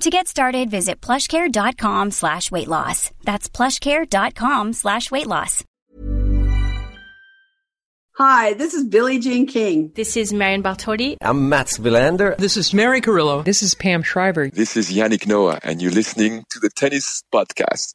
To 0.00 0.10
get 0.10 0.28
started, 0.28 0.70
visit 0.70 1.00
plushcare.com 1.00 2.10
slash 2.10 2.50
weight 2.50 2.68
loss. 2.68 3.10
That's 3.22 3.48
plushcare.com 3.48 4.72
slash 4.72 5.10
weight 5.10 5.26
loss. 5.26 5.64
Hi, 8.16 8.52
this 8.54 8.74
is 8.74 8.84
Billie 8.84 9.18
Jean 9.18 9.46
King. 9.46 9.90
This 9.94 10.16
is 10.16 10.32
Marion 10.32 10.62
Bartoli. 10.62 11.16
I'm 11.20 11.48
Mats 11.48 11.78
Wilander. 11.78 12.36
This 12.36 12.56
is 12.56 12.72
Mary 12.72 13.00
Carillo. 13.00 13.42
This 13.42 13.62
is 13.62 13.74
Pam 13.74 14.02
Shriver. 14.04 14.50
This 14.50 14.76
is 14.76 14.92
Yannick 14.92 15.26
Noah, 15.26 15.58
and 15.64 15.82
you're 15.82 15.90
listening 15.90 16.44
to 16.50 16.60
the 16.60 16.70
Tennis 16.70 17.24
Podcast. 17.32 17.94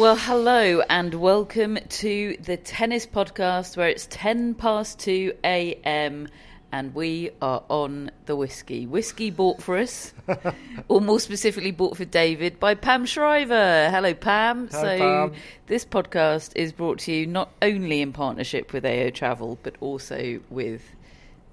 Well, 0.00 0.16
hello 0.16 0.80
and 0.88 1.12
welcome 1.12 1.78
to 1.86 2.38
the 2.42 2.56
Tennis 2.56 3.04
Podcast 3.04 3.76
where 3.76 3.90
it's 3.90 4.06
10 4.10 4.54
past 4.54 4.98
2 5.00 5.34
a.m. 5.44 6.26
and 6.72 6.94
we 6.94 7.32
are 7.42 7.62
on 7.68 8.10
the 8.24 8.34
whiskey. 8.34 8.86
Whiskey 8.86 9.30
bought 9.30 9.62
for 9.62 9.76
us, 9.76 10.14
or 10.88 11.02
more 11.02 11.20
specifically 11.20 11.70
bought 11.70 11.98
for 11.98 12.06
David 12.06 12.58
by 12.58 12.76
Pam 12.76 13.04
Shriver. 13.04 13.90
Hello, 13.90 14.14
Pam. 14.14 14.68
Hi, 14.68 14.80
so, 14.80 14.98
Pam. 14.98 15.32
this 15.66 15.84
podcast 15.84 16.52
is 16.56 16.72
brought 16.72 17.00
to 17.00 17.12
you 17.12 17.26
not 17.26 17.50
only 17.60 18.00
in 18.00 18.14
partnership 18.14 18.72
with 18.72 18.86
AO 18.86 19.10
Travel, 19.10 19.58
but 19.62 19.74
also 19.80 20.40
with 20.48 20.80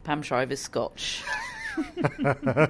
Pam 0.05 0.21
Shriver's 0.21 0.61
Scotch. 0.61 1.21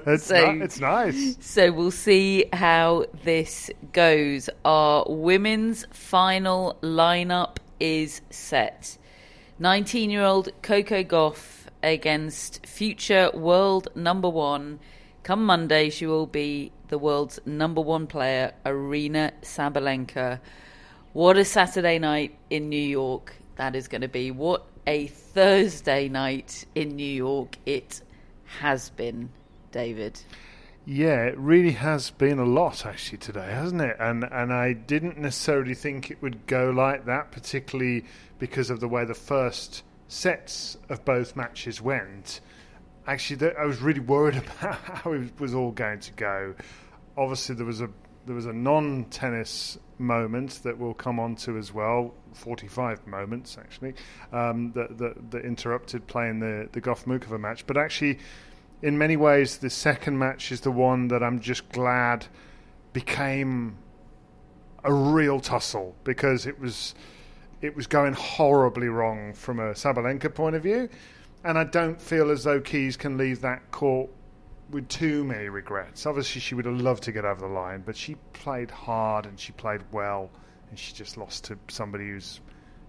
it's, 0.05 0.25
So- 0.25 0.51
ni- 0.51 0.61
it's 0.63 0.79
nice. 0.79 1.37
So 1.39 1.71
we'll 1.71 1.91
see 1.91 2.45
how 2.53 3.05
this 3.23 3.69
goes. 3.93 4.49
Our 4.65 5.05
women's 5.07 5.85
final 5.91 6.77
lineup 6.81 7.57
is 7.79 8.21
set. 8.29 8.97
19 9.59 10.09
year 10.09 10.23
old 10.23 10.49
Coco 10.61 11.03
Gauff 11.03 11.65
against 11.83 12.65
future 12.65 13.31
world 13.33 13.87
number 13.95 14.29
one. 14.29 14.79
Come 15.23 15.45
Monday, 15.45 15.89
she 15.89 16.05
will 16.05 16.27
be 16.27 16.71
the 16.87 16.97
world's 16.97 17.39
number 17.45 17.81
one 17.81 18.07
player, 18.07 18.53
Aryna 18.65 19.31
Sabalenka. 19.41 20.39
What 21.13 21.37
a 21.37 21.43
Saturday 21.45 21.99
night 21.99 22.35
in 22.49 22.69
New 22.69 22.77
York 22.81 23.33
that 23.55 23.75
is 23.75 23.87
going 23.87 24.01
to 24.01 24.07
be. 24.07 24.31
What 24.31 24.65
a 24.85 25.07
Thursday 25.07 26.07
night 26.07 26.65
in 26.75 26.95
New 26.95 27.03
York 27.03 27.57
it 27.65 28.01
has 28.59 28.89
been, 28.89 29.29
David. 29.71 30.19
Yeah, 30.85 31.25
it 31.25 31.37
really 31.37 31.73
has 31.73 32.11
been 32.11 32.39
a 32.39 32.45
lot 32.45 32.85
actually 32.85 33.17
today, 33.17 33.51
hasn't 33.51 33.81
it? 33.81 33.97
And 33.99 34.23
and 34.23 34.53
I 34.53 34.71
didn't 34.71 35.17
necessarily 35.17 35.73
think 35.73 36.09
it 36.09 36.21
would 36.21 36.47
go 36.47 36.69
like 36.69 37.05
that, 37.05 37.31
particularly 37.31 38.05
because 38.39 38.69
of 38.69 38.79
the 38.79 38.87
way 38.87 39.03
the 39.03 39.13
first 39.13 39.83
sets 40.07 40.77
of 40.87 41.03
both 41.03 41.35
matches 41.35 41.81
went. 41.81 42.39
Actually, 43.05 43.51
I 43.59 43.65
was 43.65 43.81
really 43.81 43.99
worried 43.99 44.35
about 44.59 44.75
how 44.75 45.11
it 45.11 45.37
was 45.39 45.53
all 45.53 45.71
going 45.71 45.99
to 45.99 46.13
go. 46.13 46.55
Obviously, 47.17 47.55
there 47.55 47.65
was 47.65 47.81
a 47.81 47.89
there 48.25 48.35
was 48.35 48.45
a 48.45 48.53
non-tennis 48.53 49.77
moment 49.99 50.61
that 50.63 50.77
we'll 50.77 50.93
come 50.93 51.19
on 51.19 51.35
to 51.35 51.57
as 51.57 51.73
well. 51.73 52.13
Forty-five 52.33 53.07
moments 53.07 53.57
actually 53.57 53.95
um, 54.31 54.71
that, 54.73 54.97
that 54.97 55.31
that 55.31 55.45
interrupted 55.45 56.07
playing 56.07 56.39
the 56.39 56.69
the 56.71 56.81
Gauff 56.81 57.05
Muchova 57.05 57.39
match, 57.39 57.65
but 57.65 57.77
actually 57.77 58.19
in 58.81 58.97
many 58.97 59.17
ways, 59.17 59.57
the 59.57 59.69
second 59.69 60.19
match 60.19 60.51
is 60.51 60.61
the 60.61 60.71
one 60.71 61.07
that 61.07 61.23
I'm 61.23 61.39
just 61.39 61.69
glad 61.69 62.27
became 62.93 63.77
a 64.83 64.93
real 64.93 65.39
tussle 65.39 65.95
because 66.03 66.45
it 66.45 66.59
was 66.59 66.93
it 67.61 67.75
was 67.75 67.87
going 67.87 68.13
horribly 68.13 68.87
wrong 68.87 69.33
from 69.33 69.59
a 69.59 69.71
Sabalenka 69.71 70.33
point 70.33 70.55
of 70.55 70.63
view, 70.63 70.89
and 71.43 71.57
I 71.57 71.63
don't 71.63 71.99
feel 71.99 72.29
as 72.29 72.43
though 72.43 72.61
Keys 72.61 72.97
can 72.97 73.17
leave 73.17 73.41
that 73.41 73.71
court 73.71 74.11
with 74.69 74.87
too 74.89 75.23
many 75.23 75.49
regrets. 75.49 76.05
Obviously, 76.05 76.41
she 76.41 76.55
would 76.55 76.65
have 76.65 76.79
loved 76.79 77.03
to 77.03 77.11
get 77.11 77.25
over 77.25 77.41
the 77.41 77.47
line, 77.47 77.83
but 77.85 77.95
she 77.95 78.15
played 78.33 78.71
hard 78.71 79.25
and 79.25 79.39
she 79.39 79.51
played 79.53 79.81
well, 79.91 80.29
and 80.69 80.77
she 80.77 80.93
just 80.93 81.17
lost 81.17 81.45
to 81.45 81.57
somebody 81.67 82.09
who's 82.09 82.41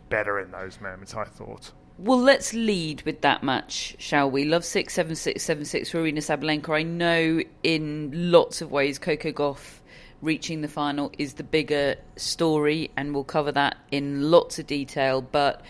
better 0.09 0.41
in 0.41 0.51
those 0.51 0.81
moments. 0.81 1.15
I 1.15 1.25
thought. 1.25 1.73
Well, 1.99 2.21
let's 2.21 2.55
lead 2.55 3.03
with 3.03 3.23
that 3.23 3.43
match, 3.43 3.97
shall 3.99 4.31
we? 4.31 4.45
Love 4.45 4.65
six 4.65 4.95
seven 4.95 5.17
six 5.17 5.43
seven 5.43 5.65
six 5.65 5.91
for 5.91 5.99
Aryna 5.99 6.19
Sabalenka. 6.19 6.77
I 6.77 6.83
know 6.83 7.43
in 7.63 8.31
lots 8.31 8.61
of 8.61 8.71
ways 8.71 8.99
Coco 8.99 9.33
Gauff 9.33 9.81
reaching 10.23 10.61
the 10.61 10.69
final 10.69 11.13
is 11.19 11.35
the 11.35 11.45
bigger 11.45 11.97
story, 12.17 12.91
and 12.97 13.15
we'll 13.15 13.25
cover 13.25 13.53
that 13.53 13.77
in 13.91 14.31
lots 14.31 14.59
of 14.59 14.67
detail. 14.67 15.23
But 15.23 15.63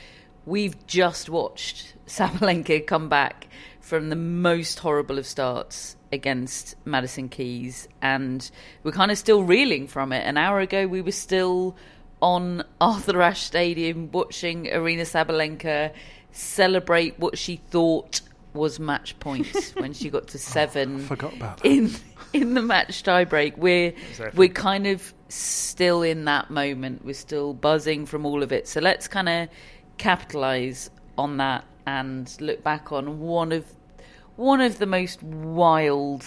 we've 0.47 0.87
just 0.87 1.29
watched 1.29 1.95
Sabalenka 2.07 2.87
come 2.87 3.09
back 3.09 3.49
from 3.81 4.11
the 4.11 4.17
most 4.17 4.79
horrible 4.81 5.19
of 5.19 5.27
starts 5.27 5.97
against 6.13 6.75
Madison 6.85 7.29
Keys, 7.29 7.89
and 8.03 8.51
we're 8.83 8.93
kind 8.93 9.11
of 9.11 9.19
still 9.19 9.43
reeling 9.43 9.87
from 9.87 10.13
it. 10.13 10.21
An 10.27 10.37
hour 10.37 10.61
ago, 10.61 10.87
we 10.87 11.01
were 11.01 11.13
still 11.13 11.77
on 12.21 12.65
Arthur 12.81 13.21
Ashe 13.23 13.43
Stadium 13.43 14.11
watching 14.11 14.65
Aryna 14.65 15.03
Sabalenka 15.03 15.93
celebrate 16.33 17.19
what 17.19 17.39
she 17.39 17.57
thought 17.71 18.21
was 18.55 18.81
match 18.81 19.19
points 19.21 19.71
when 19.77 19.93
she 19.93 20.11
got 20.11 20.29
to 20.29 20.39
oh, 20.39 20.41
seven 20.41 21.01
forgot 21.01 21.35
about 21.35 21.59
that. 21.63 21.69
in 21.69 21.91
in 22.33 22.55
the 22.55 22.63
match 22.63 23.03
tiebreak. 23.03 23.57
We're 23.57 23.93
Exactly. 24.11 24.39
we're 24.39 24.53
kind 24.53 24.87
of 24.87 25.15
still 25.29 26.03
in 26.03 26.25
that 26.25 26.51
moment. 26.51 27.05
We're 27.05 27.15
still 27.15 27.55
buzzing 27.55 28.07
from 28.07 28.27
all 28.27 28.43
of 28.43 28.53
it. 28.53 28.67
So 28.69 28.81
let's 28.81 29.09
kind 29.09 29.29
of 29.29 29.49
capitalize 29.99 30.91
on 31.17 31.37
that 31.39 31.65
and 31.87 32.35
look 32.41 32.63
back 32.63 32.93
on 32.93 33.21
one 33.21 33.53
of 33.53 33.65
one 34.39 34.61
of 34.61 34.79
the 34.79 34.87
most 34.87 35.21
wild 35.21 36.25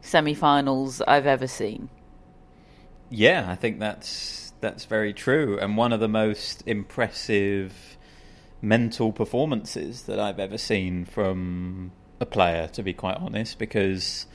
semi-finals 0.00 1.00
I've 1.02 1.26
ever 1.26 1.46
seen. 1.46 1.88
Yeah, 3.08 3.46
I 3.48 3.54
think 3.54 3.78
that's 3.78 4.52
that's 4.60 4.84
very 4.84 5.14
true, 5.14 5.58
and 5.58 5.76
one 5.76 5.92
of 5.92 6.00
the 6.00 6.08
most 6.08 6.62
impressive 6.66 7.96
mental 8.60 9.12
performances 9.12 10.02
that 10.02 10.20
I've 10.20 10.38
ever 10.38 10.58
seen 10.58 11.04
from 11.04 11.92
a 12.18 12.26
player. 12.26 12.66
To 12.68 12.82
be 12.82 12.92
quite 12.92 13.16
honest, 13.16 13.58
because 13.58 14.26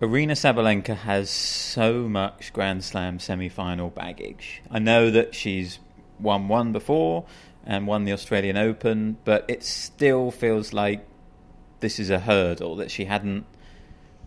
Aryna 0.00 0.32
Sabalenka 0.32 0.94
has 0.94 1.30
so 1.30 2.08
much 2.08 2.52
Grand 2.52 2.84
Slam 2.84 3.18
semi-final 3.18 3.90
baggage. 3.90 4.62
I 4.70 4.78
know 4.78 5.10
that 5.10 5.34
she's 5.34 5.80
won 6.20 6.46
one 6.46 6.72
before 6.72 7.24
and 7.66 7.88
won 7.88 8.04
the 8.04 8.12
Australian 8.12 8.56
Open, 8.56 9.18
but 9.24 9.44
it 9.48 9.64
still 9.64 10.30
feels 10.30 10.72
like 10.72 11.07
this 11.80 11.98
is 11.98 12.10
a 12.10 12.18
hurdle 12.18 12.76
that 12.76 12.90
she 12.90 13.04
hadn't 13.04 13.46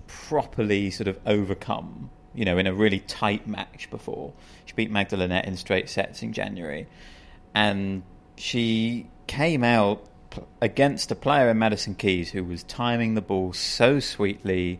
properly 0.08 0.92
sort 0.92 1.08
of 1.08 1.18
overcome, 1.26 2.10
you 2.34 2.46
know, 2.46 2.58
in 2.58 2.68
a 2.68 2.74
really 2.74 3.00
tight 3.00 3.48
match 3.48 3.90
before. 3.90 4.34
She 4.66 4.74
beat 4.74 4.92
Magda 4.92 5.18
Linette 5.18 5.46
in 5.46 5.58
straight 5.58 5.90
sets 5.90 6.22
in 6.22 6.34
January. 6.34 6.88
And 7.54 8.04
she 8.38 9.10
came 9.28 9.64
out 9.64 10.06
against 10.62 11.12
a 11.12 11.16
player 11.16 11.50
in 11.50 11.60
Madison 11.60 11.96
Keys 11.96 12.32
who 12.32 12.44
was 12.44 12.64
timing 12.64 13.16
the 13.16 13.22
ball 13.22 13.54
so 13.54 14.00
sweetly, 14.00 14.80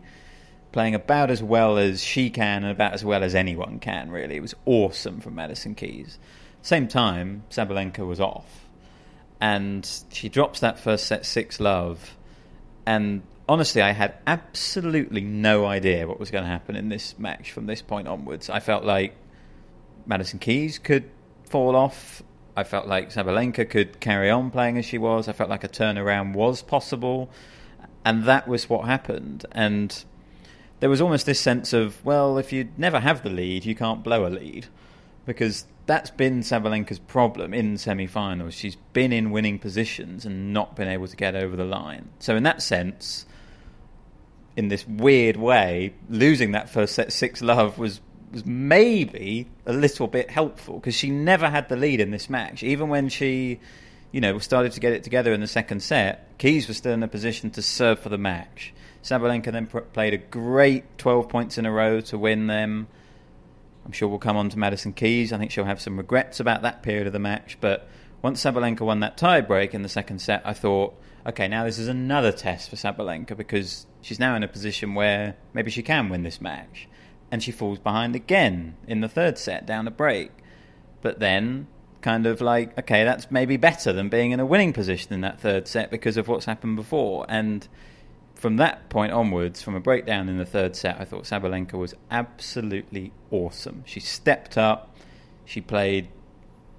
playing 0.72 0.94
about 0.94 1.30
as 1.30 1.42
well 1.42 1.76
as 1.76 2.02
she 2.02 2.30
can 2.30 2.62
and 2.62 2.72
about 2.72 2.94
as 2.94 3.04
well 3.04 3.22
as 3.22 3.34
anyone 3.34 3.78
can, 3.78 4.10
really. 4.10 4.36
It 4.36 4.42
was 4.42 4.54
awesome 4.64 5.20
from 5.20 5.34
Madison 5.34 5.74
Keys. 5.74 6.18
Same 6.62 6.88
time, 6.88 7.42
Sabalenka 7.50 8.06
was 8.06 8.20
off. 8.20 8.66
And 9.40 9.88
she 10.10 10.28
drops 10.28 10.60
that 10.60 10.78
first 10.78 11.06
set 11.06 11.26
6 11.26 11.60
love 11.60 12.16
And 12.86 13.22
honestly, 13.48 13.82
I 13.82 13.92
had 13.92 14.14
absolutely 14.26 15.20
no 15.20 15.66
idea 15.66 16.06
what 16.06 16.18
was 16.18 16.30
going 16.30 16.44
to 16.44 16.50
happen 16.50 16.76
in 16.76 16.88
this 16.88 17.18
match 17.18 17.52
from 17.52 17.66
this 17.66 17.82
point 17.82 18.08
onwards. 18.08 18.50
I 18.50 18.60
felt 18.60 18.84
like 18.84 19.14
Madison 20.06 20.38
Keys 20.38 20.78
could 20.78 21.10
fall 21.44 21.76
off. 21.76 22.22
I 22.56 22.64
felt 22.64 22.86
like 22.86 23.10
Sabalenka 23.10 23.68
could 23.68 24.00
carry 24.00 24.30
on 24.30 24.50
playing 24.50 24.78
as 24.78 24.84
she 24.84 24.98
was. 24.98 25.28
I 25.28 25.32
felt 25.32 25.48
like 25.48 25.64
a 25.64 25.68
turnaround 25.68 26.34
was 26.34 26.62
possible. 26.62 27.30
And 28.04 28.24
that 28.24 28.48
was 28.48 28.68
what 28.68 28.86
happened. 28.86 29.46
And 29.52 30.04
there 30.80 30.90
was 30.90 31.00
almost 31.00 31.26
this 31.26 31.40
sense 31.40 31.72
of, 31.72 32.04
well, 32.04 32.38
if 32.38 32.52
you 32.52 32.68
never 32.76 33.00
have 33.00 33.22
the 33.22 33.30
lead, 33.30 33.64
you 33.64 33.74
can't 33.74 34.02
blow 34.02 34.26
a 34.26 34.28
lead. 34.28 34.66
Because 35.24 35.66
that's 35.86 36.10
been 36.10 36.40
Sabalenka's 36.40 36.98
problem 36.98 37.52
in 37.52 37.76
semi-finals. 37.76 38.54
She's 38.54 38.76
been 38.92 39.12
in 39.12 39.30
winning 39.30 39.58
positions 39.58 40.24
and 40.24 40.52
not 40.52 40.76
been 40.76 40.88
able 40.88 41.08
to 41.08 41.16
get 41.16 41.34
over 41.34 41.56
the 41.56 41.64
line. 41.64 42.08
So 42.18 42.36
in 42.36 42.44
that 42.44 42.62
sense, 42.62 43.26
in 44.56 44.68
this 44.68 44.86
weird 44.86 45.36
way, 45.36 45.94
losing 46.08 46.52
that 46.52 46.70
first 46.70 46.94
set 46.94 47.12
six 47.12 47.42
love 47.42 47.78
was 47.78 48.00
was 48.32 48.46
maybe 48.46 49.46
a 49.66 49.72
little 49.72 50.06
bit 50.06 50.30
helpful 50.30 50.76
because 50.76 50.94
she 50.94 51.10
never 51.10 51.50
had 51.50 51.68
the 51.68 51.76
lead 51.76 52.00
in 52.00 52.10
this 52.10 52.30
match, 52.30 52.62
even 52.62 52.88
when 52.88 53.10
she, 53.10 53.60
you 54.10 54.20
know, 54.20 54.38
started 54.38 54.72
to 54.72 54.80
get 54.80 54.92
it 54.92 55.04
together 55.04 55.32
in 55.32 55.40
the 55.40 55.46
second 55.46 55.82
set. 55.82 56.38
Keys 56.38 56.66
was 56.66 56.78
still 56.78 56.94
in 56.94 57.02
a 57.02 57.08
position 57.08 57.50
to 57.50 57.62
serve 57.62 57.98
for 57.98 58.08
the 58.08 58.18
match. 58.18 58.72
Sabalenka 59.02 59.52
then 59.52 59.66
pr- 59.66 59.80
played 59.80 60.14
a 60.14 60.18
great 60.18 60.98
12 60.98 61.28
points 61.28 61.58
in 61.58 61.66
a 61.66 61.70
row 61.70 62.00
to 62.00 62.16
win 62.16 62.46
them. 62.46 62.88
I'm 63.84 63.92
sure 63.92 64.08
we'll 64.08 64.18
come 64.18 64.36
on 64.36 64.48
to 64.50 64.58
Madison 64.58 64.92
Keys. 64.92 65.32
I 65.32 65.38
think 65.38 65.50
she'll 65.50 65.64
have 65.64 65.80
some 65.80 65.96
regrets 65.96 66.40
about 66.40 66.62
that 66.62 66.82
period 66.82 67.06
of 67.06 67.12
the 67.12 67.18
match. 67.18 67.58
But 67.60 67.88
once 68.22 68.42
Sabalenka 68.42 68.80
won 68.80 69.00
that 69.00 69.16
tiebreak 69.16 69.74
in 69.74 69.82
the 69.82 69.88
second 69.88 70.20
set, 70.20 70.42
I 70.44 70.52
thought, 70.52 70.94
okay, 71.26 71.48
now 71.48 71.64
this 71.64 71.78
is 71.78 71.88
another 71.88 72.32
test 72.32 72.70
for 72.70 72.76
Sabalenka 72.76 73.36
because 73.36 73.86
she's 74.00 74.20
now 74.20 74.36
in 74.36 74.42
a 74.42 74.48
position 74.48 74.94
where 74.94 75.36
maybe 75.52 75.70
she 75.70 75.82
can 75.82 76.08
win 76.08 76.22
this 76.22 76.40
match 76.40 76.88
and 77.30 77.42
she 77.42 77.50
falls 77.50 77.78
behind 77.78 78.14
again 78.14 78.76
in 78.86 79.00
the 79.00 79.08
third 79.08 79.38
set 79.38 79.66
down 79.66 79.88
a 79.88 79.90
break. 79.90 80.30
But 81.00 81.18
then, 81.18 81.66
kind 82.02 82.26
of 82.26 82.40
like, 82.40 82.78
okay, 82.78 83.04
that's 83.04 83.30
maybe 83.30 83.56
better 83.56 83.92
than 83.92 84.08
being 84.08 84.32
in 84.32 84.40
a 84.40 84.46
winning 84.46 84.72
position 84.72 85.14
in 85.14 85.22
that 85.22 85.40
third 85.40 85.66
set 85.66 85.90
because 85.90 86.16
of 86.16 86.28
what's 86.28 86.44
happened 86.44 86.76
before. 86.76 87.24
And 87.28 87.66
from 88.42 88.56
that 88.56 88.88
point 88.88 89.12
onwards, 89.12 89.62
from 89.62 89.76
a 89.76 89.80
breakdown 89.80 90.28
in 90.28 90.36
the 90.36 90.44
third 90.44 90.74
set, 90.74 91.00
I 91.00 91.04
thought 91.04 91.22
Sabalenka 91.22 91.74
was 91.74 91.94
absolutely 92.10 93.12
awesome. 93.30 93.84
She 93.86 94.00
stepped 94.00 94.58
up, 94.58 94.96
she 95.44 95.60
played 95.60 96.08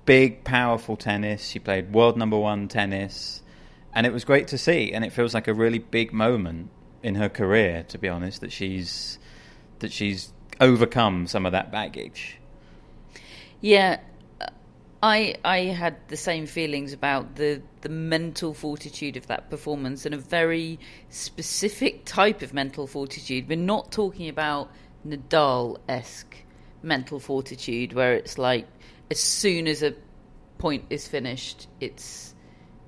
big, 0.03 0.43
powerful 0.43 0.97
tennis, 0.97 1.47
she 1.47 1.59
played 1.59 1.93
world 1.93 2.17
number 2.17 2.37
one 2.37 2.67
tennis, 2.67 3.41
and 3.93 4.05
it 4.05 4.11
was 4.11 4.25
great 4.25 4.49
to 4.49 4.57
see. 4.57 4.91
And 4.91 5.05
it 5.05 5.13
feels 5.13 5.33
like 5.33 5.47
a 5.47 5.53
really 5.53 5.79
big 5.79 6.11
moment 6.11 6.69
in 7.01 7.15
her 7.15 7.29
career, 7.29 7.85
to 7.87 7.97
be 7.97 8.09
honest, 8.09 8.41
that 8.41 8.51
she's 8.51 9.17
that 9.79 9.93
she's 9.93 10.33
overcome 10.59 11.27
some 11.27 11.45
of 11.45 11.53
that 11.53 11.71
baggage. 11.71 12.39
Yeah, 13.61 14.01
I 15.03 15.35
I 15.43 15.59
had 15.65 15.97
the 16.07 16.15
same 16.15 16.47
feelings 16.47 16.93
about 16.93 17.35
the 17.35 17.61
the 17.81 17.89
mental 17.89 18.53
fortitude 18.53 19.17
of 19.17 19.27
that 19.27 19.49
performance 19.49 20.05
and 20.05 20.15
a 20.15 20.17
very 20.17 20.79
specific 21.09 22.05
type 22.05 22.41
of 22.41 22.53
mental 22.53 22.87
fortitude. 22.87 23.49
We're 23.49 23.57
not 23.57 23.91
talking 23.91 24.29
about 24.29 24.71
Nadal 25.05 25.77
esque 25.89 26.37
mental 26.81 27.19
fortitude 27.19 27.91
where 27.91 28.13
it's 28.13 28.37
like 28.37 28.65
as 29.11 29.19
soon 29.19 29.67
as 29.67 29.83
a 29.83 29.93
point 30.57 30.85
is 30.89 31.05
finished, 31.05 31.67
it's 31.81 32.33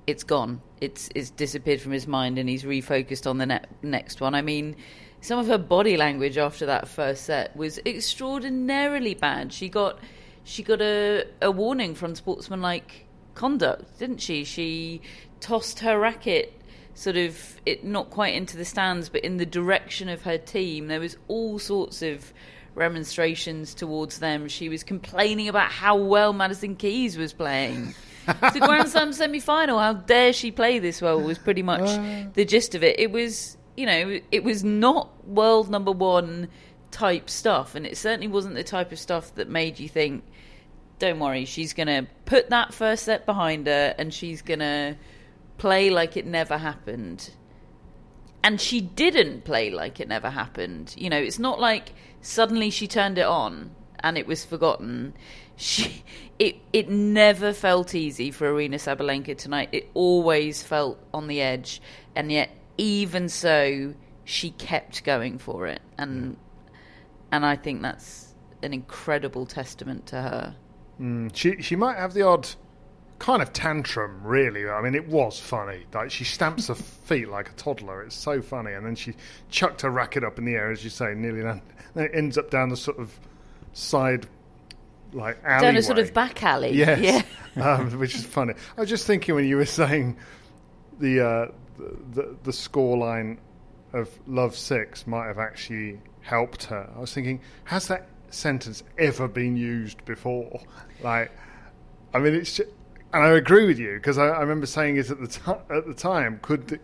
it's 0.08 0.24
gone. 0.24 0.62
It's 0.80 1.10
it's 1.14 1.32
disappeared 1.32 1.82
from 1.82 1.92
his 1.92 2.08
mind 2.08 2.38
and 2.38 2.48
he's 2.48 2.64
refocused 2.64 3.30
on 3.30 3.40
the 3.40 3.46
ne- 3.46 3.66
next 3.82 4.22
one. 4.22 4.36
I 4.36 4.42
mean, 4.42 4.78
some 5.20 5.38
of 5.38 5.48
her 5.48 5.58
body 5.58 5.98
language 5.98 6.38
after 6.38 6.66
that 6.68 6.88
first 6.88 7.26
set 7.26 7.54
was 7.58 7.78
extraordinarily 7.86 9.16
bad. 9.16 9.52
She 9.52 9.68
got 9.68 10.00
she 10.46 10.64
got 10.64 10.82
a, 10.82 11.26
a 11.42 11.52
warning 11.52 11.96
from 11.96 12.16
sportsmanlike 12.16 13.08
conduct, 13.34 14.00
didn't 14.00 14.20
she? 14.20 14.46
She 14.46 15.02
tossed 15.42 15.80
her 15.80 16.00
racket 16.00 16.54
sort 16.94 17.18
of 17.18 17.60
it 17.66 17.84
not 17.84 18.10
quite 18.10 18.34
into 18.34 18.56
the 18.56 18.64
stands 18.64 19.10
but 19.10 19.22
in 19.22 19.36
the 19.36 19.46
direction 19.46 20.08
of 20.08 20.22
her 20.22 20.38
team. 20.38 20.88
There 20.88 21.02
was 21.02 21.18
all 21.28 21.60
sorts 21.60 22.02
of 22.02 22.32
remonstrations 22.74 23.74
towards 23.74 24.20
them. 24.20 24.48
She 24.48 24.70
was 24.70 24.84
complaining 24.84 25.50
about 25.50 25.72
how 25.72 25.98
well 25.98 26.32
Madison 26.32 26.76
Keys 26.76 27.18
was 27.18 27.34
playing. 27.34 27.94
the 28.26 28.62
Grand 28.62 28.90
Slam 28.90 29.12
semi 29.14 29.40
final, 29.40 29.80
how 29.80 29.94
dare 29.94 30.32
she 30.32 30.52
play 30.52 30.80
this 30.80 31.02
well 31.02 31.20
was 31.20 31.38
pretty 31.38 31.62
much 31.64 31.90
the 32.34 32.46
gist 32.46 32.76
of 32.76 32.84
it. 32.84 33.00
It 33.00 33.12
was 33.12 33.58
you 33.76 33.86
know, 33.86 34.20
it 34.32 34.44
was 34.44 34.64
not 34.64 35.28
world 35.28 35.70
number 35.70 35.92
one 35.92 36.48
type 36.92 37.30
stuff, 37.30 37.76
and 37.76 37.86
it 37.86 37.98
certainly 37.98 38.28
wasn't 38.28 38.56
the 38.56 38.64
type 38.64 38.92
of 38.92 39.00
stuff 39.00 39.36
that 39.36 39.50
made 39.50 39.80
you 39.80 39.90
think, 39.90 40.24
"Don't 41.00 41.20
worry, 41.20 41.46
she's 41.46 41.74
going 41.74 41.88
to 41.88 42.08
put 42.26 42.50
that 42.50 42.74
first 42.74 43.04
set 43.04 43.26
behind 43.26 43.68
her, 43.68 43.96
and 43.98 44.14
she's 44.14 44.42
going 44.42 44.60
to 44.60 44.96
play 45.58 45.90
like 45.90 46.18
it 46.18 46.26
never 46.26 46.58
happened." 46.58 47.32
And 48.44 48.62
she 48.62 48.80
didn't 48.80 49.44
play 49.44 49.72
like 49.72 50.00
it 50.00 50.08
never 50.08 50.30
happened. 50.30 50.94
You 50.98 51.10
know, 51.10 51.18
it's 51.18 51.40
not 51.40 51.60
like 51.60 51.94
suddenly 52.22 52.70
she 52.70 52.88
turned 52.88 53.18
it 53.18 53.26
on 53.26 53.72
and 54.06 54.20
it 54.20 54.28
was 54.28 54.46
forgotten. 54.46 55.14
She, 55.58 56.04
it, 56.38 56.58
it 56.74 56.90
never 56.90 57.54
felt 57.54 57.96
easy 57.96 58.30
for 58.30 58.52
Aryna 58.52 58.76
Sabalenka 58.76 59.38
tonight. 59.38 59.70
It 59.72 59.90
always 59.94 60.62
felt 60.62 61.00
on 61.14 61.28
the 61.28 61.42
edge, 61.42 61.82
and 62.16 62.32
yet 62.32 62.50
even 62.78 63.30
so, 63.30 63.94
she 64.26 64.52
kept 64.52 65.04
going 65.06 65.38
for 65.38 65.66
it, 65.68 65.82
and 65.98 66.38
and 67.32 67.46
I 67.46 67.56
think 67.56 67.82
that's 67.82 68.36
an 68.62 68.74
incredible 68.74 69.46
testament 69.46 70.08
to 70.08 70.22
her. 70.22 70.56
Mm, 71.00 71.36
she 71.36 71.62
she 71.62 71.76
might 71.76 71.98
have 71.98 72.14
the 72.14 72.22
odd 72.22 72.48
kind 73.20 73.42
of 73.42 73.54
tantrum, 73.54 74.22
really. 74.24 74.68
I 74.70 74.82
mean, 74.82 74.96
it 74.96 75.08
was 75.08 75.40
funny. 75.40 75.86
Like 75.94 76.12
she 76.12 76.24
stamps 76.24 76.68
her 76.68 76.76
feet 77.06 77.30
like 77.30 77.50
a 77.50 77.54
toddler. 77.54 78.04
It's 78.04 78.16
so 78.16 78.42
funny, 78.42 78.74
and 78.74 78.86
then 78.86 78.96
she 78.96 79.14
chucked 79.50 79.82
her 79.82 79.90
racket 79.90 80.24
up 80.24 80.38
in 80.38 80.46
the 80.46 80.54
air, 80.54 80.72
as 80.72 80.84
you 80.84 80.90
say, 80.90 81.14
nearly. 81.14 81.42
Then, 81.42 81.62
then 81.94 82.06
it 82.06 82.12
ends 82.14 82.38
up 82.38 82.50
down 82.50 82.70
the 82.70 82.78
sort 82.78 82.98
of 83.00 83.18
side, 83.74 84.28
like 85.14 85.44
alleyway. 85.44 85.62
Down 85.62 85.78
a 85.78 85.84
sort 85.84 86.00
of 86.00 86.14
back 86.14 86.44
alley. 86.44 86.74
Yes, 86.74 87.26
yeah. 87.56 87.64
um, 87.76 88.00
which 88.00 88.16
is 88.16 88.26
funny. 88.26 88.54
I 88.78 88.82
was 88.82 88.90
just 88.90 89.06
thinking 89.06 89.36
when 89.36 89.46
you 89.46 89.58
were 89.58 89.66
saying 89.66 90.18
the 91.00 91.26
uh, 91.26 91.52
the, 92.14 92.38
the 92.44 92.54
score 92.54 92.98
line 92.98 93.40
of 93.94 94.10
Love 94.28 94.56
Six 94.56 95.08
might 95.08 95.28
have 95.28 95.40
actually 95.40 96.00
helped 96.22 96.66
her. 96.66 96.90
I 96.96 97.00
was 97.00 97.14
thinking, 97.14 97.42
has 97.66 97.88
that 97.88 98.08
sentence 98.36 98.84
ever 98.98 99.28
been 99.28 99.58
used 99.58 100.04
before? 100.06 100.62
Like, 101.02 101.32
I 102.14 102.20
mean, 102.20 102.34
it's 102.34 102.58
just, 102.58 102.70
and 103.14 103.24
I 103.24 103.30
agree 103.30 103.66
with 103.66 103.80
you 103.80 103.96
because 103.96 104.18
I, 104.18 104.28
I, 104.28 104.42
remember 104.42 104.66
saying 104.66 104.98
it 104.98 105.10
at 105.10 105.20
the 105.20 105.28
t- 105.28 105.52
at 105.70 105.88
the 105.88 105.94
time. 105.94 106.40
Could 106.42 106.80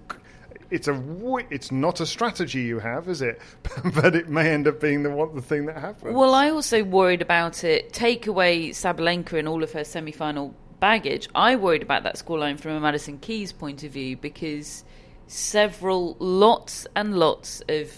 it's 0.70 0.88
a 0.88 1.36
it's 1.50 1.72
not 1.72 2.00
a 2.00 2.06
strategy 2.06 2.62
you 2.62 2.80
have, 2.80 3.10
is 3.10 3.22
it? 3.22 3.40
but 3.94 4.16
it 4.16 4.30
may 4.30 4.50
end 4.50 4.68
up 4.68 4.80
being 4.80 5.04
the 5.04 5.12
one 5.12 5.36
the 5.36 5.42
thing 5.42 5.66
that 5.66 5.78
happens. 5.78 6.16
Well, 6.16 6.34
I 6.34 6.50
also 6.50 6.84
worried 6.84 7.22
about 7.22 7.64
it. 7.64 7.94
Take 7.94 8.28
away 8.28 8.70
Sabalenka 8.70 9.38
and 9.38 9.48
all 9.48 9.64
of 9.64 9.74
her 9.74 9.84
semi-final 9.84 10.56
baggage. 10.80 11.30
I 11.36 11.58
worried 11.58 11.84
about 11.84 12.04
that 12.04 12.16
scoreline 12.16 12.60
from 12.60 12.72
a 12.72 12.80
Madison 12.80 13.20
Keys 13.20 13.52
point 13.52 13.84
of 13.84 13.92
view 13.92 14.18
because 14.18 14.84
several, 15.28 16.16
lots 16.20 16.88
and 16.96 17.18
lots 17.18 17.62
of 17.70 17.92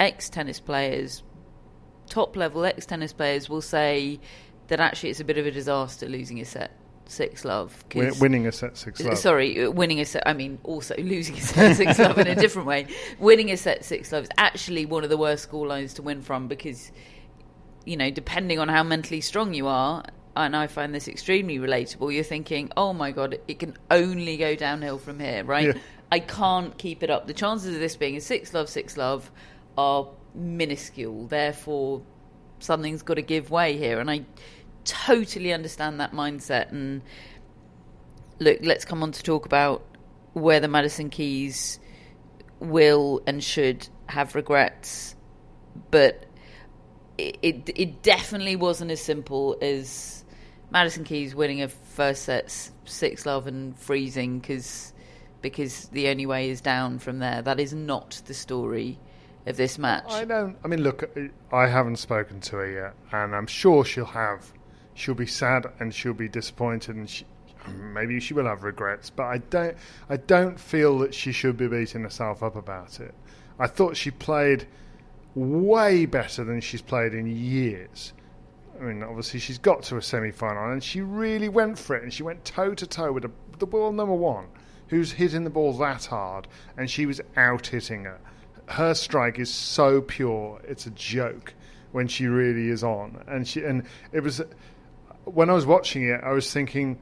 ex 0.00 0.28
tennis 0.28 0.60
players, 0.60 1.22
top 2.08 2.36
level 2.36 2.64
ex 2.64 2.86
tennis 2.86 3.12
players, 3.12 3.48
will 3.48 3.62
say 3.62 4.20
that 4.68 4.80
actually 4.80 5.10
it's 5.10 5.20
a 5.20 5.24
bit 5.24 5.38
of 5.38 5.46
a 5.46 5.50
disaster 5.50 6.08
losing 6.08 6.40
a 6.40 6.44
set 6.44 6.72
six 7.06 7.44
love. 7.44 7.84
winning 8.20 8.46
a 8.46 8.52
set 8.52 8.76
six 8.76 9.00
love. 9.00 9.18
Sorry, 9.18 9.64
uh, 9.64 9.70
winning 9.70 10.00
a 10.00 10.04
set. 10.04 10.22
I 10.26 10.34
mean, 10.34 10.58
also 10.62 10.94
losing 10.98 11.36
a 11.36 11.40
set 11.40 11.76
six 11.76 11.98
love 11.98 12.18
in 12.18 12.26
a 12.26 12.34
different 12.40 12.68
way. 12.68 12.86
Winning 13.18 13.50
a 13.50 13.56
set 13.56 13.84
six 13.84 14.12
love 14.12 14.24
is 14.24 14.30
actually 14.36 14.86
one 14.86 15.04
of 15.04 15.10
the 15.10 15.16
worst 15.16 15.44
score 15.44 15.66
lines 15.66 15.94
to 15.94 16.02
win 16.02 16.22
from 16.22 16.48
because, 16.48 16.92
you 17.84 17.96
know, 17.96 18.10
depending 18.10 18.58
on 18.58 18.68
how 18.68 18.82
mentally 18.82 19.20
strong 19.20 19.54
you 19.54 19.66
are, 19.66 20.04
and 20.36 20.54
I 20.54 20.66
find 20.66 20.94
this 20.94 21.08
extremely 21.08 21.58
relatable. 21.58 22.14
You're 22.14 22.24
thinking, 22.24 22.70
oh 22.76 22.92
my 22.92 23.10
god, 23.10 23.38
it 23.48 23.58
can 23.58 23.76
only 23.90 24.36
go 24.36 24.54
downhill 24.54 24.98
from 24.98 25.18
here, 25.18 25.44
right? 25.44 25.74
Yeah. 25.74 25.82
I 26.10 26.20
can't 26.20 26.76
keep 26.78 27.02
it 27.02 27.10
up. 27.10 27.26
The 27.26 27.34
chances 27.34 27.74
of 27.74 27.80
this 27.80 27.96
being 27.96 28.16
a 28.16 28.20
six 28.20 28.54
love, 28.54 28.68
six 28.68 28.96
love 28.96 29.30
are 29.76 30.08
minuscule. 30.38 31.26
Therefore, 31.26 32.02
something's 32.60 33.02
got 33.02 33.14
to 33.14 33.22
give 33.22 33.50
way 33.50 33.76
here. 33.76 34.00
And 34.00 34.10
I 34.10 34.24
totally 34.84 35.52
understand 35.52 36.00
that 36.00 36.12
mindset. 36.12 36.70
And 36.70 37.02
look, 38.38 38.58
let's 38.62 38.84
come 38.84 39.02
on 39.02 39.12
to 39.12 39.22
talk 39.22 39.46
about 39.46 39.84
where 40.32 40.60
the 40.60 40.68
Madison 40.68 41.10
Keys 41.10 41.78
will 42.60 43.22
and 43.26 43.42
should 43.42 43.88
have 44.06 44.34
regrets. 44.34 45.14
But 45.90 46.24
it, 47.16 47.38
it, 47.42 47.70
it 47.74 48.02
definitely 48.02 48.56
wasn't 48.56 48.90
as 48.90 49.00
simple 49.00 49.58
as 49.60 50.24
Madison 50.70 51.04
Keys 51.04 51.34
winning 51.34 51.62
a 51.62 51.68
first 51.68 52.22
set 52.22 52.70
six 52.84 53.26
love 53.26 53.46
and 53.46 53.78
freezing 53.78 54.38
because 54.38 54.92
because 55.40 55.86
the 55.88 56.08
only 56.08 56.26
way 56.26 56.50
is 56.50 56.60
down 56.60 56.98
from 56.98 57.20
there. 57.20 57.42
That 57.42 57.60
is 57.60 57.72
not 57.72 58.22
the 58.26 58.34
story 58.34 58.98
of 59.46 59.56
this 59.56 59.78
match. 59.78 60.04
I 60.08 60.24
don't. 60.24 60.56
I 60.64 60.68
mean, 60.68 60.82
look, 60.82 61.10
I 61.52 61.66
haven't 61.66 61.96
spoken 61.96 62.40
to 62.40 62.56
her 62.56 62.70
yet, 62.70 62.94
and 63.12 63.34
I'm 63.34 63.46
sure 63.46 63.84
she'll 63.84 64.04
have. 64.04 64.52
She'll 64.94 65.14
be 65.14 65.26
sad 65.26 65.66
and 65.78 65.94
she'll 65.94 66.12
be 66.12 66.28
disappointed, 66.28 66.96
and 66.96 67.08
she, 67.08 67.24
maybe 67.68 68.18
she 68.20 68.34
will 68.34 68.46
have 68.46 68.64
regrets. 68.64 69.10
But 69.10 69.24
I 69.24 69.38
don't. 69.38 69.76
I 70.08 70.16
don't 70.16 70.58
feel 70.58 70.98
that 70.98 71.14
she 71.14 71.32
should 71.32 71.56
be 71.56 71.68
beating 71.68 72.02
herself 72.02 72.42
up 72.42 72.56
about 72.56 73.00
it. 73.00 73.14
I 73.58 73.66
thought 73.66 73.96
she 73.96 74.10
played 74.10 74.66
way 75.34 76.06
better 76.06 76.44
than 76.44 76.60
she's 76.60 76.82
played 76.82 77.14
in 77.14 77.26
years. 77.26 78.12
I 78.80 78.84
mean, 78.84 79.02
obviously 79.02 79.40
she's 79.40 79.58
got 79.58 79.82
to 79.84 79.96
a 79.96 80.02
semi-final, 80.02 80.72
and 80.72 80.82
she 80.82 81.00
really 81.00 81.48
went 81.48 81.78
for 81.78 81.96
it, 81.96 82.02
and 82.02 82.12
she 82.12 82.22
went 82.22 82.44
toe 82.44 82.74
to 82.74 82.86
toe 82.86 83.12
with 83.12 83.24
a, 83.24 83.30
the 83.58 83.66
ball 83.66 83.92
number 83.92 84.14
one, 84.14 84.46
who's 84.88 85.12
hitting 85.12 85.44
the 85.44 85.50
ball 85.50 85.72
that 85.78 86.06
hard, 86.06 86.46
and 86.76 86.90
she 86.90 87.06
was 87.06 87.20
out 87.36 87.68
hitting 87.68 88.04
her. 88.04 88.20
Her 88.68 88.94
strike 88.94 89.38
is 89.38 89.52
so 89.52 90.00
pure; 90.00 90.60
it's 90.64 90.86
a 90.86 90.90
joke 90.90 91.54
when 91.92 92.06
she 92.06 92.26
really 92.26 92.68
is 92.68 92.84
on, 92.84 93.22
and 93.26 93.46
she 93.46 93.64
and 93.64 93.84
it 94.12 94.22
was 94.22 94.42
when 95.24 95.50
I 95.50 95.52
was 95.52 95.66
watching 95.66 96.04
it, 96.04 96.20
I 96.22 96.32
was 96.32 96.52
thinking, 96.52 96.98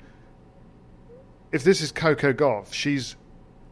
if 1.53 1.65
this 1.65 1.81
is 1.81 1.93
Coco 1.93 2.33
Gauff, 2.33 2.73
she's 2.73 3.17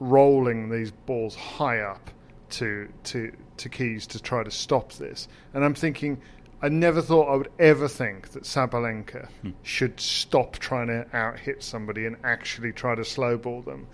rolling 0.01 0.71
these 0.71 0.91
balls 0.91 1.35
high 1.35 1.81
up 1.81 2.11
to 2.51 2.89
to 3.05 3.33
to 3.57 3.69
Keys 3.69 4.07
to 4.09 4.21
try 4.21 4.43
to 4.43 4.51
stop 4.51 4.93
this, 4.95 5.29
and 5.53 5.65
I'm 5.65 5.75
thinking 5.75 6.21
I 6.63 6.69
never 6.71 7.03
thought 7.03 7.31
I 7.31 7.37
would 7.37 7.53
ever 7.59 7.89
think 7.89 8.31
that 8.31 8.45
Sabalenka 8.45 9.29
hmm. 9.43 9.51
should 9.63 10.01
stop 10.01 10.59
trying 10.59 10.87
to 10.87 11.07
out 11.13 11.39
hit 11.39 11.63
somebody 11.63 12.07
and 12.07 12.17
actually 12.25 12.73
try 12.73 12.95
to 12.95 13.05
slow 13.05 13.37
ball 13.37 13.61
them. 13.61 13.87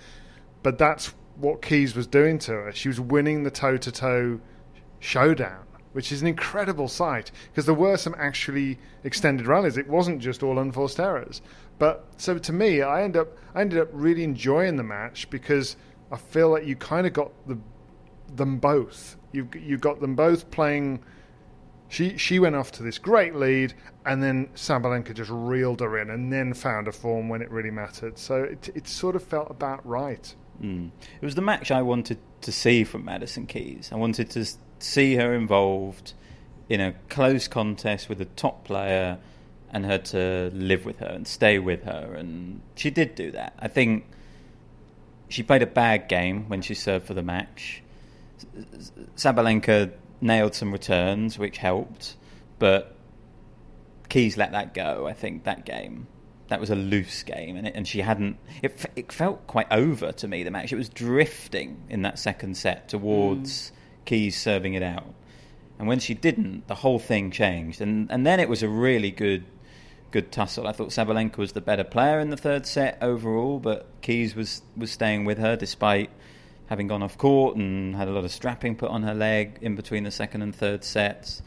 But 0.62 0.78
that's 0.78 1.12
what 1.40 1.62
Keys 1.62 1.94
was 1.94 2.06
doing 2.06 2.38
to 2.40 2.52
her. 2.52 2.72
She 2.72 2.88
was 2.88 3.00
winning 3.00 3.42
the 3.42 3.50
toe 3.50 3.76
to 3.76 3.92
toe 3.92 4.40
showdown, 4.98 5.64
which 5.92 6.12
is 6.12 6.20
an 6.20 6.28
incredible 6.28 6.88
sight 6.88 7.30
because 7.50 7.66
there 7.66 7.74
were 7.74 7.96
some 7.96 8.14
actually 8.18 8.78
extended 9.04 9.46
rallies. 9.46 9.76
It 9.76 9.88
wasn't 9.88 10.20
just 10.20 10.42
all 10.42 10.58
unforced 10.58 11.00
errors. 11.00 11.42
But 11.78 12.06
so 12.18 12.38
to 12.38 12.52
me, 12.52 12.82
I 12.82 13.02
end 13.02 13.16
up 13.16 13.28
I 13.54 13.62
ended 13.62 13.78
up 13.78 13.88
really 13.92 14.24
enjoying 14.24 14.76
the 14.76 14.82
match 14.82 15.30
because 15.30 15.76
I 16.12 16.16
feel 16.16 16.50
like 16.50 16.66
you 16.66 16.76
kind 16.76 17.06
of 17.06 17.12
got 17.12 17.32
the 17.46 17.58
them 18.34 18.58
both. 18.58 19.16
You 19.32 19.48
you 19.58 19.78
got 19.78 20.00
them 20.00 20.14
both 20.14 20.50
playing 20.50 21.02
she 21.90 22.16
she 22.16 22.38
went 22.38 22.54
off 22.54 22.70
to 22.72 22.84
this 22.84 22.98
great 22.98 23.34
lead, 23.34 23.74
and 24.06 24.22
then 24.22 24.46
Sabalenka 24.54 25.12
just 25.12 25.30
reeled 25.30 25.80
her 25.80 25.98
in, 25.98 26.08
and 26.10 26.32
then 26.32 26.54
found 26.54 26.86
a 26.86 26.92
form 26.92 27.28
when 27.28 27.42
it 27.42 27.50
really 27.50 27.72
mattered. 27.72 28.16
So 28.16 28.44
it 28.44 28.68
it 28.76 28.86
sort 28.86 29.16
of 29.16 29.24
felt 29.24 29.50
about 29.50 29.84
right. 29.84 30.34
Mm. 30.62 30.90
It 31.20 31.24
was 31.24 31.34
the 31.34 31.42
match 31.42 31.70
I 31.70 31.82
wanted 31.82 32.18
to 32.42 32.52
see 32.52 32.84
from 32.84 33.04
Madison 33.04 33.46
Keys. 33.46 33.90
I 33.92 33.96
wanted 33.96 34.30
to 34.30 34.46
see 34.78 35.14
her 35.16 35.34
involved 35.34 36.12
in 36.68 36.80
a 36.80 36.92
close 37.08 37.48
contest 37.48 38.08
with 38.08 38.20
a 38.20 38.26
top 38.26 38.64
player, 38.64 39.18
and 39.72 39.86
her 39.86 39.98
to 39.98 40.50
live 40.52 40.84
with 40.84 40.98
her 40.98 41.06
and 41.06 41.26
stay 41.26 41.58
with 41.58 41.84
her, 41.84 42.14
and 42.16 42.60
she 42.74 42.90
did 42.90 43.14
do 43.14 43.30
that. 43.30 43.54
I 43.58 43.68
think 43.68 44.04
she 45.28 45.42
played 45.42 45.62
a 45.62 45.66
bad 45.66 46.08
game 46.08 46.48
when 46.48 46.60
she 46.60 46.74
served 46.74 47.06
for 47.06 47.14
the 47.14 47.22
match. 47.22 47.82
Sabalenka 49.16 49.92
nailed 50.20 50.54
some 50.54 50.72
returns, 50.72 51.38
which 51.38 51.58
helped, 51.58 52.16
but 52.58 52.96
Keys 54.08 54.36
let 54.36 54.52
that 54.52 54.74
go. 54.74 55.06
I 55.06 55.12
think 55.12 55.44
that 55.44 55.64
game. 55.64 56.08
That 56.50 56.60
was 56.60 56.70
a 56.70 56.74
loose 56.74 57.22
game, 57.22 57.56
and, 57.56 57.66
it, 57.66 57.74
and 57.74 57.86
she 57.86 58.00
hadn't. 58.00 58.36
It, 58.60 58.86
it 58.96 59.12
felt 59.12 59.46
quite 59.46 59.70
over 59.70 60.12
to 60.12 60.28
me. 60.28 60.42
The 60.42 60.50
match. 60.50 60.72
It 60.72 60.76
was 60.76 60.88
drifting 60.88 61.82
in 61.88 62.02
that 62.02 62.18
second 62.18 62.56
set 62.56 62.88
towards 62.88 63.70
mm. 63.70 64.04
Keys 64.04 64.36
serving 64.36 64.74
it 64.74 64.82
out, 64.82 65.14
and 65.78 65.88
when 65.88 66.00
she 66.00 66.12
didn't, 66.12 66.66
the 66.66 66.74
whole 66.74 66.98
thing 66.98 67.30
changed. 67.30 67.80
And 67.80 68.10
and 68.10 68.26
then 68.26 68.40
it 68.40 68.48
was 68.48 68.62
a 68.62 68.68
really 68.68 69.10
good 69.10 69.44
good 70.10 70.32
tussle. 70.32 70.66
I 70.66 70.72
thought 70.72 70.88
Sabalenka 70.88 71.36
was 71.36 71.52
the 71.52 71.60
better 71.60 71.84
player 71.84 72.18
in 72.18 72.30
the 72.30 72.36
third 72.36 72.66
set 72.66 72.98
overall, 73.00 73.60
but 73.60 73.86
Keys 74.02 74.34
was 74.34 74.62
was 74.76 74.90
staying 74.90 75.24
with 75.24 75.38
her 75.38 75.56
despite 75.56 76.10
having 76.66 76.86
gone 76.86 77.02
off 77.02 77.18
court 77.18 77.56
and 77.56 77.96
had 77.96 78.08
a 78.08 78.12
lot 78.12 78.24
of 78.24 78.30
strapping 78.30 78.76
put 78.76 78.90
on 78.90 79.02
her 79.02 79.14
leg 79.14 79.58
in 79.60 79.74
between 79.74 80.04
the 80.04 80.10
second 80.10 80.42
and 80.42 80.54
third 80.54 80.84
sets. 80.84 81.42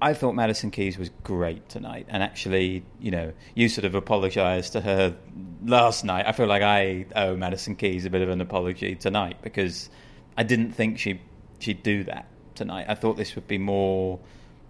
I 0.00 0.14
thought 0.14 0.34
Madison 0.34 0.70
Keys 0.70 0.96
was 0.96 1.10
great 1.24 1.68
tonight, 1.68 2.06
and 2.08 2.22
actually, 2.22 2.84
you 3.00 3.10
know, 3.10 3.32
you 3.54 3.68
sort 3.68 3.84
of 3.84 3.94
apologised 3.94 4.72
to 4.74 4.80
her 4.80 5.16
last 5.64 6.04
night. 6.04 6.26
I 6.26 6.32
feel 6.32 6.46
like 6.46 6.62
I 6.62 7.06
owe 7.16 7.36
Madison 7.36 7.74
Keys 7.74 8.04
a 8.04 8.10
bit 8.10 8.22
of 8.22 8.28
an 8.28 8.40
apology 8.40 8.94
tonight 8.94 9.38
because 9.42 9.90
I 10.36 10.44
didn't 10.44 10.72
think 10.72 10.98
she 10.98 11.20
she'd 11.58 11.82
do 11.82 12.04
that 12.04 12.26
tonight. 12.54 12.86
I 12.88 12.94
thought 12.94 13.16
this 13.16 13.34
would 13.34 13.48
be 13.48 13.58
more 13.58 14.20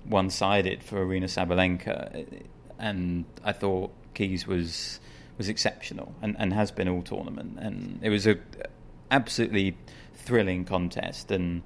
one-sided 0.04 0.82
for 0.82 1.04
Aryna 1.04 1.24
Sabalenka, 1.24 2.42
and 2.78 3.26
I 3.44 3.52
thought 3.52 3.92
Keys 4.14 4.46
was 4.46 4.98
was 5.36 5.48
exceptional 5.48 6.14
and, 6.22 6.36
and 6.38 6.54
has 6.54 6.70
been 6.70 6.88
all 6.88 7.02
tournament, 7.02 7.58
and 7.58 8.00
it 8.02 8.08
was 8.08 8.26
a 8.26 8.38
absolutely 9.10 9.76
thrilling 10.14 10.64
contest. 10.64 11.30
And 11.30 11.62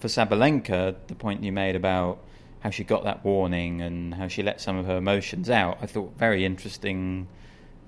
for 0.00 0.08
Sabalenka, 0.08 0.96
the 1.06 1.14
point 1.14 1.44
you 1.44 1.52
made 1.52 1.76
about 1.76 2.18
how 2.62 2.70
she 2.70 2.84
got 2.84 3.04
that 3.04 3.24
warning 3.24 3.82
and 3.82 4.14
how 4.14 4.28
she 4.28 4.42
let 4.42 4.60
some 4.60 4.76
of 4.76 4.86
her 4.86 4.96
emotions 4.96 5.50
out, 5.50 5.78
I 5.82 5.86
thought 5.86 6.16
very 6.16 6.44
interesting 6.44 7.28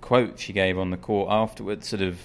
quote 0.00 0.38
she 0.38 0.52
gave 0.52 0.78
on 0.78 0.90
the 0.90 0.96
court 0.96 1.28
afterwards, 1.30 1.88
sort 1.88 2.02
of 2.02 2.20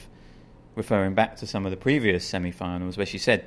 referring 0.75 1.13
back 1.13 1.37
to 1.37 1.47
some 1.47 1.65
of 1.65 1.71
the 1.71 1.77
previous 1.77 2.25
semi-finals, 2.25 2.97
where 2.97 3.05
she 3.05 3.17
said 3.17 3.45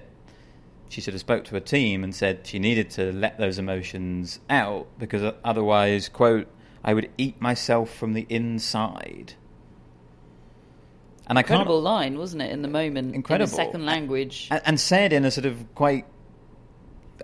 she 0.89 1.01
sort 1.01 1.15
of 1.15 1.21
spoke 1.21 1.45
to 1.45 1.51
her 1.53 1.61
team 1.61 2.05
and 2.05 2.15
said 2.15 2.47
she 2.47 2.59
needed 2.59 2.91
to 2.91 3.13
let 3.13 3.39
those 3.39 3.59
emotions 3.59 4.41
out 4.49 4.87
because 4.99 5.35
otherwise, 5.45 6.09
quote, 6.09 6.47
I 6.85 6.95
would 6.95 7.11
eat 7.19 7.41
myself 7.41 7.95
from 7.95 8.13
the 8.13 8.27
inside. 8.29 9.35
And 11.27 11.39
I 11.39 11.43
incredible 11.43 11.77
can't, 11.77 11.85
line, 11.85 12.19
wasn't 12.19 12.43
it? 12.43 12.51
In 12.51 12.63
the 12.63 12.69
moment, 12.69 13.15
incredible 13.15 13.51
in 13.51 13.57
second 13.57 13.87
language, 13.87 14.49
and, 14.51 14.61
and, 14.65 14.81
said 14.81 15.13
in 15.13 15.25
a 15.25 15.31
sort 15.31 15.47
of 15.47 15.65
quite. 15.75 16.05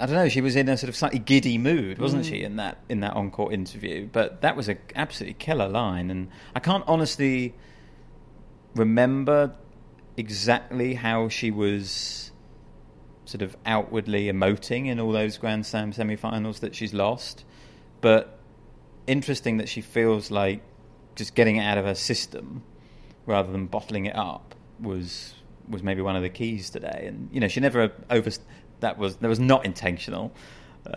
I 0.00 0.06
don't 0.06 0.14
know. 0.14 0.28
She 0.28 0.40
was 0.40 0.56
in 0.56 0.68
a 0.68 0.76
sort 0.76 0.88
of 0.88 0.96
slightly 0.96 1.18
giddy 1.18 1.58
mood, 1.58 1.98
wasn't 1.98 2.24
mm. 2.24 2.28
she, 2.28 2.42
in 2.42 2.56
that 2.56 2.78
in 2.88 3.00
that 3.00 3.14
on-court 3.14 3.52
interview? 3.52 4.08
But 4.10 4.42
that 4.42 4.56
was 4.56 4.68
an 4.68 4.78
absolutely 4.94 5.34
killer 5.34 5.68
line, 5.68 6.10
and 6.10 6.28
I 6.54 6.60
can't 6.60 6.84
honestly 6.86 7.54
remember 8.74 9.54
exactly 10.16 10.94
how 10.94 11.28
she 11.28 11.50
was 11.50 12.32
sort 13.24 13.42
of 13.42 13.56
outwardly 13.66 14.26
emoting 14.26 14.86
in 14.86 14.98
all 14.98 15.12
those 15.12 15.36
Grand 15.36 15.66
Slam 15.66 15.92
semi-finals 15.92 16.60
that 16.60 16.74
she's 16.74 16.94
lost. 16.94 17.44
But 18.00 18.38
interesting 19.06 19.58
that 19.58 19.68
she 19.68 19.80
feels 19.80 20.30
like 20.30 20.62
just 21.14 21.34
getting 21.34 21.56
it 21.56 21.62
out 21.62 21.78
of 21.78 21.84
her 21.84 21.94
system 21.94 22.62
rather 23.26 23.50
than 23.52 23.66
bottling 23.66 24.06
it 24.06 24.16
up 24.16 24.54
was 24.80 25.34
was 25.68 25.82
maybe 25.82 26.00
one 26.00 26.16
of 26.16 26.22
the 26.22 26.28
keys 26.30 26.70
today. 26.70 27.04
And 27.06 27.28
you 27.32 27.40
know, 27.40 27.48
she 27.48 27.60
never 27.60 27.92
over 28.08 28.30
that 28.80 28.98
was 28.98 29.16
that 29.16 29.28
was 29.28 29.40
not 29.40 29.64
intentional. 29.64 30.32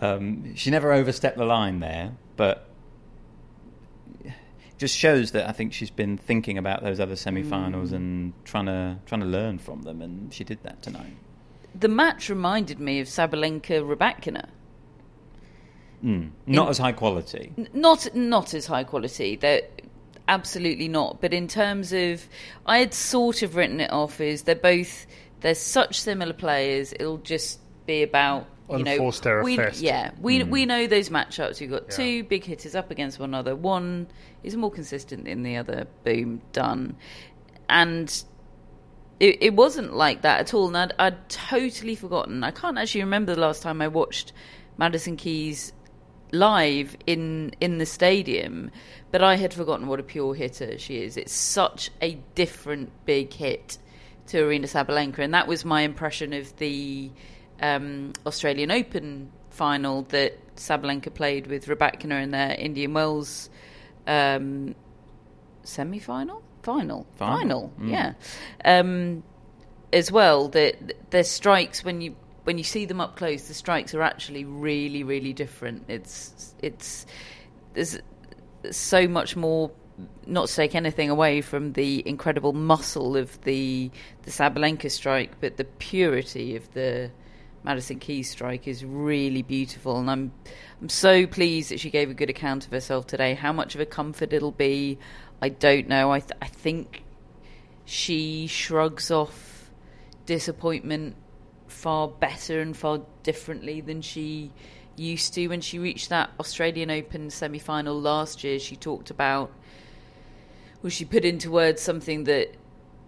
Um, 0.00 0.54
she 0.56 0.70
never 0.70 0.92
overstepped 0.92 1.36
the 1.36 1.44
line 1.44 1.80
there, 1.80 2.12
but 2.36 2.68
just 4.78 4.96
shows 4.96 5.30
that 5.30 5.48
I 5.48 5.52
think 5.52 5.72
she's 5.72 5.90
been 5.90 6.18
thinking 6.18 6.58
about 6.58 6.82
those 6.82 6.98
other 6.98 7.14
semi-finals 7.14 7.90
mm. 7.90 7.96
and 7.96 8.32
trying 8.44 8.66
to 8.66 8.98
trying 9.06 9.20
to 9.20 9.26
learn 9.26 9.58
from 9.58 9.82
them, 9.82 10.02
and 10.02 10.32
she 10.34 10.44
did 10.44 10.62
that 10.64 10.82
tonight. 10.82 11.14
The 11.78 11.88
match 11.88 12.28
reminded 12.28 12.80
me 12.80 13.00
of 13.00 13.06
Sabalenka 13.06 13.82
Rybakina. 13.82 14.48
Mm. 16.04 16.30
Not 16.46 16.64
In, 16.64 16.70
as 16.70 16.78
high 16.78 16.92
quality. 16.92 17.52
N- 17.56 17.68
not 17.72 18.14
not 18.14 18.54
as 18.54 18.66
high 18.66 18.84
quality. 18.84 19.36
That 19.36 19.82
absolutely 20.26 20.88
not. 20.88 21.20
But 21.20 21.32
in 21.32 21.46
terms 21.46 21.92
of, 21.92 22.26
I 22.66 22.78
had 22.78 22.92
sort 22.92 23.42
of 23.42 23.54
written 23.54 23.80
it 23.80 23.92
off 23.92 24.20
as 24.20 24.42
they're 24.42 24.54
both 24.54 25.06
they're 25.42 25.54
such 25.54 26.00
similar 26.00 26.32
players. 26.32 26.92
It'll 26.92 27.18
just 27.18 27.60
be 27.86 28.02
about 28.02 28.46
you 28.70 28.84
know 28.84 29.12
we, 29.42 29.58
yeah 29.74 30.12
we 30.20 30.38
mm. 30.38 30.48
we 30.48 30.66
know 30.66 30.86
those 30.86 31.10
matchups. 31.10 31.60
You've 31.60 31.70
got 31.70 31.84
yeah. 31.90 31.96
two 31.96 32.24
big 32.24 32.44
hitters 32.44 32.74
up 32.74 32.90
against 32.90 33.18
one 33.18 33.30
another. 33.30 33.54
One 33.54 34.08
is 34.42 34.56
more 34.56 34.70
consistent 34.70 35.24
than 35.24 35.42
the 35.42 35.56
other. 35.56 35.86
Boom, 36.04 36.40
done. 36.52 36.96
And 37.68 38.24
it, 39.20 39.42
it 39.42 39.54
wasn't 39.54 39.94
like 39.94 40.22
that 40.22 40.40
at 40.40 40.54
all. 40.54 40.68
And 40.68 40.76
I'd, 40.76 40.94
I'd 40.98 41.28
totally 41.28 41.94
forgotten. 41.94 42.44
I 42.44 42.50
can't 42.50 42.78
actually 42.78 43.02
remember 43.02 43.34
the 43.34 43.40
last 43.40 43.62
time 43.62 43.82
I 43.82 43.88
watched 43.88 44.32
Madison 44.78 45.16
Keys 45.16 45.72
live 46.32 46.96
in 47.06 47.52
in 47.60 47.78
the 47.78 47.86
stadium, 47.86 48.70
but 49.10 49.22
I 49.22 49.36
had 49.36 49.52
forgotten 49.52 49.86
what 49.86 50.00
a 50.00 50.02
pure 50.02 50.34
hitter 50.34 50.78
she 50.78 51.02
is. 51.02 51.16
It's 51.16 51.32
such 51.32 51.90
a 52.00 52.18
different 52.34 52.90
big 53.04 53.32
hit 53.32 53.78
to 54.28 54.38
Aryna 54.38 54.62
Sabalenka, 54.64 55.18
and 55.18 55.34
that 55.34 55.46
was 55.46 55.64
my 55.64 55.82
impression 55.82 56.32
of 56.32 56.56
the 56.56 57.10
um, 57.62 58.12
Australian 58.26 58.70
Open 58.70 59.30
final 59.50 60.02
that 60.04 60.38
Sabalenka 60.56 61.12
played 61.14 61.46
with 61.46 61.66
Rybakina 61.66 62.22
in 62.22 62.30
their 62.30 62.54
Indian 62.58 62.92
Wells 62.94 63.48
um, 64.06 64.74
semi-final. 65.64 66.42
final, 66.62 67.06
Final. 67.16 67.36
final, 67.36 67.72
Mm. 67.80 67.90
yeah. 67.90 68.12
Um, 68.64 69.22
as 69.92 70.10
well, 70.10 70.48
the 70.48 70.74
the 71.10 71.22
strikes 71.24 71.84
when 71.84 72.00
you 72.00 72.14
when 72.44 72.56
you 72.58 72.64
see 72.64 72.86
them 72.86 73.00
up 73.00 73.16
close, 73.16 73.48
the 73.48 73.54
strikes 73.54 73.94
are 73.94 74.02
actually 74.02 74.44
really, 74.44 75.02
really 75.04 75.32
different. 75.32 75.84
It's 75.88 76.54
it's 76.62 77.06
there's 77.74 77.98
so 78.70 79.06
much 79.08 79.36
more. 79.36 79.70
Not 80.26 80.48
to 80.48 80.54
take 80.56 80.74
anything 80.74 81.10
away 81.10 81.42
from 81.42 81.74
the 81.74 82.02
incredible 82.08 82.54
muscle 82.54 83.16
of 83.16 83.40
the 83.42 83.90
the 84.22 84.30
Sabalenka 84.30 84.90
strike, 84.90 85.38
but 85.40 85.58
the 85.58 85.64
purity 85.64 86.56
of 86.56 86.72
the 86.72 87.10
Madison 87.64 87.98
Keys 87.98 88.30
strike 88.30 88.66
is 88.66 88.84
really 88.84 89.42
beautiful, 89.42 89.98
and 89.98 90.10
I'm 90.10 90.32
I'm 90.80 90.88
so 90.88 91.26
pleased 91.26 91.70
that 91.70 91.78
she 91.78 91.90
gave 91.90 92.10
a 92.10 92.14
good 92.14 92.30
account 92.30 92.66
of 92.66 92.72
herself 92.72 93.06
today. 93.06 93.34
How 93.34 93.52
much 93.52 93.74
of 93.74 93.80
a 93.80 93.86
comfort 93.86 94.32
it'll 94.32 94.50
be, 94.50 94.98
I 95.40 95.48
don't 95.48 95.88
know. 95.88 96.10
I 96.10 96.20
th- 96.20 96.32
I 96.42 96.46
think 96.46 97.04
she 97.84 98.46
shrugs 98.46 99.10
off 99.10 99.70
disappointment 100.26 101.16
far 101.68 102.08
better 102.08 102.60
and 102.60 102.76
far 102.76 103.00
differently 103.22 103.80
than 103.80 104.02
she 104.02 104.50
used 104.96 105.34
to 105.34 105.48
when 105.48 105.60
she 105.60 105.78
reached 105.78 106.08
that 106.10 106.30
Australian 106.38 106.90
Open 106.90 107.30
semi 107.30 107.58
final 107.58 107.98
last 107.98 108.44
year. 108.44 108.58
She 108.58 108.76
talked 108.76 109.10
about, 109.10 109.52
well, 110.82 110.90
she 110.90 111.04
put 111.04 111.24
into 111.24 111.50
words 111.50 111.80
something 111.80 112.24
that 112.24 112.54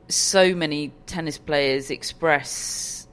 so 0.09 0.55
many 0.55 0.93
tennis 1.07 1.39
players 1.39 1.91
express 1.91 3.04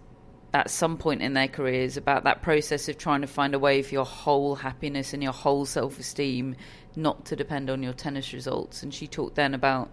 at 0.53 0.69
some 0.69 0.97
point 0.97 1.21
in 1.21 1.33
their 1.33 1.47
careers 1.47 1.95
about 1.95 2.25
that 2.25 2.41
process 2.41 2.89
of 2.89 2.97
trying 2.97 3.21
to 3.21 3.27
find 3.27 3.53
a 3.53 3.59
way 3.59 3.81
for 3.81 3.93
your 3.93 4.05
whole 4.05 4.55
happiness 4.55 5.13
and 5.13 5.23
your 5.23 5.31
whole 5.31 5.65
self 5.65 5.99
esteem 5.99 6.55
not 6.95 7.25
to 7.25 7.35
depend 7.35 7.69
on 7.69 7.81
your 7.81 7.93
tennis 7.93 8.33
results. 8.33 8.83
And 8.83 8.93
she 8.93 9.07
talked 9.07 9.35
then 9.35 9.53
about 9.53 9.89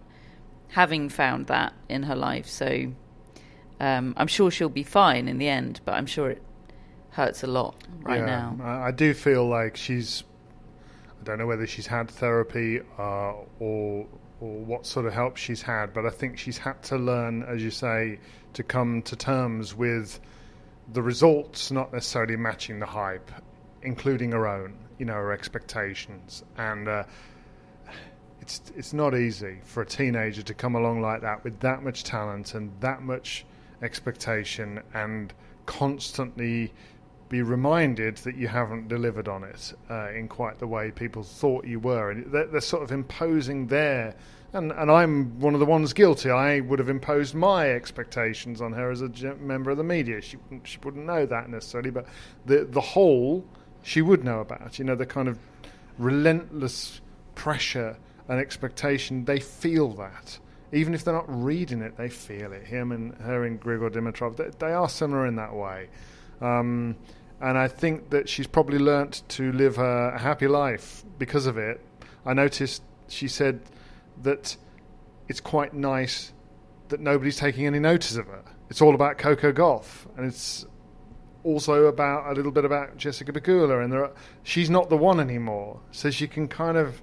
having 0.68 1.08
found 1.08 1.46
that 1.46 1.72
in 1.88 2.02
her 2.02 2.16
life. 2.16 2.46
So 2.46 2.92
um, 3.80 4.14
I'm 4.16 4.26
sure 4.26 4.50
she'll 4.50 4.68
be 4.68 4.82
fine 4.82 5.28
in 5.28 5.38
the 5.38 5.48
end, 5.48 5.80
but 5.84 5.92
I'm 5.92 6.06
sure 6.06 6.30
it 6.30 6.42
hurts 7.10 7.42
a 7.42 7.46
lot 7.46 7.76
right 8.00 8.20
Yeah, 8.20 8.26
now. 8.26 8.56
I, 8.60 8.90
do 8.90 9.14
feel 9.14 9.46
like 9.46 9.76
she's. 9.76 10.24
I 11.20 11.24
don't 11.24 11.38
know 11.38 11.46
whether 11.46 11.66
she's 11.66 11.86
had 11.86 12.10
therapy 12.10 12.80
uh, 12.98 13.32
or 13.60 14.06
or 14.40 14.58
what 14.60 14.86
sort 14.86 15.06
of 15.06 15.12
help 15.12 15.36
she's 15.36 15.62
had, 15.62 15.92
but 15.92 16.06
I 16.06 16.10
think 16.10 16.38
she's 16.38 16.58
had 16.58 16.80
to 16.84 16.96
learn, 16.96 17.42
as 17.42 17.62
you 17.62 17.70
say, 17.70 18.20
to 18.52 18.62
come 18.62 19.02
to 19.02 19.16
terms 19.16 19.74
with 19.74 20.20
the 20.92 21.02
results 21.02 21.70
not 21.70 21.92
necessarily 21.92 22.36
matching 22.36 22.78
the 22.78 22.86
hype, 22.86 23.30
including 23.82 24.32
her 24.32 24.46
own, 24.46 24.74
you 24.98 25.04
know, 25.04 25.14
her 25.14 25.32
expectations, 25.32 26.42
and 26.56 26.88
uh, 26.88 27.04
it's 28.40 28.62
it's 28.76 28.92
not 28.92 29.14
easy 29.14 29.58
for 29.64 29.82
a 29.82 29.86
teenager 29.86 30.42
to 30.42 30.54
come 30.54 30.74
along 30.74 31.00
like 31.00 31.20
that 31.20 31.44
with 31.44 31.60
that 31.60 31.82
much 31.82 32.04
talent 32.04 32.54
and 32.54 32.72
that 32.80 33.02
much 33.02 33.44
expectation 33.82 34.80
and 34.94 35.32
constantly 35.66 36.72
be 37.28 37.42
reminded 37.42 38.16
that 38.18 38.36
you 38.36 38.48
haven't 38.48 38.88
delivered 38.88 39.28
on 39.28 39.44
it 39.44 39.74
uh, 39.90 40.10
in 40.12 40.26
quite 40.28 40.58
the 40.58 40.66
way 40.66 40.90
people 40.90 41.22
thought 41.22 41.66
you 41.66 41.78
were, 41.78 42.10
and 42.10 42.32
they're, 42.32 42.46
they're 42.46 42.60
sort 42.60 42.82
of 42.82 42.90
imposing 42.90 43.66
their. 43.66 44.14
And, 44.54 44.72
and 44.72 44.90
I'm 44.90 45.38
one 45.40 45.52
of 45.52 45.60
the 45.60 45.66
ones 45.66 45.92
guilty. 45.92 46.30
I 46.30 46.60
would 46.60 46.78
have 46.78 46.88
imposed 46.88 47.34
my 47.34 47.70
expectations 47.70 48.62
on 48.62 48.72
her 48.72 48.90
as 48.90 49.02
a 49.02 49.08
member 49.36 49.70
of 49.70 49.76
the 49.76 49.84
media. 49.84 50.22
She 50.22 50.38
wouldn't, 50.38 50.66
she 50.66 50.78
wouldn't 50.82 51.04
know 51.04 51.26
that 51.26 51.50
necessarily, 51.50 51.90
but 51.90 52.06
the 52.46 52.64
the 52.64 52.80
whole 52.80 53.44
she 53.82 54.00
would 54.00 54.24
know 54.24 54.40
about. 54.40 54.78
You 54.78 54.86
know, 54.86 54.94
the 54.94 55.06
kind 55.06 55.28
of 55.28 55.38
relentless 55.98 57.02
pressure 57.34 57.98
and 58.28 58.40
expectation. 58.40 59.26
They 59.26 59.40
feel 59.40 59.92
that, 59.94 60.38
even 60.72 60.94
if 60.94 61.04
they're 61.04 61.14
not 61.14 61.26
reading 61.28 61.82
it, 61.82 61.98
they 61.98 62.08
feel 62.08 62.52
it. 62.52 62.64
Him 62.64 62.92
and 62.92 63.14
her 63.16 63.44
and 63.44 63.60
Grigor 63.60 63.90
Dimitrov, 63.90 64.36
they, 64.36 64.50
they 64.58 64.72
are 64.72 64.88
similar 64.88 65.26
in 65.26 65.36
that 65.36 65.54
way. 65.54 65.88
Um, 66.40 66.96
and 67.40 67.56
I 67.56 67.68
think 67.68 68.10
that 68.10 68.28
she's 68.28 68.46
probably 68.46 68.78
learnt 68.78 69.22
to 69.28 69.52
live 69.52 69.78
a, 69.78 70.12
a 70.14 70.18
happy 70.18 70.48
life 70.48 71.04
because 71.18 71.46
of 71.46 71.58
it. 71.58 71.80
I 72.24 72.32
noticed 72.32 72.82
she 73.08 73.28
said 73.28 73.60
that 74.22 74.56
it's 75.28 75.40
quite 75.40 75.74
nice 75.74 76.32
that 76.88 77.00
nobody's 77.00 77.36
taking 77.36 77.66
any 77.66 77.78
notice 77.78 78.16
of 78.16 78.26
her. 78.26 78.42
It's 78.70 78.82
all 78.82 78.94
about 78.94 79.18
Coco 79.18 79.52
Gauff, 79.52 80.06
and 80.16 80.26
it's 80.26 80.66
also 81.44 81.86
about 81.86 82.30
a 82.30 82.34
little 82.34 82.52
bit 82.52 82.64
about 82.64 82.96
Jessica 82.96 83.32
Pegula, 83.32 83.82
and 83.84 83.94
are, 83.94 84.12
she's 84.42 84.70
not 84.70 84.90
the 84.90 84.96
one 84.96 85.20
anymore, 85.20 85.80
so 85.90 86.10
she 86.10 86.26
can 86.26 86.48
kind 86.48 86.76
of 86.76 87.00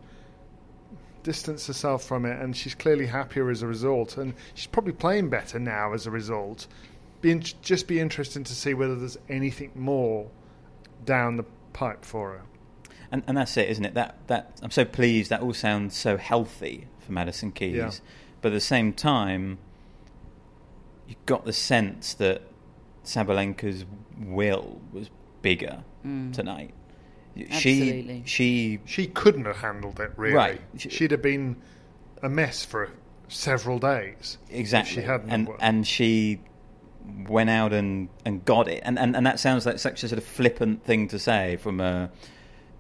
distance 1.24 1.68
herself 1.68 2.04
from 2.04 2.26
it, 2.26 2.40
and 2.40 2.56
she's 2.56 2.76
clearly 2.76 3.08
happier 3.08 3.50
as 3.50 3.62
a 3.62 3.68
result, 3.68 4.18
and 4.18 4.34
she's 4.54 4.68
probably 4.68 4.94
playing 4.94 5.30
better 5.30 5.58
now 5.58 5.94
as 5.94 6.06
a 6.06 6.12
result. 6.12 6.68
Be 7.22 7.32
in, 7.32 7.42
just 7.42 7.88
be 7.88 8.00
interesting 8.00 8.44
to 8.44 8.54
see 8.54 8.74
whether 8.74 8.96
there's 8.96 9.18
anything 9.30 9.72
more 9.74 10.30
down 11.06 11.38
the 11.38 11.46
pipe 11.74 12.06
for 12.06 12.32
her. 12.32 12.42
And, 13.12 13.24
and 13.28 13.38
that's 13.38 13.56
it, 13.58 13.70
isn't 13.70 13.86
it? 13.86 13.94
That 13.94 14.18
that 14.28 14.60
I'm 14.62 14.72
so 14.72 14.84
pleased. 14.84 15.30
That 15.30 15.42
all 15.42 15.54
sounds 15.54 15.96
so 15.96 16.18
healthy 16.18 16.88
for 17.06 17.12
Madison 17.14 17.52
Keys, 17.52 17.76
Yeah. 17.76 17.92
but 18.42 18.50
at 18.52 18.56
the 18.56 18.60
same 18.60 18.94
time, 18.94 19.58
you 21.08 21.16
got 21.26 21.46
the 21.46 21.54
sense 21.54 22.14
that 22.16 22.42
Sabalenka's 23.04 23.86
will 24.20 24.82
was 24.92 25.10
bigger 25.42 25.84
mm. 26.06 26.34
tonight. 26.34 26.74
Absolutely. 27.38 28.24
She 28.26 28.80
she 28.86 29.04
She 29.04 29.08
couldn't 29.08 29.46
have 29.46 29.58
handled 29.58 30.00
it 30.00 30.12
really. 30.16 30.36
Right. 30.36 30.62
She'd 30.78 31.12
have 31.12 31.22
been 31.22 31.58
a 32.24 32.30
mess 32.30 32.64
for 32.64 32.90
several 33.28 33.78
days. 33.78 34.38
exactly 34.50 34.98
If 34.98 35.04
she 35.04 35.08
hadn't. 35.12 35.30
and 35.30 35.48
have- 35.48 35.58
and 35.60 35.86
she 35.88 36.42
went 37.28 37.50
out 37.52 37.72
and, 37.72 38.10
and 38.26 38.44
got 38.46 38.68
it 38.68 38.82
and, 38.84 38.98
and 38.98 39.16
and 39.16 39.28
that 39.28 39.40
sounds 39.40 39.64
like 39.68 39.78
such 39.78 40.04
a 40.04 40.08
sort 40.08 40.18
of 40.18 40.24
flippant 40.24 40.84
thing 40.84 41.08
to 41.10 41.20
say 41.20 41.56
from 41.58 41.80
a 41.80 42.10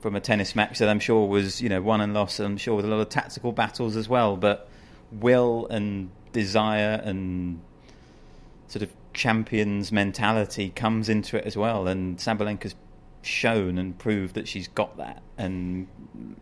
from 0.05 0.15
a 0.15 0.21
tennis 0.21 0.55
match 0.55 0.77
that 0.77 0.87
I'm 0.87 0.99
sure 0.99 1.27
was 1.27 1.59
you 1.63 1.67
know 1.67 1.81
won 1.81 1.99
and 1.99 2.13
lost 2.13 2.39
I'm 2.39 2.57
sure 2.57 2.75
with 2.75 2.85
a 2.85 2.87
lot 2.87 2.99
of 2.99 3.09
tactical 3.09 3.51
battles 3.51 3.95
as 3.95 4.07
well 4.07 4.37
but 4.37 4.69
will 5.11 5.65
and 5.71 6.11
desire 6.31 7.01
and 7.03 7.59
sort 8.67 8.83
of 8.83 8.91
champions 9.13 9.91
mentality 9.91 10.69
comes 10.69 11.09
into 11.09 11.37
it 11.37 11.45
as 11.45 11.57
well. 11.57 11.87
And 11.87 12.17
Sabalenka's 12.17 12.75
shown 13.23 13.79
and 13.79 13.97
proved 13.97 14.35
that 14.35 14.47
she's 14.47 14.67
got 14.67 14.97
that. 14.97 15.23
And 15.37 15.87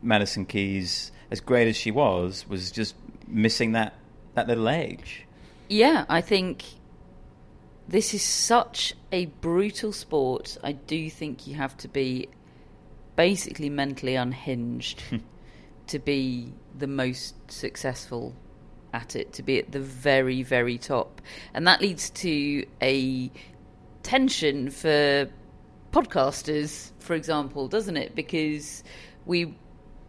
Madison 0.02 0.46
Keys 0.46 1.12
as 1.32 1.40
great 1.40 1.70
as 1.70 1.78
she 1.78 1.92
was 1.92 2.46
was 2.50 2.72
just 2.72 2.96
missing 3.28 3.72
that 3.74 3.94
that 4.34 4.48
little 4.48 4.68
edge. 4.68 5.26
Yeah, 5.70 6.06
I 6.10 6.20
think 6.20 6.66
this 7.88 8.14
is 8.14 8.24
such 8.24 8.94
a 9.12 9.28
brutal 9.28 9.94
sport. 9.94 10.58
I 10.64 10.74
do 10.74 11.10
think 11.10 11.48
you 11.48 11.56
have 11.56 11.78
to 11.78 11.88
be 11.88 12.28
basically 13.16 13.70
mentally 13.70 14.16
unhinged 14.16 15.02
hmm. 15.02 15.18
to 15.88 16.00
be 16.00 16.54
the 16.78 16.88
most 16.88 17.36
successful 17.52 18.36
at 18.94 19.16
it, 19.16 19.34
to 19.34 19.44
be 19.44 19.60
at 19.60 19.72
the 19.72 19.80
very, 19.80 20.44
very 20.44 20.78
top. 20.78 21.22
And 21.54 21.68
that 21.68 21.82
leads 21.82 22.10
to 22.12 22.66
a 22.82 23.32
tension 24.04 24.70
for 24.70 25.28
podcasters, 25.92 26.92
for 27.00 27.14
example, 27.16 27.68
doesn't 27.68 27.98
it? 27.98 28.16
Because 28.16 28.84
we 29.26 29.56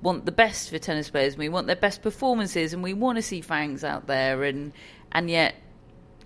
want 0.02 0.26
the 0.26 0.32
best 0.32 0.70
for 0.70 0.78
tennis 0.78 1.10
players, 1.10 1.34
and 1.34 1.40
we 1.40 1.48
want 1.48 1.66
their 1.66 1.76
best 1.76 2.02
performances, 2.02 2.72
and 2.72 2.82
we 2.82 2.92
want 2.92 3.16
to 3.16 3.22
see 3.22 3.40
fangs 3.40 3.84
out 3.84 4.06
there, 4.06 4.44
and 4.44 4.72
and 5.12 5.30
yet, 5.30 5.54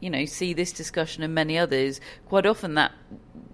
you 0.00 0.10
know, 0.10 0.24
see 0.24 0.52
this 0.54 0.72
discussion 0.72 1.22
and 1.22 1.34
many 1.34 1.58
others. 1.58 2.00
Quite 2.26 2.46
often, 2.46 2.74
that 2.74 2.92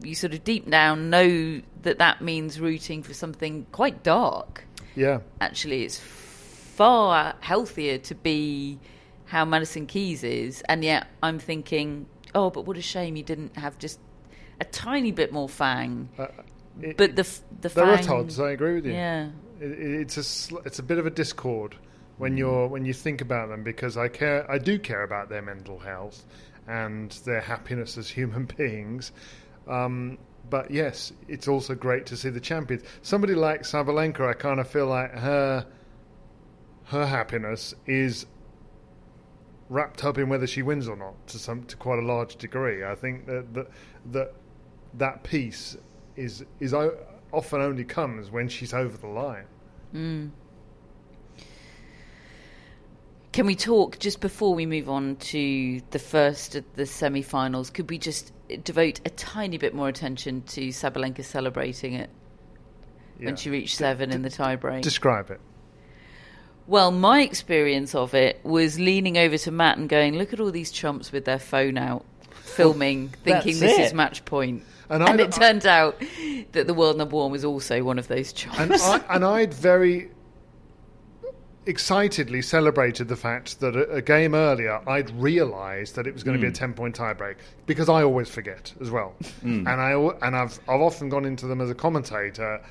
you 0.02 0.14
sort 0.14 0.34
of 0.34 0.44
deep 0.44 0.68
down 0.70 1.10
know 1.10 1.60
that 1.82 1.98
that 1.98 2.20
means 2.20 2.60
rooting 2.60 3.02
for 3.02 3.14
something 3.14 3.66
quite 3.72 4.02
dark. 4.02 4.64
yeah. 4.94 5.20
Actually, 5.40 5.84
it's 5.84 5.98
far 5.98 7.34
healthier 7.40 7.98
to 7.98 8.14
be 8.14 8.78
how 9.26 9.44
Madison 9.44 9.86
Keys 9.86 10.22
is, 10.24 10.62
and 10.68 10.84
yet 10.84 11.06
I'm 11.22 11.38
thinking, 11.38 12.06
oh, 12.34 12.50
but 12.50 12.66
what 12.66 12.76
a 12.76 12.82
shame 12.82 13.16
you 13.16 13.22
didn't 13.22 13.56
have 13.56 13.78
just 13.78 13.98
a 14.60 14.64
tiny 14.64 15.12
bit 15.12 15.32
more 15.32 15.48
fang. 15.48 16.08
Uh, 16.18 16.26
it- 16.80 16.96
But 16.96 17.16
the 17.16 17.22
the 17.60 17.68
there 17.70 17.84
are 17.84 17.98
fang, 17.98 18.10
odds. 18.10 18.38
I 18.40 18.50
agree 18.50 18.74
with 18.74 18.86
you. 18.86 18.92
Yeah. 18.92 19.30
It, 19.60 19.70
it's 19.70 20.16
a 20.16 20.56
it's 20.64 20.78
a 20.78 20.82
bit 20.82 20.98
of 20.98 21.06
a 21.06 21.10
discord 21.10 21.76
when 22.18 22.36
you're 22.36 22.68
when 22.68 22.84
you 22.84 22.92
think 22.92 23.20
about 23.20 23.48
them 23.48 23.62
because 23.62 23.96
I 23.96 24.08
care 24.08 24.50
I 24.50 24.58
do 24.58 24.78
care 24.78 25.02
about 25.02 25.28
their 25.28 25.42
mental 25.42 25.78
health 25.78 26.24
and 26.66 27.10
their 27.24 27.40
happiness 27.40 27.98
as 27.98 28.08
human 28.08 28.44
beings. 28.56 29.12
Um, 29.66 30.18
but 30.50 30.70
yes, 30.70 31.12
it's 31.26 31.48
also 31.48 31.74
great 31.74 32.06
to 32.06 32.16
see 32.16 32.28
the 32.28 32.40
champions. 32.40 32.82
Somebody 33.02 33.34
like 33.34 33.62
Sabalenka, 33.62 34.28
I 34.28 34.34
kind 34.34 34.60
of 34.60 34.68
feel 34.68 34.86
like 34.86 35.12
her 35.12 35.66
her 36.84 37.06
happiness 37.06 37.74
is 37.86 38.26
wrapped 39.70 40.04
up 40.04 40.18
in 40.18 40.28
whether 40.28 40.46
she 40.46 40.62
wins 40.62 40.86
or 40.86 40.96
not 40.96 41.26
to 41.26 41.38
some 41.38 41.64
to 41.64 41.76
quite 41.76 41.98
a 41.98 42.06
large 42.06 42.36
degree. 42.36 42.84
I 42.84 42.94
think 42.94 43.26
that 43.26 43.54
that 43.54 43.70
that, 44.12 44.34
that 44.94 45.22
piece 45.24 45.76
is 46.16 46.44
is 46.60 46.74
often 47.32 47.60
only 47.60 47.84
comes 47.84 48.30
when 48.30 48.48
she's 48.48 48.74
over 48.74 48.96
the 48.96 49.08
line. 49.08 49.46
Can 53.34 53.46
we 53.46 53.56
talk 53.56 53.98
just 53.98 54.20
before 54.20 54.54
we 54.54 54.64
move 54.64 54.88
on 54.88 55.16
to 55.16 55.80
the 55.90 55.98
first 55.98 56.54
of 56.54 56.64
the 56.76 56.86
semi-finals? 56.86 57.68
Could 57.68 57.90
we 57.90 57.98
just 57.98 58.32
devote 58.62 59.00
a 59.04 59.10
tiny 59.10 59.58
bit 59.58 59.74
more 59.74 59.88
attention 59.88 60.42
to 60.42 60.68
Sabalenka 60.68 61.24
celebrating 61.24 61.94
it 61.94 62.10
Yeah. 63.18 63.26
when 63.26 63.36
she 63.36 63.50
reached 63.50 63.76
seven 63.76 64.12
in 64.12 64.22
the 64.22 64.28
tiebreak? 64.28 64.82
Describe 64.82 65.32
it. 65.32 65.40
Well, 66.68 66.92
my 66.92 67.22
experience 67.22 67.92
of 67.92 68.14
it 68.14 68.38
was 68.44 68.78
leaning 68.78 69.18
over 69.18 69.36
to 69.36 69.50
Matt 69.50 69.78
and 69.78 69.88
going, 69.88 70.14
"Look 70.16 70.32
at 70.32 70.38
all 70.38 70.52
these 70.52 70.70
chumps 70.70 71.10
with 71.10 71.24
their 71.24 71.40
phone 71.40 71.76
out, 71.76 72.04
filming, 72.30 73.08
thinking 73.24 73.58
this 73.58 73.80
it. 73.80 73.86
is 73.86 73.92
match 73.92 74.24
point." 74.24 74.62
And 74.88 75.02
And, 75.02 75.18
it 75.18 75.32
turned 75.32 75.66
out 75.66 76.00
that 76.52 76.68
the 76.68 76.74
world 76.74 76.98
number 76.98 77.16
one 77.16 77.32
was 77.32 77.44
also 77.44 77.82
one 77.82 77.98
of 77.98 78.06
those 78.06 78.32
chumps. 78.32 78.60
and 78.60 78.72
I, 78.74 79.00
and 79.10 79.24
I'd 79.24 79.52
very 79.52 80.10
excitedly 81.66 82.42
celebrated 82.42 83.08
the 83.08 83.16
fact 83.16 83.60
that 83.60 83.74
a, 83.76 83.90
a 83.90 84.02
game 84.02 84.34
earlier 84.34 84.80
I'd 84.88 85.10
realised 85.10 85.96
that 85.96 86.06
it 86.06 86.12
was 86.14 86.22
going 86.22 86.36
to 86.36 86.40
be 86.40 86.48
a 86.48 86.52
ten 86.52 86.74
point 86.74 86.96
tiebreak 86.96 87.36
because 87.66 87.88
I 87.88 88.02
always 88.02 88.28
forget 88.28 88.72
as 88.80 88.90
well, 88.90 89.14
and 89.42 89.68
I 89.68 89.92
and 90.22 90.36
I've 90.36 90.58
I've 90.68 90.80
often 90.80 91.08
gone 91.08 91.24
into 91.24 91.46
them 91.46 91.60
as 91.60 91.70
a 91.70 91.74
commentator, 91.74 92.62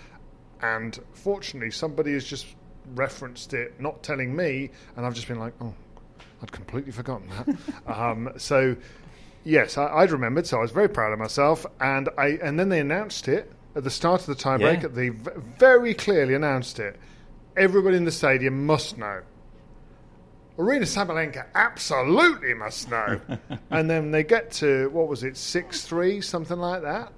and 0.61 0.99
fortunately 1.13 1.71
somebody 1.71 2.13
has 2.13 2.23
just 2.25 2.47
referenced 2.95 3.53
it, 3.53 3.79
not 3.79 4.03
telling 4.03 4.35
me, 4.35 4.69
and 4.95 5.05
I've 5.05 5.13
just 5.15 5.27
been 5.27 5.39
like, 5.39 5.53
oh, 5.61 5.73
I'd 6.41 6.51
completely 6.51 6.91
forgotten 6.91 7.29
that. 7.29 7.57
um, 7.99 8.31
so. 8.37 8.75
Yes, 9.45 9.77
I, 9.77 9.87
I'd 9.87 10.11
remembered, 10.11 10.47
so 10.47 10.59
I 10.59 10.61
was 10.61 10.71
very 10.71 10.87
proud 10.87 11.11
of 11.11 11.19
myself. 11.19 11.65
And 11.81 12.07
I 12.17 12.39
and 12.41 12.57
then 12.57 12.69
they 12.69 12.79
announced 12.79 13.27
it 13.27 13.51
at 13.75 13.83
the 13.83 13.89
start 13.89 14.21
of 14.21 14.27
the 14.27 14.35
tiebreak. 14.35 14.83
Yeah. 14.83 14.87
They 14.87 15.09
v- 15.09 15.31
very 15.59 15.93
clearly 15.93 16.33
announced 16.33 16.79
it. 16.79 16.97
Everybody 17.55 17.97
in 17.97 18.05
the 18.05 18.11
stadium 18.11 18.65
must 18.65 18.97
know. 18.97 19.21
Aryna 20.57 20.83
Sabalenka 20.83 21.45
absolutely 21.55 22.53
must 22.53 22.89
know. 22.89 23.19
and 23.71 23.89
then 23.89 24.11
they 24.11 24.23
get 24.23 24.51
to 24.53 24.89
what 24.89 25.07
was 25.07 25.23
it, 25.23 25.35
six 25.37 25.83
three, 25.83 26.21
something 26.21 26.57
like 26.57 26.81
that. 26.83 27.11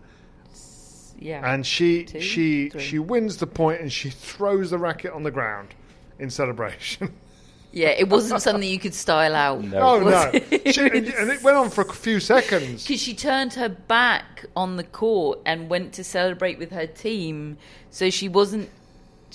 yeah, 1.18 1.42
And 1.54 1.66
she 1.66 2.06
Two, 2.06 2.22
she 2.22 2.70
three. 2.70 2.82
she 2.82 3.00
wins 3.00 3.38
the 3.38 3.48
point 3.48 3.82
and 3.82 3.92
she 3.92 4.10
throws 4.10 4.70
the 4.72 4.78
racket 4.78 5.12
on 5.12 5.24
the 5.24 5.32
ground 5.32 5.76
in 6.20 6.30
celebration. 6.30 7.14
yeah, 7.74 7.90
it 7.90 8.08
wasn't 8.08 8.42
something 8.42 8.68
you 8.70 8.80
could 8.80 8.94
style 8.94 9.36
out. 9.36 9.62
No. 9.62 9.80
oh 9.80 10.04
was 10.04 10.14
no! 10.14 10.32
it? 10.34 10.74
She, 10.74 10.82
and, 10.82 11.08
and 11.08 11.30
it 11.30 11.44
went 11.44 11.58
on 11.58 11.70
for 11.70 11.82
a 11.82 11.94
few 11.94 12.22
seconds. 12.22 12.84
Because 12.88 13.02
she 13.02 13.14
turned 13.14 13.54
her 13.56 13.68
back 13.70 14.46
on 14.56 14.78
the 14.78 14.84
court 14.86 15.40
and 15.46 15.70
went 15.70 15.92
to 15.94 16.04
celebrate 16.06 16.58
with 16.58 16.72
her 16.72 16.88
team, 16.88 17.58
so 17.90 18.10
she 18.10 18.30
wasn't 18.30 18.70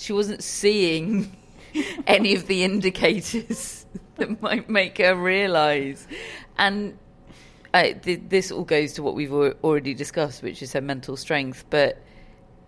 she 0.01 0.13
wasn't 0.13 0.43
seeing 0.43 1.35
any 2.07 2.35
of 2.35 2.47
the 2.47 2.63
indicators 2.63 3.85
that 4.15 4.41
might 4.41 4.69
make 4.69 4.97
her 4.97 5.15
realise. 5.15 6.07
And 6.57 6.97
I, 7.73 7.93
th- 7.93 8.21
this 8.27 8.51
all 8.51 8.63
goes 8.63 8.93
to 8.93 9.03
what 9.03 9.15
we've 9.15 9.31
al- 9.31 9.53
already 9.63 9.93
discussed, 9.93 10.43
which 10.43 10.61
is 10.61 10.73
her 10.73 10.81
mental 10.81 11.15
strength. 11.15 11.65
But 11.69 12.01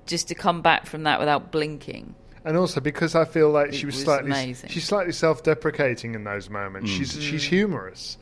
just 0.06 0.28
to 0.30 0.36
come 0.36 0.62
back 0.62 0.86
from 0.86 1.04
that 1.04 1.20
without 1.20 1.52
blinking, 1.52 2.14
And 2.46 2.56
also 2.58 2.80
because 2.80 3.16
I 3.16 3.26
feel 3.26 3.50
like 3.50 3.74
she 3.74 3.86
was, 3.86 3.96
was 3.96 4.04
slightly 4.04 4.32
amazing. 4.32 4.70
she's 4.70 4.86
slightly 4.86 5.14
self-deprecating 5.14 6.14
in 6.16 6.24
those 6.24 6.50
moments. 6.50 6.90
She's 6.90 7.14
mm. 7.16 7.22
she's 7.22 7.44
humorous, 7.44 8.18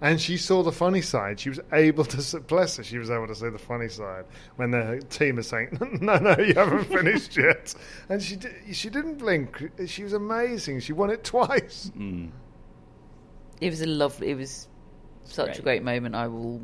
and 0.00 0.20
she 0.20 0.36
saw 0.36 0.62
the 0.62 0.72
funny 0.72 1.00
side. 1.00 1.40
She 1.40 1.48
was 1.48 1.60
able 1.72 2.04
to 2.04 2.18
s- 2.18 2.34
bless 2.46 2.76
her. 2.76 2.84
She 2.84 2.98
was 2.98 3.10
able 3.10 3.26
to 3.28 3.34
see 3.34 3.48
the 3.48 3.58
funny 3.58 3.88
side 3.88 4.24
when 4.56 4.70
the 4.70 5.02
team 5.10 5.38
is 5.38 5.46
saying, 5.48 5.78
"No, 6.00 6.16
no, 6.18 6.36
you 6.38 6.54
haven't 6.54 6.84
finished 6.98 7.36
yet," 7.36 7.74
and 8.08 8.22
she 8.22 8.36
di- 8.36 8.72
she 8.72 8.90
didn't 8.90 9.16
blink. 9.18 9.70
She 9.86 10.04
was 10.04 10.12
amazing. 10.12 10.80
She 10.80 10.92
won 10.92 11.10
it 11.10 11.24
twice. 11.24 11.90
Mm. 11.96 12.30
it 13.60 13.70
was 13.70 13.80
a 13.80 13.86
lovely. 13.86 14.30
It 14.30 14.36
was 14.36 14.68
such 15.24 15.58
a 15.58 15.62
great. 15.62 15.82
great 15.82 15.82
moment. 15.82 16.14
I 16.14 16.28
will. 16.28 16.60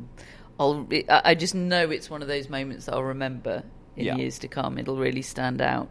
I'll. 0.59 0.87
I 1.09 1.21
I 1.31 1.35
just 1.35 1.55
know 1.55 1.89
it's 1.89 2.09
one 2.09 2.21
of 2.21 2.27
those 2.27 2.49
moments 2.49 2.85
that 2.85 2.93
I'll 2.93 3.03
remember 3.03 3.63
in 3.95 4.05
Yeah. 4.05 4.15
years 4.15 4.39
to 4.39 4.47
come. 4.47 4.77
It'll 4.77 4.97
really 4.97 5.21
stand 5.21 5.61
out. 5.61 5.89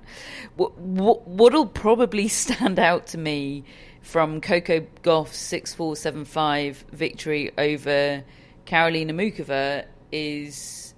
What, 0.56 0.76
what 0.78 1.26
what'll 1.26 1.66
probably 1.66 2.28
stand 2.44 2.78
out 2.78 3.06
to 3.08 3.18
me 3.18 3.64
from 4.02 4.40
Coco 4.40 4.86
Gauff's 5.02 5.38
six 5.38 5.72
four 5.72 5.96
seven 5.96 6.24
five 6.24 6.84
victory 6.92 7.50
over 7.56 8.24
Karolina 8.66 9.12
Muchova 9.12 9.86
is 10.10 10.94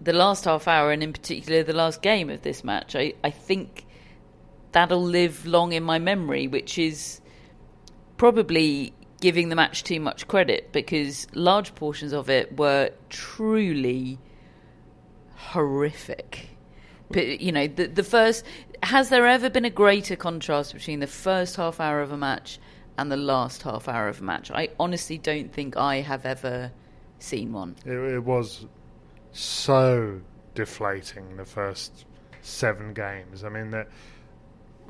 the 0.00 0.12
last 0.12 0.44
half 0.44 0.66
hour, 0.66 0.90
and 0.90 1.02
in 1.02 1.12
particular 1.12 1.62
the 1.62 1.74
last 1.74 2.02
game 2.02 2.30
of 2.30 2.42
this 2.42 2.64
match. 2.64 2.96
I 2.96 3.14
I 3.22 3.30
think 3.30 3.86
that'll 4.72 5.02
live 5.02 5.46
long 5.46 5.72
in 5.72 5.82
my 5.82 5.98
memory, 5.98 6.48
which 6.48 6.78
is 6.78 7.20
probably 8.16 8.92
giving 9.20 9.50
the 9.50 9.56
match 9.56 9.84
too 9.84 10.00
much 10.00 10.26
credit 10.26 10.72
because 10.72 11.26
large 11.34 11.74
portions 11.74 12.12
of 12.12 12.30
it 12.30 12.56
were 12.56 12.90
truly 13.10 14.18
horrific. 15.34 16.48
But, 17.10 17.40
you 17.40 17.52
know, 17.52 17.66
the, 17.66 17.86
the 17.86 18.04
first. 18.04 18.44
Has 18.82 19.10
there 19.10 19.26
ever 19.26 19.50
been 19.50 19.64
a 19.64 19.70
greater 19.70 20.16
contrast 20.16 20.72
between 20.72 21.00
the 21.00 21.06
first 21.06 21.56
half 21.56 21.80
hour 21.80 22.00
of 22.00 22.12
a 22.12 22.16
match 22.16 22.58
and 22.96 23.10
the 23.12 23.16
last 23.16 23.62
half 23.62 23.88
hour 23.88 24.08
of 24.08 24.20
a 24.20 24.24
match? 24.24 24.50
I 24.50 24.70
honestly 24.78 25.18
don't 25.18 25.52
think 25.52 25.76
I 25.76 25.96
have 25.96 26.24
ever 26.24 26.72
seen 27.18 27.52
one. 27.52 27.76
It, 27.84 27.92
it 27.92 28.24
was 28.24 28.66
so 29.32 30.20
deflating 30.54 31.36
the 31.36 31.44
first 31.44 32.04
seven 32.42 32.94
games. 32.94 33.44
I 33.44 33.48
mean, 33.50 33.70
the, 33.70 33.86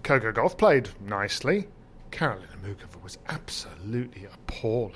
Coco 0.03 0.33
Gauff 0.33 0.57
played 0.57 0.89
nicely. 1.01 1.69
Karolina 2.11 2.57
Muchova 2.65 3.03
was 3.03 3.19
absolutely 3.29 4.27
appalling. 4.33 4.95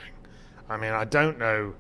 I 0.68 0.76
mean, 0.76 0.92
I 0.92 1.04
don't 1.04 1.38
know 1.38 1.74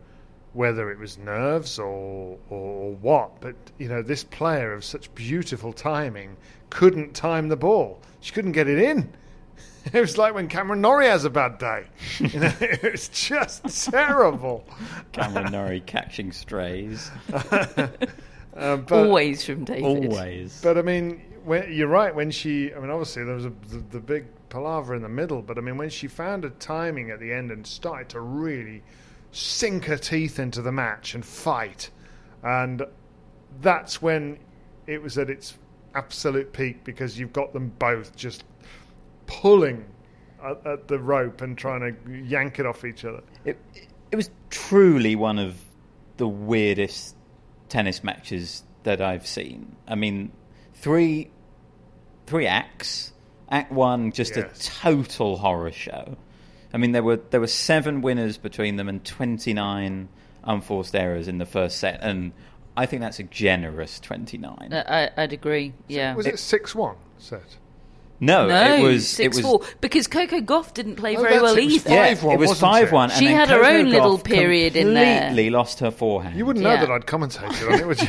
whether 0.52 0.90
it 0.90 0.98
was 0.98 1.18
nerves 1.18 1.78
or, 1.78 2.38
or 2.48 2.92
what, 2.94 3.40
but 3.40 3.56
you 3.78 3.88
know, 3.88 4.02
this 4.02 4.22
player 4.22 4.72
of 4.72 4.84
such 4.84 5.12
beautiful 5.14 5.72
timing 5.72 6.36
couldn't 6.74 7.14
time 7.14 7.48
the 7.48 7.56
ball. 7.56 8.00
She 8.20 8.32
couldn't 8.32 8.52
get 8.52 8.68
it 8.68 8.78
in. 8.78 9.10
It 9.92 10.00
was 10.00 10.16
like 10.16 10.32
when 10.32 10.48
Cameron 10.48 10.80
Norrie 10.80 11.08
has 11.08 11.26
a 11.26 11.30
bad 11.30 11.58
day. 11.58 11.84
You 12.18 12.40
know, 12.40 12.52
it 12.60 12.92
was 12.92 13.08
just 13.08 13.66
terrible. 13.90 14.64
Cameron 15.12 15.52
Norrie 15.52 15.82
catching 15.84 16.32
strays. 16.32 17.10
Uh, 17.30 17.88
but, 18.54 18.92
Always 18.92 19.44
from 19.44 19.64
David. 19.64 19.84
Always. 19.84 20.58
But 20.62 20.78
I 20.78 20.82
mean, 20.82 21.20
when, 21.44 21.70
you're 21.70 21.88
right. 21.88 22.14
When 22.14 22.30
she, 22.30 22.72
I 22.72 22.78
mean, 22.78 22.88
obviously 22.88 23.24
there 23.24 23.34
was 23.34 23.44
a, 23.44 23.52
the, 23.68 23.84
the 23.90 24.00
big 24.00 24.24
palaver 24.48 24.94
in 24.94 25.02
the 25.02 25.08
middle, 25.08 25.42
but 25.42 25.58
I 25.58 25.60
mean, 25.60 25.76
when 25.76 25.90
she 25.90 26.06
found 26.06 26.46
a 26.46 26.50
timing 26.50 27.10
at 27.10 27.20
the 27.20 27.30
end 27.30 27.50
and 27.50 27.66
started 27.66 28.08
to 28.08 28.20
really 28.20 28.82
sink 29.32 29.84
her 29.84 29.98
teeth 29.98 30.38
into 30.38 30.62
the 30.62 30.72
match 30.72 31.14
and 31.14 31.26
fight, 31.26 31.90
and 32.42 32.86
that's 33.60 34.00
when 34.00 34.38
it 34.86 35.02
was 35.02 35.18
at 35.18 35.28
its 35.28 35.58
absolute 35.94 36.52
peak 36.52 36.84
because 36.84 37.18
you've 37.18 37.32
got 37.32 37.52
them 37.52 37.72
both 37.78 38.14
just 38.16 38.44
pulling 39.26 39.84
at, 40.42 40.66
at 40.66 40.88
the 40.88 40.98
rope 40.98 41.40
and 41.40 41.56
trying 41.56 41.80
to 41.80 42.12
yank 42.22 42.58
it 42.58 42.66
off 42.66 42.84
each 42.84 43.04
other. 43.04 43.22
It, 43.44 43.58
it 44.10 44.16
was 44.16 44.30
truly 44.50 45.16
one 45.16 45.38
of 45.38 45.56
the 46.16 46.28
weirdest 46.28 47.16
tennis 47.68 48.04
matches 48.04 48.62
that 48.84 49.00
I've 49.00 49.26
seen. 49.26 49.76
I 49.88 49.94
mean, 49.94 50.32
three 50.74 51.30
three 52.26 52.46
acts. 52.46 53.12
Act 53.50 53.70
one, 53.72 54.12
just 54.12 54.36
Yes. 54.36 54.68
a 54.68 54.70
total 54.70 55.36
horror 55.36 55.70
show. 55.72 56.16
I 56.72 56.76
mean, 56.78 56.92
there 56.92 57.02
were 57.02 57.20
there 57.30 57.40
were 57.40 57.46
seven 57.46 58.00
winners 58.00 58.36
between 58.38 58.76
them 58.76 58.88
and 58.88 59.04
twenty 59.04 59.52
nine 59.52 60.08
unforced 60.42 60.94
errors 60.94 61.28
in 61.28 61.38
the 61.38 61.46
first 61.46 61.78
set, 61.78 62.00
and 62.02 62.32
I 62.76 62.86
think 62.86 63.02
that's 63.02 63.18
a 63.18 63.24
generous 63.24 64.00
twenty 64.00 64.38
nine. 64.38 64.70
Uh, 64.72 65.10
I, 65.16 65.22
I'd 65.22 65.32
agree. 65.32 65.72
Yeah. 65.88 66.14
Was 66.14 66.26
it 66.26 66.38
six 66.38 66.74
one 66.74 66.96
set? 67.18 67.56
no, 68.20 68.46
no, 68.46 68.74
it 68.76 68.82
was 68.82 69.08
six 69.08 69.36
it 69.36 69.40
was 69.40 69.40
four 69.44 69.62
because 69.80 70.06
Coco 70.06 70.40
Gauff 70.40 70.72
didn't 70.72 70.96
play 70.96 71.16
Oh, 71.16 71.22
very 71.22 71.40
well 71.40 71.56
it, 71.56 71.62
it 71.62 71.64
was 71.66 71.74
either. 71.74 71.90
yeah, 71.90 72.14
5-1, 72.14 72.32
it 72.34 72.38
was 72.38 72.58
five 72.60 72.88
it? 72.88 72.92
one. 72.92 73.10
She 73.10 73.26
and 73.26 73.26
then 73.26 73.34
had 73.36 73.48
her 73.50 73.62
Coco 73.62 73.74
own 73.78 73.90
little 73.90 74.18
period 74.18 74.76
in 74.76 74.94
there. 74.94 75.20
Completely 75.26 75.50
lost 75.50 75.80
her 75.80 75.90
forehand. 75.90 76.36
You 76.36 76.46
wouldn't 76.46 76.62
know 76.62 76.72
Yeah. 76.74 76.80
that 76.86 76.90
I'd 76.90 77.06
commentated 77.06 77.72
on 77.72 77.80
it, 77.80 77.86
would 77.86 78.00
you? 78.00 78.08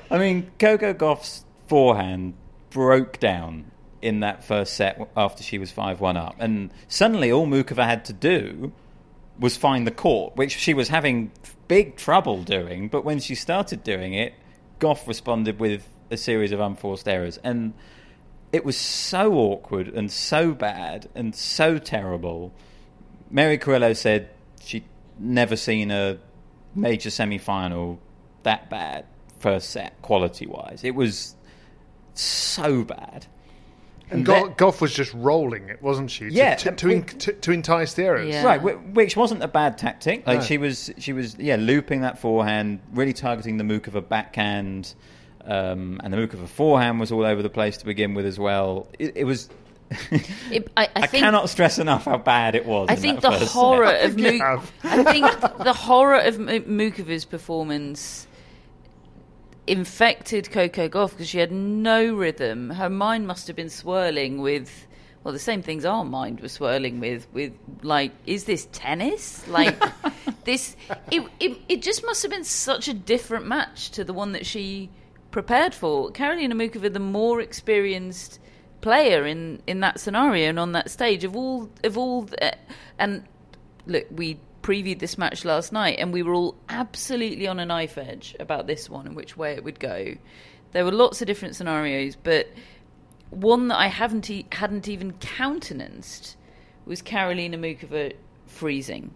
I 0.10 0.18
mean, 0.18 0.50
Coco 0.58 0.92
Gauff's 0.92 1.44
forehand 1.68 2.34
broke 2.70 3.18
down 3.20 3.70
in 4.02 4.20
that 4.20 4.44
first 4.44 4.74
set 4.74 5.00
after 5.16 5.42
she 5.42 5.58
was 5.58 5.70
5 5.70 6.00
1 6.00 6.16
up. 6.16 6.34
And 6.38 6.72
suddenly 6.88 7.30
all 7.30 7.46
Muchova 7.46 7.84
had 7.84 8.04
to 8.06 8.12
do 8.12 8.72
was 9.38 9.56
find 9.56 9.86
the 9.86 9.90
court, 9.92 10.36
which 10.36 10.52
she 10.52 10.74
was 10.74 10.88
having 10.88 11.30
big 11.72 11.96
trouble 11.96 12.42
doing. 12.42 12.86
But 12.88 13.02
when 13.02 13.18
she 13.18 13.34
started 13.34 13.82
doing 13.82 14.12
it, 14.12 14.34
Gauff 14.78 15.08
responded 15.08 15.58
with 15.58 15.88
a 16.10 16.18
series 16.18 16.52
of 16.52 16.60
unforced 16.60 17.08
errors. 17.08 17.38
And 17.42 17.72
it 18.52 18.62
was 18.62 18.76
so 18.76 19.32
awkward 19.32 19.88
and 19.88 20.12
so 20.12 20.52
bad 20.52 21.08
and 21.14 21.34
so 21.34 21.78
terrible. 21.78 22.52
Mary 23.30 23.56
Carillo 23.56 23.94
said 23.94 24.28
she'd 24.62 24.84
never 25.18 25.56
seen 25.56 25.90
a 25.90 26.18
major 26.74 27.08
semi 27.08 27.38
final 27.38 27.98
that 28.42 28.68
bad, 28.68 29.06
first 29.38 29.70
set, 29.70 30.02
quality 30.02 30.46
wise. 30.46 30.84
It 30.84 30.94
was 30.94 31.34
so 32.12 32.84
bad. 32.84 33.24
And 34.12 34.26
then- 34.26 34.54
Go- 34.54 34.70
Gauff 34.70 34.80
was 34.80 34.92
just 34.94 35.12
rolling 35.14 35.68
it, 35.68 35.82
wasn't 35.82 36.10
she? 36.10 36.28
To, 36.28 36.32
Yeah, 36.34 36.54
to, 36.56 36.72
to, 36.72 36.86
we- 36.86 37.00
to, 37.02 37.32
to 37.32 37.52
entice 37.52 37.94
the 37.94 38.04
errors. 38.04 38.28
Yeah. 38.28 38.44
Right, 38.44 38.62
which 38.62 39.16
wasn't 39.16 39.42
a 39.42 39.48
bad 39.48 39.78
tactic. 39.78 40.26
Like 40.26 40.40
No. 40.40 40.44
she 40.44 40.58
was, 40.58 40.90
she 40.98 41.12
was, 41.12 41.36
yeah, 41.38 41.56
looping 41.56 42.02
that 42.02 42.18
forehand, 42.18 42.80
really 42.92 43.12
targeting 43.12 43.56
the 43.56 43.64
Muchova 43.64 44.06
backhand, 44.06 44.94
um, 45.44 46.00
and 46.04 46.12
the 46.12 46.16
Muchova 46.18 46.46
forehand 46.46 47.00
was 47.00 47.10
all 47.10 47.24
over 47.24 47.42
the 47.42 47.50
place 47.50 47.78
to 47.78 47.84
begin 47.84 48.14
with 48.14 48.26
as 48.26 48.38
well. 48.38 48.88
It, 48.98 49.12
it 49.16 49.24
was. 49.24 49.48
It, 50.50 50.70
I, 50.76 50.84
I, 50.84 50.88
I, 50.96 51.06
think, 51.06 51.22
cannot 51.22 51.48
stress 51.50 51.78
enough 51.78 52.04
how 52.06 52.16
bad 52.18 52.54
it 52.54 52.64
was. 52.64 52.88
I 52.90 52.96
think 52.96 53.20
the 53.20 53.30
horror 53.30 53.86
set. 53.86 54.04
of 54.10 54.18
you 54.18 54.42
I 54.42 55.02
think 55.04 55.26
the 55.58 55.72
horror 55.74 56.16
of 56.18 56.36
M- 56.36 56.64
Muchova's 56.64 57.24
performance 57.26 58.26
infected 59.66 60.50
Coco 60.50 60.88
Gauff 60.88 61.10
because 61.10 61.28
she 61.28 61.38
had 61.38 61.52
no 61.52 62.14
rhythm. 62.14 62.70
Her 62.70 62.90
mind 62.90 63.26
must 63.26 63.46
have 63.46 63.56
been 63.56 63.70
swirling 63.70 64.40
with 64.40 64.86
well, 65.24 65.32
the 65.32 65.38
same 65.38 65.62
things 65.62 65.84
our 65.84 66.04
mind 66.04 66.40
was 66.40 66.52
swirling 66.52 66.98
with. 66.98 67.28
With 67.32 67.52
like, 67.82 68.12
is 68.26 68.44
this 68.44 68.66
tennis? 68.72 69.46
Like 69.46 69.80
this? 70.44 70.76
It, 71.10 71.22
it 71.38 71.58
it 71.68 71.82
just 71.82 72.04
must 72.04 72.22
have 72.22 72.30
been 72.30 72.44
such 72.44 72.88
a 72.88 72.94
different 72.94 73.46
match 73.46 73.90
to 73.92 74.04
the 74.04 74.12
one 74.12 74.32
that 74.32 74.44
she 74.46 74.90
prepared 75.30 75.74
for. 75.74 76.10
Karolina 76.10 76.52
Muchova, 76.52 76.92
the 76.92 76.98
more 76.98 77.40
experienced 77.40 78.40
player 78.80 79.24
in 79.24 79.62
in 79.66 79.80
that 79.80 80.00
scenario 80.00 80.48
and 80.48 80.58
on 80.58 80.72
that 80.72 80.90
stage 80.90 81.22
of 81.22 81.36
all 81.36 81.70
of 81.84 81.96
all 81.96 82.22
the, 82.22 82.56
and 82.98 83.24
look 83.86 84.06
we 84.10 84.40
previewed 84.62 84.98
this 84.98 85.18
match 85.18 85.44
last 85.44 85.72
night 85.72 85.98
and 85.98 86.12
we 86.12 86.22
were 86.22 86.34
all 86.34 86.54
absolutely 86.68 87.46
on 87.46 87.58
a 87.58 87.66
knife 87.66 87.98
edge 87.98 88.36
about 88.40 88.66
this 88.66 88.88
one 88.88 89.06
and 89.06 89.16
which 89.16 89.36
way 89.36 89.52
it 89.52 89.64
would 89.64 89.80
go 89.80 90.14
there 90.72 90.84
were 90.84 90.92
lots 90.92 91.20
of 91.20 91.26
different 91.26 91.56
scenarios 91.56 92.16
but 92.16 92.48
one 93.30 93.68
that 93.68 93.78
I 93.78 93.88
haven't 93.88 94.30
e- 94.30 94.46
hadn't 94.52 94.88
even 94.88 95.12
countenanced 95.14 96.36
was 96.86 97.02
Karolina 97.02 97.56
Muchova 97.56 98.14
freezing 98.46 99.12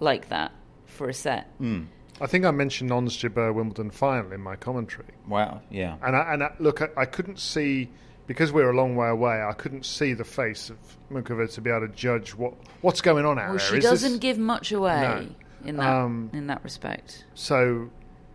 like 0.00 0.28
that 0.30 0.52
for 0.86 1.08
a 1.08 1.14
set 1.14 1.48
hmm. 1.58 1.84
I 2.20 2.26
think 2.26 2.44
I 2.44 2.50
mentioned 2.52 2.92
Ons 2.92 3.16
Jabeur 3.16 3.52
Wimbledon 3.52 3.90
final 3.90 4.32
in 4.32 4.40
my 4.40 4.54
commentary. 4.54 5.08
Wow, 5.26 5.62
yeah. 5.70 5.96
And 6.02 6.14
I, 6.14 6.34
and 6.34 6.42
I, 6.44 6.52
look, 6.60 6.80
I, 6.80 6.88
I 6.96 7.04
couldn't 7.04 7.40
see 7.40 7.90
because 8.26 8.52
we're 8.52 8.70
a 8.70 8.76
long 8.76 8.96
way 8.96 9.08
away. 9.08 9.42
I 9.42 9.52
couldn't 9.52 9.84
see 9.86 10.14
the 10.14 10.24
face 10.24 10.70
of 10.70 10.78
Muchova 11.10 11.52
to 11.54 11.60
be 11.60 11.70
able 11.70 11.86
to 11.88 11.92
judge 11.94 12.34
what 12.34 12.54
what's 12.80 13.00
going 13.00 13.24
on 13.26 13.38
out 13.38 13.48
well 13.50 13.58
there. 13.58 13.66
she 13.66 13.76
Is 13.78 13.84
doesn't 13.84 14.18
give 14.18 14.38
much 14.38 14.72
away 14.72 15.00
No. 15.00 15.68
in 15.68 15.76
that 15.76 15.86
Um, 15.92 16.30
in 16.32 16.46
that 16.48 16.62
respect 16.64 17.24
So, 17.34 17.90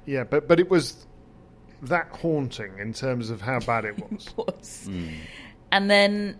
yeah, 0.06 0.23
but 0.23 0.47
but 0.47 0.60
it 0.60 0.69
was 0.69 1.06
that 1.84 2.08
haunting 2.12 2.80
in 2.80 2.93
terms 2.93 3.30
of 3.30 3.41
how 3.41 3.60
bad 3.60 3.86
it 3.86 3.95
was. 4.12 4.34
was. 4.36 4.89
And 5.71 5.89
then 5.91 6.38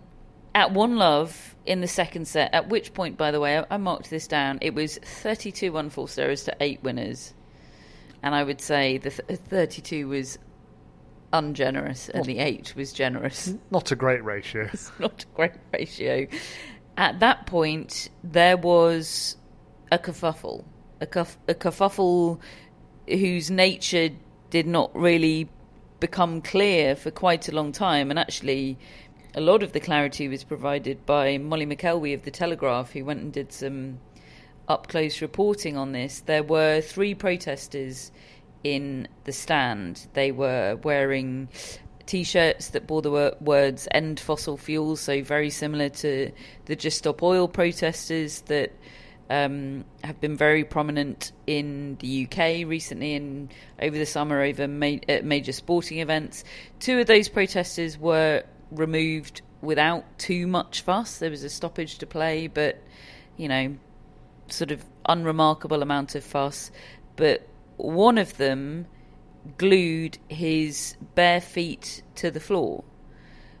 at 0.54 0.72
One 0.72 0.96
Love 0.96 1.54
in 1.66 1.80
the 1.80 1.86
second 1.86 2.26
set, 2.26 2.52
at 2.54 2.68
which 2.68 2.92
point, 2.94 3.16
by 3.16 3.30
the 3.30 3.38
way, 3.40 3.58
I, 3.58 3.64
I 3.70 3.76
marked 3.76 4.10
this 4.10 4.26
down, 4.26 4.58
it 4.62 4.74
was 4.74 4.98
32 4.98 5.70
1 5.72 5.90
full 5.90 6.06
serves 6.06 6.44
to 6.44 6.56
8 6.60 6.82
winners. 6.82 7.34
And 8.22 8.34
I 8.34 8.42
would 8.42 8.60
say 8.60 8.98
the 8.98 9.10
th- 9.10 9.38
32 9.38 10.08
was 10.08 10.38
ungenerous 11.32 12.08
and 12.08 12.24
the 12.24 12.38
8 12.38 12.74
was 12.76 12.92
generous. 12.92 13.54
Not 13.70 13.90
a 13.92 13.96
great 13.96 14.24
ratio. 14.24 14.68
It's 14.72 14.90
not 14.98 15.24
a 15.24 15.36
great 15.36 15.52
ratio. 15.72 16.26
At 16.96 17.20
that 17.20 17.46
point, 17.46 18.08
there 18.24 18.56
was 18.56 19.36
a 19.92 19.98
kerfuffle. 19.98 20.64
A, 21.00 21.04
a 21.48 21.54
kerfuffle 21.54 22.40
whose 23.06 23.50
nature 23.50 24.10
did 24.50 24.66
not 24.66 24.94
really 24.94 25.48
become 26.00 26.40
clear 26.40 26.96
for 26.96 27.10
quite 27.10 27.48
a 27.48 27.52
long 27.52 27.72
time. 27.72 28.10
And 28.10 28.18
actually, 28.18 28.78
a 29.34 29.40
lot 29.40 29.62
of 29.62 29.72
the 29.72 29.80
clarity 29.80 30.28
was 30.28 30.44
provided 30.44 31.04
by 31.06 31.38
Molly 31.38 31.66
McElwee 31.66 32.14
of 32.14 32.22
The 32.22 32.30
Telegraph, 32.30 32.92
who 32.92 33.04
went 33.04 33.20
and 33.20 33.32
did 33.32 33.52
some 33.52 34.00
up 34.66 34.88
close 34.88 35.22
reporting 35.22 35.76
on 35.76 35.92
this. 35.92 36.20
There 36.20 36.42
were 36.42 36.80
three 36.80 37.14
protesters 37.14 38.12
in 38.74 39.08
the 39.24 39.32
stand. 39.32 40.06
They 40.14 40.32
were 40.32 40.78
wearing 40.82 41.48
t 42.06 42.24
shirts 42.24 42.70
that 42.70 42.86
bore 42.86 43.02
the 43.02 43.36
words 43.40 43.86
End 43.90 44.18
Fossil 44.18 44.56
Fuels, 44.56 45.00
so 45.00 45.22
very 45.22 45.50
similar 45.50 45.88
to 45.90 46.32
the 46.64 46.76
Just 46.76 46.98
Stop 46.98 47.22
Oil 47.22 47.48
protesters 47.48 48.40
that 48.42 48.72
um, 49.30 49.84
have 50.02 50.20
been 50.20 50.36
very 50.36 50.64
prominent 50.64 51.32
in 51.46 51.96
the 52.00 52.26
UK 52.26 52.66
recently 52.66 53.14
and 53.14 53.52
over 53.80 53.96
the 53.96 54.06
summer 54.06 54.40
over 54.40 54.66
ma- 54.66 54.96
at 55.08 55.24
major 55.24 55.52
sporting 55.52 55.98
events. 55.98 56.44
Two 56.80 57.00
of 57.00 57.06
those 57.06 57.28
protesters 57.28 57.98
were 57.98 58.42
removed 58.70 59.42
without 59.60 60.04
too 60.18 60.46
much 60.46 60.82
fuss. 60.82 61.18
There 61.18 61.30
was 61.30 61.44
a 61.44 61.50
stoppage 61.50 61.98
to 61.98 62.06
play, 62.06 62.46
but 62.46 62.82
you 63.36 63.48
know, 63.48 63.76
sort 64.48 64.70
of 64.70 64.84
unremarkable 65.06 65.82
amount 65.82 66.14
of 66.14 66.24
fuss. 66.24 66.70
But 67.16 67.47
one 67.78 68.18
of 68.18 68.36
them 68.36 68.86
glued 69.56 70.18
his 70.28 70.96
bare 71.14 71.40
feet 71.40 72.02
to 72.16 72.30
the 72.30 72.40
floor, 72.40 72.84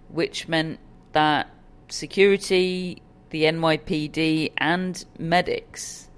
which 0.08 0.48
meant 0.48 0.78
that 1.12 1.48
security, 1.88 3.02
the 3.30 3.44
NYPD, 3.44 4.52
and 4.58 5.04
medics 5.18 6.08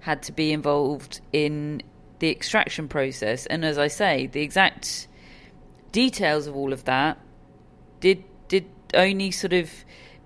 had 0.00 0.22
to 0.22 0.32
be 0.32 0.52
involved 0.52 1.20
in 1.32 1.82
the 2.18 2.30
extraction 2.30 2.88
process. 2.88 3.46
And 3.46 3.64
as 3.64 3.78
I 3.78 3.88
say, 3.88 4.26
the 4.26 4.40
exact 4.40 5.08
details 5.92 6.46
of 6.46 6.56
all 6.56 6.72
of 6.72 6.84
that 6.84 7.18
did 8.00 8.24
did 8.48 8.66
only 8.94 9.30
sort 9.30 9.52
of 9.52 9.70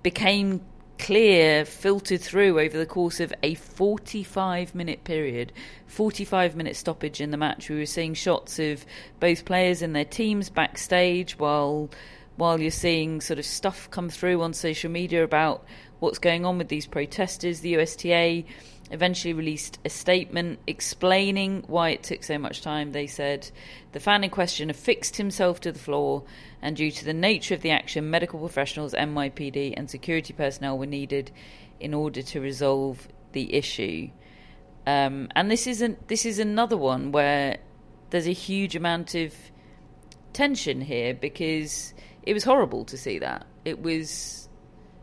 became 0.03 0.61
clear, 1.03 1.65
filtered 1.65 2.21
through 2.21 2.61
over 2.61 2.79
the 2.79 2.87
course 2.87 3.19
of 3.19 3.35
a 3.43 3.55
45 3.55 4.73
minute 4.73 5.03
period. 5.03 5.53
45 5.89 6.55
minute 6.55 6.77
stoppage 6.77 7.21
in 7.21 7.33
the 7.33 7.37
match. 7.37 7.69
We 7.69 7.77
were 7.77 7.87
seeing 7.87 8.15
shots 8.15 8.61
of 8.61 8.87
both 9.19 9.45
players 9.45 9.83
and 9.83 9.97
their 9.97 10.05
teams 10.05 10.49
backstage 10.49 11.39
while 11.41 11.91
while 12.37 12.61
you're 12.61 12.71
seeing 12.71 13.21
sort 13.21 13.41
of 13.41 13.45
stuff 13.45 13.91
come 13.91 14.09
through 14.09 14.43
on 14.43 14.55
social 14.55 14.91
media 14.91 15.25
about 15.25 15.65
what's 15.99 16.21
going 16.21 16.47
on 16.47 16.57
with 16.57 16.69
these 16.69 16.87
protesters. 16.87 17.61
The 17.61 17.75
USTA 17.75 18.45
eventually 18.93 19.35
released 19.35 19.81
a 19.85 19.89
statement 19.89 20.61
explaining 20.69 21.65
why 21.67 21.91
it 21.91 22.05
took 22.05 22.23
so 22.23 22.39
much 22.39 22.63
time. 22.63 22.93
They 22.93 23.09
said 23.09 23.51
the 23.91 24.01
fan 24.01 24.23
in 24.23 24.31
question 24.31 24.71
affixed 24.71 25.17
himself 25.17 25.61
to 25.63 25.73
the 25.73 25.79
floor, 25.81 26.23
and 26.63 26.77
due 26.77 26.93
to 26.93 27.05
the 27.05 27.13
nature 27.13 27.55
of 27.55 27.61
the 27.61 27.71
action, 27.71 28.09
medical 28.09 28.39
professionals, 28.39 28.95
NYPD, 28.95 29.75
and 29.77 29.91
security 29.91 30.33
personnel 30.33 30.79
were 30.79 30.87
needed 30.87 31.33
in 31.81 31.93
order 31.93 32.23
to 32.23 32.41
resolve 32.41 33.09
the 33.33 33.53
issue. 33.55 34.09
Um, 34.87 35.29
and 35.35 35.51
this 35.51 35.67
isn't 35.67 36.09
this 36.09 36.25
is 36.25 36.39
another 36.39 36.77
one 36.77 37.13
where 37.13 37.59
there's 38.11 38.29
a 38.29 38.33
huge 38.33 38.77
amount 38.77 39.15
of 39.15 39.35
tension 40.33 40.81
here 40.81 41.15
because 41.15 41.95
it 42.23 42.35
was 42.35 42.45
horrible 42.45 42.85
to 42.87 42.97
see 42.97 43.19
that. 43.19 43.47
It 43.65 43.83
was 43.83 44.49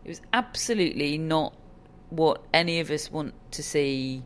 it 0.05 0.09
was 0.09 0.21
absolutely 0.31 1.17
not 1.17 1.55
what 2.09 2.41
any 2.53 2.79
of 2.79 2.89
us 2.89 3.11
want 3.11 3.33
to 3.51 3.63
see 3.63 4.23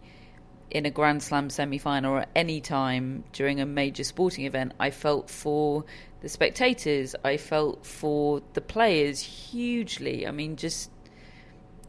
in 0.71 0.85
a 0.85 0.89
Grand 0.89 1.21
Slam 1.21 1.49
semi 1.49 1.77
final 1.77 2.13
or 2.13 2.19
at 2.21 2.29
any 2.35 2.61
time 2.61 3.23
during 3.31 3.59
a 3.59 3.65
major 3.65 4.03
sporting 4.03 4.45
event. 4.45 4.73
I 4.79 4.91
felt 4.91 5.29
for 5.29 5.85
the 6.23 6.29
spectators, 6.29 7.15
I 7.25 7.35
felt 7.35 7.85
for 7.85 8.41
the 8.53 8.61
players 8.61 9.19
hugely. 9.19 10.25
I 10.25 10.31
mean, 10.31 10.55
just 10.55 10.89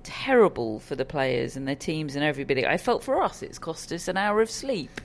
terrible 0.03 0.81
for 0.81 0.97
the 0.97 1.05
players 1.05 1.57
and 1.57 1.69
their 1.69 1.77
teams 1.77 2.17
and 2.17 2.25
everybody. 2.25 2.67
I 2.67 2.77
felt 2.77 3.05
for 3.05 3.23
us, 3.23 3.43
it's 3.43 3.61
cost 3.61 3.93
us 3.93 4.09
an 4.09 4.17
hour 4.17 4.43
of 4.43 4.51
sleep. 4.51 5.01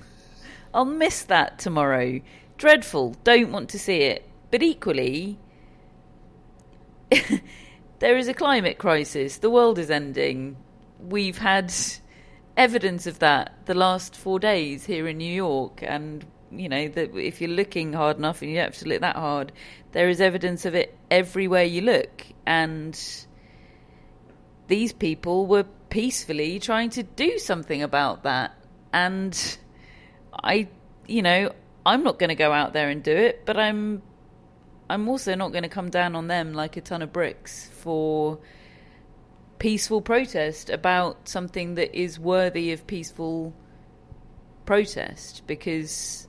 I'll 0.74 0.84
miss 0.84 1.22
that 1.26 1.60
tomorrow. 1.60 2.20
Dreadful. 2.58 3.16
Don't 3.24 3.52
want 3.52 3.70
to 3.70 3.80
see 3.80 4.02
it. 4.02 4.28
But 4.50 4.64
equally, 4.64 5.38
there 8.00 8.18
is 8.18 8.28
a 8.28 8.34
climate 8.34 8.80
crisis. 8.80 9.38
The 9.38 9.52
world 9.52 9.78
is 9.78 9.92
ending. 9.92 10.58
We've 11.00 11.38
had 11.38 11.72
evidence 12.58 13.06
of 13.06 13.20
that 13.20 13.54
the 13.66 13.76
last 13.76 14.16
four 14.16 14.40
days 14.40 14.86
here 14.86 15.08
in 15.08 15.20
New 15.20 15.32
York, 15.32 15.84
and 15.84 16.26
you 16.52 16.70
know 16.70 16.88
that 16.88 17.16
if 17.16 17.42
you're 17.42 17.50
looking 17.50 17.94
hard 17.94 18.18
enough, 18.18 18.42
and 18.42 18.52
you 18.52 18.58
don't 18.58 18.66
have 18.66 18.78
to 18.78 18.88
look 18.88 19.02
that 19.02 19.16
hard, 19.16 19.52
there 19.92 20.10
is 20.10 20.22
evidence 20.22 20.66
of 20.66 20.76
it 20.76 20.98
everywhere 21.10 21.64
you 21.64 21.82
look. 21.82 22.26
And 22.46 23.00
these 24.68 24.94
people 24.94 25.48
were 25.48 25.66
peacefully 25.90 26.60
trying 26.60 26.92
to 26.92 27.04
do 27.04 27.38
something 27.40 27.82
about 27.82 28.24
that, 28.24 28.56
and 28.94 29.58
I, 30.32 30.68
you 31.08 31.22
know, 31.22 31.54
I'm 31.86 32.04
not 32.04 32.20
going 32.20 32.30
to 32.30 32.36
go 32.36 32.52
out 32.52 32.74
there 32.74 32.90
and 32.90 33.04
do 33.04 33.16
it, 33.16 33.46
but 33.46 33.58
I'm 33.58 34.02
I'm 34.90 35.08
also 35.08 35.36
not 35.36 35.52
going 35.52 35.64
to 35.64 35.70
come 35.70 35.90
down 35.90 36.16
on 36.16 36.28
them 36.28 36.54
like 36.54 36.76
a 36.78 36.82
ton 36.82 37.02
of 37.02 37.14
bricks 37.14 37.70
for 37.74 38.40
peaceful 39.60 40.02
protest 40.02 40.70
about 40.70 41.28
something 41.28 41.76
that 41.76 41.96
is 41.96 42.18
worthy 42.18 42.72
of 42.72 42.88
peaceful 42.88 43.54
protest 44.66 45.44
because 45.46 46.29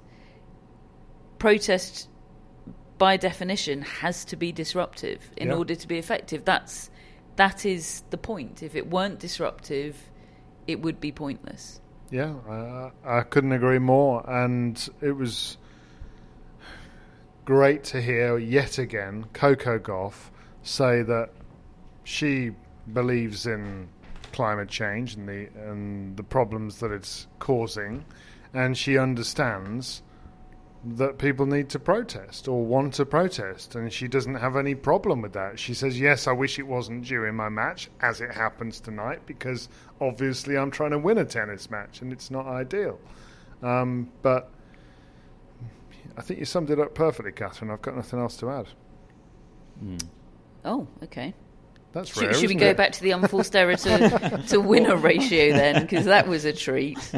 protest 1.40 2.08
by 2.98 3.16
definition, 3.16 3.80
has 3.82 4.24
to 4.26 4.36
be 4.36 4.52
disruptive 4.52 5.30
in 5.36 5.48
Yeah. 5.48 5.54
order 5.56 5.74
to 5.74 5.88
be 5.88 5.98
effective. 5.98 6.44
That's 6.44 6.90
that 7.36 7.64
is 7.64 8.02
the 8.10 8.18
point. 8.18 8.62
If 8.62 8.74
it 8.76 8.90
weren't 8.90 9.18
disruptive, 9.18 10.10
it 10.66 10.82
would 10.82 11.00
be 11.00 11.10
pointless. 11.10 11.80
Yeah, 12.10 12.34
uh, 12.46 12.90
I 13.04 13.22
couldn't 13.22 13.52
agree 13.52 13.78
more. 13.78 14.22
And 14.28 14.76
it 15.00 15.12
was 15.12 15.56
great 17.46 17.82
to 17.84 18.00
hear 18.02 18.36
yet 18.38 18.78
again 18.78 19.24
Coco 19.32 19.78
Gauff 19.78 20.30
say 20.62 21.02
that 21.02 21.30
she 22.04 22.50
believes 22.92 23.46
in 23.46 23.88
climate 24.32 24.68
change 24.68 25.14
and 25.14 25.26
the 25.26 25.48
and 25.56 26.16
the 26.18 26.22
problems 26.22 26.80
that 26.80 26.90
it's 26.92 27.26
causing, 27.38 28.04
and 28.52 28.76
she 28.76 28.98
understands 28.98 30.02
that 30.82 31.18
people 31.18 31.44
need 31.44 31.68
to 31.68 31.78
protest 31.78 32.48
or 32.48 32.64
want 32.64 32.94
to 32.94 33.04
protest, 33.04 33.74
and 33.74 33.92
she 33.92 34.08
doesn't 34.08 34.36
have 34.36 34.56
any 34.56 34.74
problem 34.74 35.20
with 35.20 35.34
that. 35.34 35.58
She 35.58 35.74
says, 35.74 36.00
"Yes, 36.00 36.26
I 36.26 36.32
wish 36.32 36.58
it 36.58 36.66
wasn't 36.66 37.04
during 37.04 37.34
my 37.34 37.48
match, 37.50 37.90
as 38.00 38.20
it 38.20 38.30
happens 38.32 38.80
tonight, 38.80 39.20
because 39.26 39.68
obviously 40.00 40.56
I'm 40.56 40.70
trying 40.70 40.92
to 40.92 40.98
win 40.98 41.18
a 41.18 41.24
tennis 41.24 41.70
match, 41.70 42.00
and 42.00 42.12
it's 42.12 42.30
not 42.30 42.46
ideal." 42.46 42.98
Um, 43.62 44.08
but 44.22 44.50
I 46.16 46.22
think 46.22 46.40
you 46.40 46.46
summed 46.46 46.70
it 46.70 46.80
up 46.80 46.94
perfectly, 46.94 47.32
Catherine. 47.32 47.70
I've 47.70 47.82
got 47.82 47.96
nothing 47.96 48.18
else 48.18 48.36
to 48.38 48.50
add. 48.50 48.66
Oh, 50.64 50.86
okay. 51.04 51.34
That's 51.92 52.12
Should, 52.12 52.22
rare. 52.22 52.34
should 52.34 52.48
we 52.48 52.54
go 52.54 52.68
it? 52.68 52.76
back 52.76 52.92
to 52.92 53.02
the 53.02 53.10
unforced 53.10 53.56
error 53.56 53.74
to, 53.74 54.44
to 54.48 54.60
winner 54.60 54.96
ratio 54.96 55.52
then? 55.52 55.82
Because 55.82 56.04
that 56.04 56.28
was 56.28 56.44
a 56.44 56.52
treat. 56.52 56.98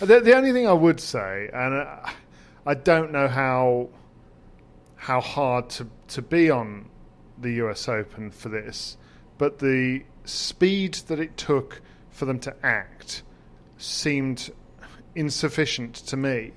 The, 0.00 0.20
the 0.20 0.36
only 0.36 0.52
thing 0.52 0.66
I 0.66 0.72
would 0.72 1.00
say, 1.00 1.48
and 1.52 1.74
uh, 1.74 2.10
I 2.66 2.74
don't 2.74 3.12
know 3.12 3.28
how 3.28 3.88
how 4.96 5.20
hard 5.20 5.70
to 5.70 5.88
to 6.08 6.22
be 6.22 6.50
on 6.50 6.88
the 7.38 7.52
U.S. 7.54 7.88
Open 7.88 8.30
for 8.30 8.48
this, 8.48 8.96
but 9.38 9.58
the 9.58 10.04
speed 10.24 10.94
that 11.08 11.18
it 11.18 11.36
took 11.36 11.80
for 12.10 12.26
them 12.26 12.38
to 12.40 12.54
act 12.62 13.22
seemed 13.78 14.50
insufficient 15.14 15.94
to 15.94 16.16
me. 16.16 16.52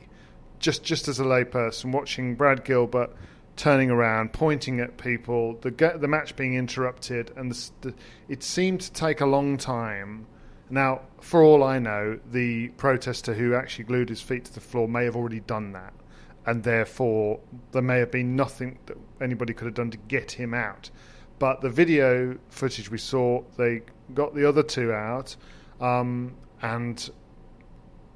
Just 0.60 0.84
just 0.84 1.08
as 1.08 1.20
a 1.20 1.24
layperson 1.24 1.92
watching 1.92 2.36
Brad 2.36 2.66
Gilbert 2.66 3.16
turning 3.56 3.92
around, 3.92 4.34
pointing 4.34 4.80
at 4.80 4.98
people, 4.98 5.56
the 5.62 5.72
the 6.00 6.08
match 6.08 6.36
being 6.36 6.56
interrupted, 6.56 7.32
and 7.36 7.52
the, 7.52 7.70
the, 7.82 7.94
it 8.28 8.44
seemed 8.44 8.82
to 8.82 8.92
take 8.92 9.22
a 9.22 9.26
long 9.26 9.58
time. 9.58 10.28
Now, 10.74 11.02
for 11.22 11.44
all 11.44 11.64
I 11.64 11.78
know, 11.78 12.20
the 12.32 12.70
protester 12.70 13.36
who 13.36 13.54
actually 13.54 13.84
glued 13.84 14.10
his 14.10 14.24
feet 14.24 14.46
to 14.46 14.54
the 14.56 14.60
floor 14.60 14.88
may 14.88 15.06
have 15.06 15.16
already 15.16 15.42
done 15.42 15.72
that, 15.74 15.94
and 16.48 16.64
therefore 16.64 17.40
there 17.74 17.84
may 17.84 18.00
have 18.00 18.10
been 18.10 18.36
nothing 18.36 18.80
that 18.88 18.98
anybody 19.22 19.54
could 19.54 19.66
have 19.66 19.76
done 19.76 19.92
to 19.92 20.00
get 20.08 20.32
him 20.32 20.56
out. 20.56 20.90
But 21.38 21.62
the 21.62 21.70
video 21.70 22.40
footage 22.50 22.90
we 22.90 22.98
saw, 22.98 23.44
they 23.56 23.84
got 24.16 24.34
the 24.34 24.50
other 24.50 24.64
two 24.64 24.92
out, 24.92 25.36
um, 25.80 26.34
and 26.64 27.08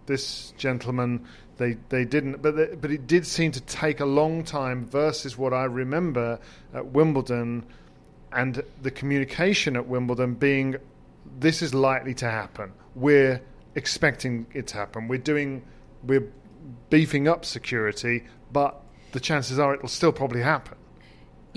this 0.08 0.52
gentleman 0.58 1.28
they 1.58 1.78
they 1.90 2.06
didn't 2.06 2.42
but 2.42 2.56
they, 2.56 2.74
but 2.76 2.90
it 2.90 3.06
did 3.06 3.28
seem 3.28 3.52
to 3.52 3.62
take 3.62 4.00
a 4.00 4.06
long 4.06 4.44
time 4.44 4.86
versus 4.86 5.38
what 5.38 5.54
I 5.54 5.66
remember 5.66 6.40
at 6.74 6.88
Wimbledon 6.88 7.68
and 8.32 8.64
the 8.82 8.90
communication 8.90 9.76
at 9.76 9.86
Wimbledon 9.86 10.34
being 10.34 10.78
this 11.40 11.62
is 11.62 11.74
likely 11.74 12.14
to 12.14 12.30
happen 12.30 12.72
we're 12.96 13.42
expecting 13.76 14.48
it 14.54 14.68
to 14.68 14.76
happen 14.76 15.08
we're 15.08 15.18
doing 15.18 15.64
we're 16.04 16.32
beefing 16.90 17.28
up 17.28 17.46
security 17.46 18.24
but 18.52 18.82
the 19.12 19.20
chances 19.20 19.60
are 19.60 19.74
it'll 19.74 19.88
still 19.88 20.12
probably 20.12 20.42
happen 20.42 20.78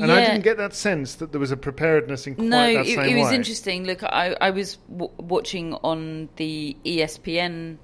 and 0.02 0.12
I 0.12 0.24
didn't 0.24 0.42
get 0.42 0.56
that 0.56 0.74
sense 0.74 1.16
that 1.16 1.33
there 1.33 1.40
was 1.40 1.50
a 1.50 1.56
preparedness 1.56 2.26
in 2.26 2.35
quite 2.35 2.48
no, 2.48 2.74
that 2.74 2.87
it, 2.87 2.94
same 2.94 3.16
it 3.16 3.18
was 3.18 3.28
way. 3.28 3.35
interesting. 3.35 3.85
Look, 3.85 4.02
I, 4.02 4.37
I 4.40 4.50
was 4.50 4.76
w- 4.90 5.12
watching 5.18 5.74
on 5.74 6.28
the 6.37 6.76
ESPN 6.85 7.78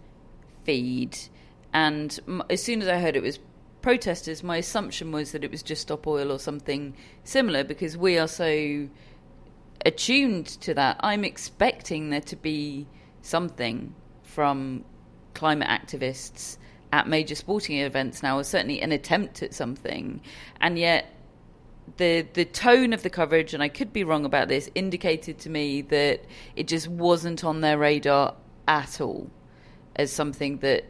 feed, 0.64 1.18
and 1.72 2.18
m- 2.26 2.42
as 2.48 2.62
soon 2.62 2.82
as 2.82 2.88
I 2.88 2.98
heard 2.98 3.16
it 3.16 3.22
was 3.22 3.38
protesters, 3.82 4.42
my 4.42 4.56
assumption 4.56 5.12
was 5.12 5.32
that 5.32 5.44
it 5.44 5.50
was 5.50 5.62
just 5.62 5.82
Stop 5.82 6.06
Oil 6.06 6.32
or 6.32 6.38
something 6.38 6.94
similar 7.24 7.64
because 7.64 7.96
we 7.96 8.18
are 8.18 8.28
so 8.28 8.88
attuned 9.86 10.46
to 10.46 10.74
that. 10.74 10.96
I'm 11.00 11.24
expecting 11.24 12.10
there 12.10 12.20
to 12.22 12.36
be 12.36 12.86
something 13.22 13.94
from 14.22 14.84
climate 15.32 15.68
activists 15.68 16.58
at 16.92 17.08
major 17.08 17.36
sporting 17.36 17.78
events 17.78 18.22
now, 18.22 18.38
or 18.38 18.44
certainly 18.44 18.80
an 18.82 18.92
attempt 18.92 19.42
at 19.42 19.54
something, 19.54 20.20
and 20.60 20.78
yet 20.78 21.12
the 21.98 22.26
the 22.34 22.44
tone 22.44 22.92
of 22.92 23.02
the 23.02 23.10
coverage, 23.10 23.54
and 23.54 23.62
I 23.62 23.68
could 23.68 23.92
be 23.92 24.02
wrong 24.02 24.24
about 24.24 24.48
this, 24.48 24.68
indicated 24.74 25.38
to 25.40 25.50
me 25.50 25.82
that 25.82 26.24
it 26.56 26.66
just 26.66 26.88
wasn't 26.88 27.44
on 27.44 27.60
their 27.60 27.78
radar 27.78 28.34
at 28.66 29.00
all 29.00 29.30
as 29.94 30.12
something 30.12 30.58
that 30.58 30.84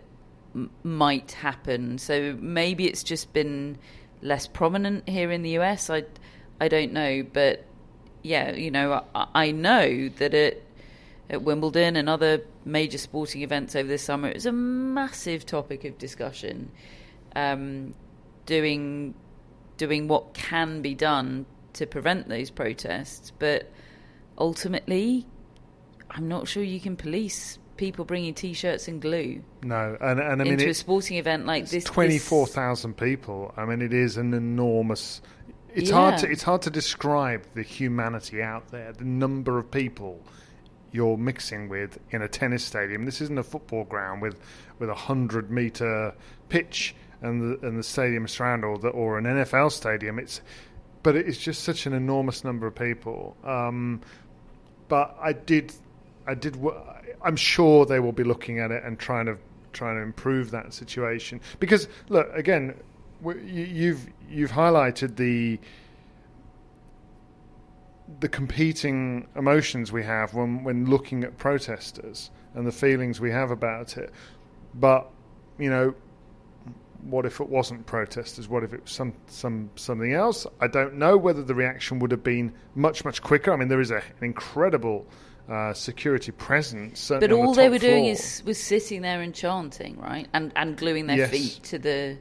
m- 0.55 0.71
might 0.83 1.33
happen. 1.33 1.99
So 1.99 2.37
maybe 2.41 2.87
it's 2.87 3.05
just 3.05 3.33
been 3.35 3.79
less 4.23 4.47
prominent 4.47 5.09
here 5.09 5.31
in 5.31 5.43
the 5.43 5.59
US. 5.59 5.91
I 5.91 6.05
I 6.61 6.69
don't 6.69 6.93
know, 6.93 7.23
but 7.23 7.65
yeah, 8.27 8.53
you 8.53 8.71
know, 8.71 9.05
I, 9.15 9.27
I 9.35 9.51
know 9.53 10.09
that 10.19 10.35
at 10.35 10.63
at 11.29 11.43
Wimbledon 11.43 11.97
and 11.97 12.09
other 12.09 12.43
major 12.65 12.99
sporting 12.99 13.43
events 13.43 13.75
over 13.75 13.89
the 13.89 13.99
summer, 13.99 14.29
it 14.29 14.35
was 14.35 14.47
a 14.47 14.53
massive 14.53 15.45
topic 15.45 15.85
of 15.85 15.99
discussion. 15.99 16.71
Um, 17.35 17.95
doing 18.47 19.15
doing 19.77 20.09
what 20.09 20.35
can 20.35 20.83
be 20.83 20.95
done 20.95 21.47
to 21.75 21.87
prevent 21.87 22.29
those 22.29 22.51
protests, 22.51 23.33
but 23.39 23.71
ultimately, 24.39 25.27
I'm 26.11 26.29
not 26.29 26.49
sure 26.49 26.63
you 26.63 26.81
can 26.81 26.97
police 26.97 27.59
people 27.77 28.07
bringing 28.07 28.33
t-shirts 28.33 28.89
and 28.89 29.03
glue 29.03 29.43
no 29.63 29.99
and, 30.01 30.19
and 30.19 30.41
I 30.41 30.45
mean 30.45 30.55
into 30.55 30.71
a 30.71 30.75
sporting 30.75 31.19
event 31.19 31.45
like 31.45 31.69
this. 31.69 31.85
Twenty-four 31.85 32.47
thousand 32.47 32.97
people. 32.97 33.53
I 33.57 33.67
mean, 33.67 33.83
it 33.83 33.93
is 33.93 34.17
an 34.17 34.33
enormous. 34.33 35.21
It's 35.77 35.91
hard 35.91 36.19
to 36.19 36.31
it's 36.31 36.43
hard 36.43 36.63
to 36.63 36.71
describe 36.71 37.45
the 37.55 37.63
humanity 37.63 38.43
out 38.43 38.69
there, 38.71 38.93
the 38.93 39.05
number 39.05 39.59
of 39.59 39.71
people 39.71 40.23
you're 40.93 41.19
mixing 41.19 41.69
with 41.69 41.99
in 42.11 42.23
a 42.23 42.29
tennis 42.29 42.65
stadium. 42.65 43.05
This 43.05 43.21
isn't 43.21 43.39
a 43.39 43.43
football 43.43 43.85
ground 43.85 44.23
with 44.23 44.41
with 44.79 44.89
a 44.89 44.95
hundred 44.95 45.51
meter 45.51 46.15
pitch 46.49 46.95
and 47.21 47.43
the 47.43 47.67
and 47.67 47.79
the 47.79 47.83
stadium 47.83 48.27
surround 48.27 48.65
or 48.65 48.79
the, 48.79 48.89
or 48.89 49.19
an 49.19 49.25
NFL 49.25 49.71
stadium. 49.73 50.19
It's 50.19 50.41
but 51.03 51.15
it's 51.15 51.39
just 51.39 51.63
such 51.63 51.87
an 51.87 51.93
enormous 51.93 52.43
number 52.43 52.67
of 52.67 52.75
people. 52.75 53.37
Um, 53.45 54.01
but 54.89 55.17
I 55.21 55.35
did, 55.35 55.73
I 56.27 56.35
did. 56.35 56.59
I'm 57.23 57.37
sure 57.37 57.87
they 57.87 58.01
will 58.01 58.13
be 58.13 58.25
looking 58.25 58.59
at 58.59 58.71
it 58.71 58.83
and 58.83 58.99
trying 58.99 59.27
to 59.27 59.37
trying 59.73 59.97
to 59.97 60.03
improve 60.03 60.51
that 60.53 60.73
situation. 60.73 61.41
Because 61.61 61.87
look, 62.09 62.29
again, 62.35 62.75
you've 63.23 64.09
you've 64.29 64.53
highlighted 64.53 65.17
the 65.17 65.59
the 68.21 68.29
competing 68.29 69.27
emotions 69.35 69.91
we 69.93 70.03
have 70.05 70.35
when 70.35 70.63
when 70.65 70.87
looking 70.87 71.25
at 71.25 71.37
protesters 71.39 72.31
and 72.55 72.67
the 72.67 72.73
feelings 72.73 73.21
we 73.21 73.31
have 73.31 73.51
about 73.51 73.97
it. 73.97 74.13
But 74.75 75.11
you 75.59 75.71
know, 75.71 75.95
what 77.03 77.27
if 77.27 77.41
it 77.41 77.49
wasn't 77.49 77.87
protesters? 77.87 78.49
What 78.49 78.63
if 78.63 78.73
it 78.73 78.83
was 78.83 78.91
some, 78.91 79.15
some 79.27 79.71
something 79.77 80.13
else? 80.13 80.47
I 80.61 80.67
don't 80.67 80.95
know 80.95 81.17
whether 81.17 81.43
the 81.43 81.55
reaction 81.55 81.99
would 82.01 82.11
have 82.11 82.23
been 82.23 82.53
much 82.75 83.05
much 83.05 83.23
quicker. 83.23 83.53
I 83.53 83.57
mean, 83.57 83.69
there 83.69 83.81
is 83.81 83.91
a, 83.91 83.97
an 83.97 84.23
incredible 84.23 85.07
uh, 85.49 85.73
security 85.73 86.33
presence. 86.33 87.09
But 87.09 87.25
on 87.25 87.31
the 87.31 87.37
all 87.37 87.55
they 87.55 87.69
were 87.69 87.79
doing 87.79 88.07
is 88.07 88.43
was 88.45 88.59
sitting 88.63 89.03
there 89.03 89.21
and 89.21 89.35
chanting, 89.35 89.99
right, 89.99 90.29
and 90.33 90.53
and 90.57 90.77
gluing 90.77 91.07
their 91.07 91.19
Yes. 91.19 91.31
feet 91.31 91.61
to 91.65 91.79
the 91.79 92.19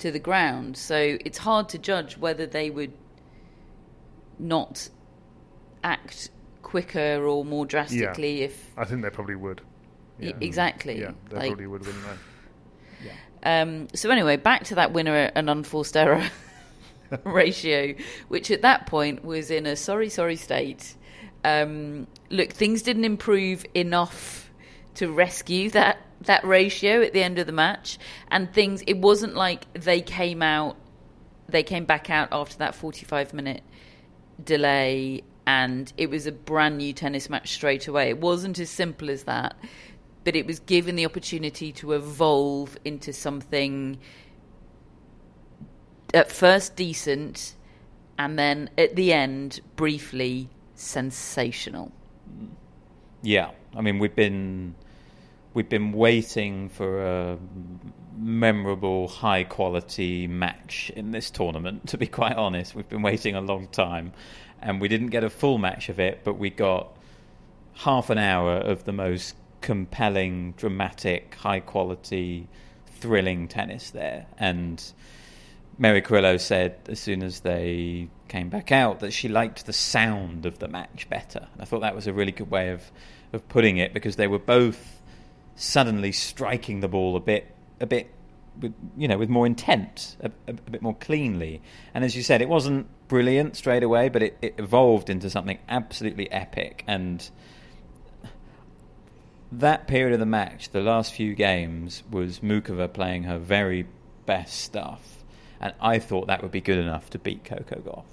to 0.00 0.10
the 0.10 0.18
ground. 0.18 0.76
So 0.76 1.18
it's 1.24 1.38
hard 1.38 1.68
to 1.70 1.78
judge 1.78 2.16
whether 2.18 2.46
they 2.46 2.70
would 2.70 2.92
not 4.38 4.88
act 5.84 6.30
quicker 6.62 7.24
or 7.26 7.44
more 7.44 7.66
drastically 7.66 8.42
if 8.42 8.70
I 8.76 8.84
think 8.84 9.02
they 9.02 9.10
probably 9.10 9.36
would. 9.36 9.60
Y- 10.20 10.34
exactly. 10.40 11.00
Yeah, 11.00 11.12
they 11.30 11.36
Like- 11.36 11.46
probably 11.48 11.66
would, 11.66 11.86
wouldn't 11.86 12.04
they? 12.04 12.10
Um, 13.42 13.88
so 13.94 14.10
anyway, 14.10 14.36
back 14.36 14.64
to 14.64 14.74
that 14.74 14.92
winner 14.92 15.30
and 15.34 15.48
unforced 15.48 15.96
error 15.96 16.22
ratio, 17.24 17.94
which 18.28 18.50
at 18.50 18.60
that 18.60 18.86
point 18.86 19.24
was 19.24 19.50
in 19.50 19.64
a 19.64 19.76
sorry, 19.76 20.10
sorry 20.10 20.36
state. 20.36 20.94
Um, 21.42 22.06
look, 22.28 22.50
things 22.52 22.82
didn't 22.82 23.06
improve 23.06 23.64
enough 23.74 24.50
to 24.96 25.10
rescue 25.10 25.70
that 25.70 25.96
that 26.22 26.44
ratio 26.44 27.02
at 27.02 27.12
the 27.12 27.22
end 27.22 27.38
of 27.38 27.46
the 27.46 27.52
match, 27.52 27.98
and 28.30 28.52
things. 28.52 28.82
It 28.86 28.98
wasn't 28.98 29.34
like 29.34 29.72
they 29.74 30.00
came 30.00 30.42
out, 30.42 30.76
they 31.48 31.62
came 31.62 31.84
back 31.84 32.10
out 32.10 32.28
after 32.32 32.58
that 32.58 32.74
forty-five 32.74 33.32
minute 33.32 33.62
delay, 34.42 35.22
and 35.46 35.92
it 35.96 36.10
was 36.10 36.26
a 36.26 36.32
brand 36.32 36.78
new 36.78 36.92
tennis 36.92 37.28
match 37.30 37.52
straight 37.52 37.88
away. 37.88 38.08
It 38.10 38.18
wasn't 38.18 38.58
as 38.58 38.70
simple 38.70 39.10
as 39.10 39.24
that 39.24 39.56
but 40.24 40.36
it 40.36 40.46
was 40.46 40.60
given 40.60 40.96
the 40.96 41.06
opportunity 41.06 41.72
to 41.72 41.92
evolve 41.92 42.76
into 42.84 43.12
something 43.12 43.98
at 46.12 46.30
first 46.30 46.76
decent, 46.76 47.54
and 48.18 48.38
then 48.38 48.68
at 48.76 48.96
the 48.96 49.12
end, 49.12 49.60
briefly 49.76 50.48
sensational. 50.74 51.92
Yeah, 53.22 53.50
I 53.76 53.80
mean 53.80 53.98
we've 53.98 54.14
been 54.14 54.74
we've 55.54 55.68
been 55.68 55.92
waiting 55.92 56.68
for 56.68 57.02
a 57.02 57.38
memorable, 58.16 59.08
high 59.08 59.44
quality 59.44 60.26
match 60.26 60.90
in 60.94 61.10
this 61.10 61.30
tournament. 61.30 61.88
To 61.88 61.98
be 61.98 62.06
quite 62.06 62.36
honest, 62.36 62.74
we've 62.74 62.88
been 62.88 63.02
waiting 63.02 63.34
a 63.34 63.40
long 63.40 63.68
time, 63.68 64.12
and 64.60 64.80
we 64.80 64.88
didn't 64.88 65.08
get 65.08 65.24
a 65.24 65.30
full 65.30 65.58
match 65.58 65.88
of 65.88 65.98
it, 65.98 66.20
but 66.24 66.34
we 66.34 66.50
got 66.50 66.96
half 67.74 68.10
an 68.10 68.18
hour 68.18 68.56
of 68.56 68.84
the 68.84 68.92
most 68.92 69.34
compelling, 69.60 70.52
dramatic, 70.56 71.34
high 71.34 71.60
quality, 71.60 72.46
thrilling 72.86 73.48
tennis 73.48 73.90
there. 73.90 74.26
And 74.38 74.82
Mary 75.78 76.02
Carillo 76.02 76.36
said 76.36 76.76
as 76.88 77.00
soon 77.00 77.22
as 77.22 77.40
they 77.40 78.08
came 78.28 78.48
back 78.48 78.70
out 78.70 79.00
that 79.00 79.12
she 79.12 79.28
liked 79.28 79.66
the 79.66 79.72
sound 79.72 80.46
of 80.46 80.58
the 80.58 80.68
match 80.68 81.08
better. 81.08 81.48
I 81.58 81.64
thought 81.64 81.80
that 81.80 81.94
was 81.94 82.06
a 82.06 82.12
really 82.12 82.32
good 82.32 82.50
way 82.50 82.70
of, 82.70 82.90
of 83.32 83.48
putting 83.48 83.78
it 83.78 83.94
because 83.94 84.16
they 84.16 84.26
were 84.26 84.38
both 84.38 84.99
suddenly 85.60 86.10
striking 86.10 86.80
the 86.80 86.88
ball 86.88 87.16
a 87.16 87.20
bit 87.20 87.54
a 87.80 87.86
bit 87.86 88.10
with 88.58 88.74
you 88.96 89.06
know 89.06 89.18
with 89.18 89.28
more 89.28 89.46
intent, 89.46 90.16
a, 90.20 90.30
a, 90.48 90.52
bit 90.52 90.82
more 90.82 90.94
cleanly. 90.94 91.60
And 91.94 92.04
as 92.04 92.16
you 92.16 92.22
said, 92.22 92.40
it 92.40 92.48
wasn't 92.48 92.88
brilliant 93.08 93.56
straight 93.56 93.82
away, 93.82 94.08
but 94.08 94.22
it, 94.22 94.38
it 94.40 94.54
evolved 94.58 95.10
into 95.10 95.28
something 95.30 95.58
absolutely 95.68 96.30
epic. 96.32 96.82
And 96.86 97.28
that 99.52 99.86
period 99.86 100.14
of 100.14 100.20
the 100.20 100.26
match, 100.26 100.70
the 100.70 100.80
last 100.80 101.12
few 101.12 101.34
games, 101.34 102.02
was 102.10 102.40
Muchova 102.40 102.92
playing 102.92 103.24
her 103.24 103.38
very 103.38 103.86
best 104.26 104.60
stuff, 104.60 105.22
and 105.60 105.74
I 105.80 105.98
thought 105.98 106.28
that 106.28 106.42
would 106.42 106.52
be 106.52 106.60
good 106.60 106.78
enough 106.78 107.10
to 107.10 107.18
beat 107.18 107.44
Coco 107.44 107.80
Gauff. 107.80 108.04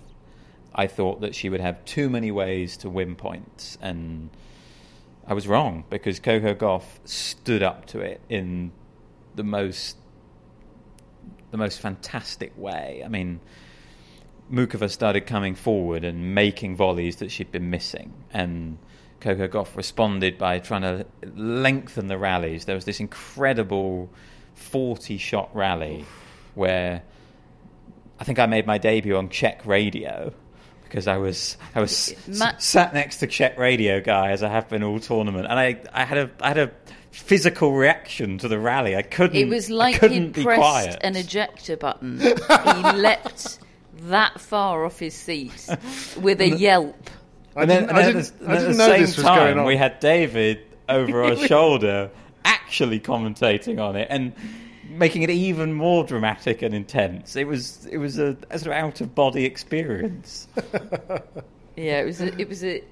I 0.76 0.88
thought 0.88 1.22
that 1.22 1.34
she 1.34 1.50
would 1.50 1.62
have 1.62 1.84
too 1.86 2.10
many 2.10 2.30
ways 2.30 2.78
to 2.78 2.90
win 2.90 3.16
points, 3.16 3.78
and 3.82 4.30
I 5.28 5.34
was 5.34 5.48
wrong 5.48 5.84
because 5.90 6.20
Coco 6.20 6.54
Gauff 6.56 6.84
stood 7.04 7.62
up 7.62 7.86
to 7.88 8.00
it 8.00 8.22
in 8.30 8.72
the 9.36 9.44
most 9.44 9.98
the 11.52 11.58
most 11.58 11.80
fantastic 11.80 12.58
way. 12.58 13.02
I 13.04 13.08
mean, 13.08 13.40
Muchova 14.52 14.90
started 14.90 15.22
coming 15.22 15.56
forward 15.56 16.04
and 16.04 16.34
making 16.34 16.76
volleys 16.76 17.18
that 17.18 17.32
she'd 17.32 17.52
been 17.52 17.70
missing, 17.70 18.14
and 18.32 18.78
Coco 19.20 19.48
Gauff 19.48 19.76
responded 19.76 20.38
by 20.38 20.60
trying 20.60 20.82
to 20.82 21.06
lengthen 21.36 22.08
the 22.08 22.18
rallies. 22.18 22.66
There 22.66 22.76
was 22.76 22.86
this 22.86 23.00
incredible 23.00 24.10
40 24.56 25.18
shot 25.18 25.50
rally 25.54 26.06
where 26.56 27.04
I 28.20 28.24
think 28.24 28.40
I 28.40 28.46
made 28.46 28.66
my 28.66 28.78
debut 28.78 29.18
on 29.18 29.30
Czech 29.30 29.66
radio 29.66 30.34
because 30.88 31.08
I 31.08 31.18
was 31.18 31.58
I 31.76 31.82
was 31.82 32.14
Ma- 32.28 32.48
s- 32.48 32.66
sat 32.66 32.94
next 32.94 33.18
to 33.18 33.28
Czech 33.28 33.58
radio 33.58 34.02
guy 34.02 34.32
as 34.32 34.44
I 34.44 34.50
have 34.50 34.70
been 34.70 34.84
all 34.84 35.00
tournament, 35.00 35.48
and 35.50 35.60
I 35.60 35.80
I 35.94 36.06
had 36.06 36.18
a 36.18 36.30
I 36.42 36.48
had 36.50 36.58
a 36.58 36.72
physical 37.12 37.74
reaction 37.74 38.38
to 38.40 38.48
the 38.48 38.60
rally. 38.60 38.96
I 38.96 39.02
couldn't. 39.02 39.36
It 39.38 39.48
was 39.48 39.70
like 39.70 40.02
he 40.04 40.30
pressed 40.30 40.98
an 41.02 41.16
ejector 41.16 41.78
button. 41.78 42.20
he 42.20 42.34
leapt 42.96 43.60
that 44.04 44.40
far 44.40 44.86
off 44.86 45.00
his 45.00 45.14
seat 45.14 45.68
with 46.22 46.40
a 46.42 46.50
yelp. 46.50 47.10
And 47.56 47.70
then, 47.70 47.90
and 47.90 47.98
then 47.98 48.18
at 48.18 48.24
the, 48.40 48.52
at 48.52 48.68
the 48.68 48.74
same 49.06 49.24
time, 49.24 49.64
we 49.66 49.76
had 49.76 50.00
David 50.00 50.60
over 50.88 51.24
our 51.26 51.36
shoulder 51.36 52.12
actually 52.46 53.00
commentating 53.00 53.80
on 53.84 53.96
it 53.96 54.08
and 54.12 54.34
making 54.90 55.24
it 55.24 55.30
even 55.30 55.74
more 55.74 56.04
dramatic 56.04 56.62
and 56.62 56.74
intense. 56.74 57.36
It 57.36 57.48
was 57.48 57.86
it 57.88 57.98
was 57.98 58.20
a, 58.20 58.38
a 58.50 58.60
sort 58.60 58.76
of 58.76 58.84
out 58.84 59.02
of 59.02 59.14
body 59.16 59.46
experience. 59.46 60.48
yeah, 61.76 62.02
it 62.02 62.06
was 62.06 62.22
a, 62.22 62.40
it 62.40 62.48
was 62.48 62.64
a 62.64 62.84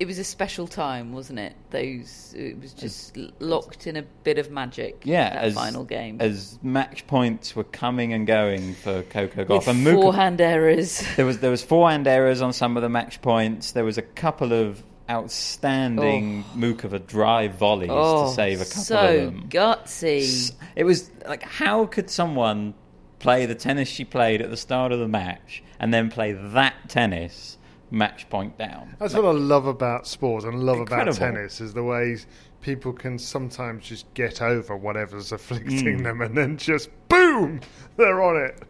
it 0.00 0.06
was 0.06 0.18
a 0.18 0.24
special 0.24 0.66
time, 0.66 1.12
wasn't 1.12 1.38
it? 1.38 1.54
Those 1.70 2.34
it 2.36 2.58
was 2.58 2.72
just 2.72 3.16
as, 3.16 3.30
locked 3.38 3.86
in 3.86 3.96
a 3.96 4.02
bit 4.02 4.38
of 4.38 4.50
magic. 4.50 5.02
Yeah, 5.04 5.28
as, 5.28 5.54
final 5.54 5.84
game 5.84 6.16
as 6.20 6.58
match 6.62 7.06
points 7.06 7.54
were 7.54 7.64
coming 7.64 8.14
and 8.14 8.26
going 8.26 8.74
for 8.74 9.02
Coco 9.02 9.44
Gauff 9.44 9.68
and 9.68 9.84
forehand 9.84 10.40
errors. 10.40 11.04
There 11.16 11.26
was 11.26 11.40
there 11.40 11.50
was 11.50 11.62
forehand 11.62 12.06
errors 12.06 12.40
on 12.40 12.52
some 12.54 12.76
of 12.76 12.82
the 12.82 12.88
match 12.88 13.20
points. 13.20 13.72
There 13.72 13.84
was 13.84 13.98
a 13.98 14.02
couple 14.02 14.52
of 14.52 14.82
outstanding 15.10 16.44
oh. 16.54 16.58
a 16.92 16.98
drive 16.98 17.54
volleys 17.54 17.90
oh, 17.92 18.28
to 18.28 18.34
save 18.34 18.60
a 18.60 18.64
couple 18.64 18.82
so 18.82 19.18
of 19.18 19.34
them. 19.34 19.48
gutsy. 19.48 20.52
It 20.76 20.84
was 20.84 21.10
like 21.26 21.42
how 21.42 21.86
could 21.86 22.08
someone 22.08 22.74
play 23.18 23.46
the 23.46 23.54
tennis 23.54 23.88
she 23.88 24.04
played 24.04 24.40
at 24.40 24.50
the 24.50 24.56
start 24.56 24.92
of 24.92 25.00
the 25.00 25.08
match 25.08 25.62
and 25.78 25.92
then 25.92 26.10
play 26.10 26.32
that 26.32 26.74
tennis? 26.88 27.56
match 27.92 28.28
point 28.30 28.56
down. 28.56 28.94
That's 28.98 29.14
like, 29.14 29.22
what 29.24 29.34
I 29.34 29.38
love 29.38 29.66
about 29.66 30.06
sport 30.06 30.44
and 30.44 30.62
love 30.62 30.78
incredible. 30.78 31.16
about 31.16 31.18
tennis 31.18 31.60
is 31.60 31.74
the 31.74 31.82
way 31.82 32.18
people 32.60 32.92
can 32.92 33.18
sometimes 33.18 33.84
just 33.84 34.12
get 34.14 34.40
over 34.40 34.76
whatever's 34.76 35.32
afflicting 35.32 35.98
mm. 35.98 36.04
them 36.04 36.20
and 36.20 36.36
then 36.36 36.56
just 36.56 36.88
boom, 37.08 37.60
they're 37.96 38.22
on 38.22 38.36
it. 38.36 38.62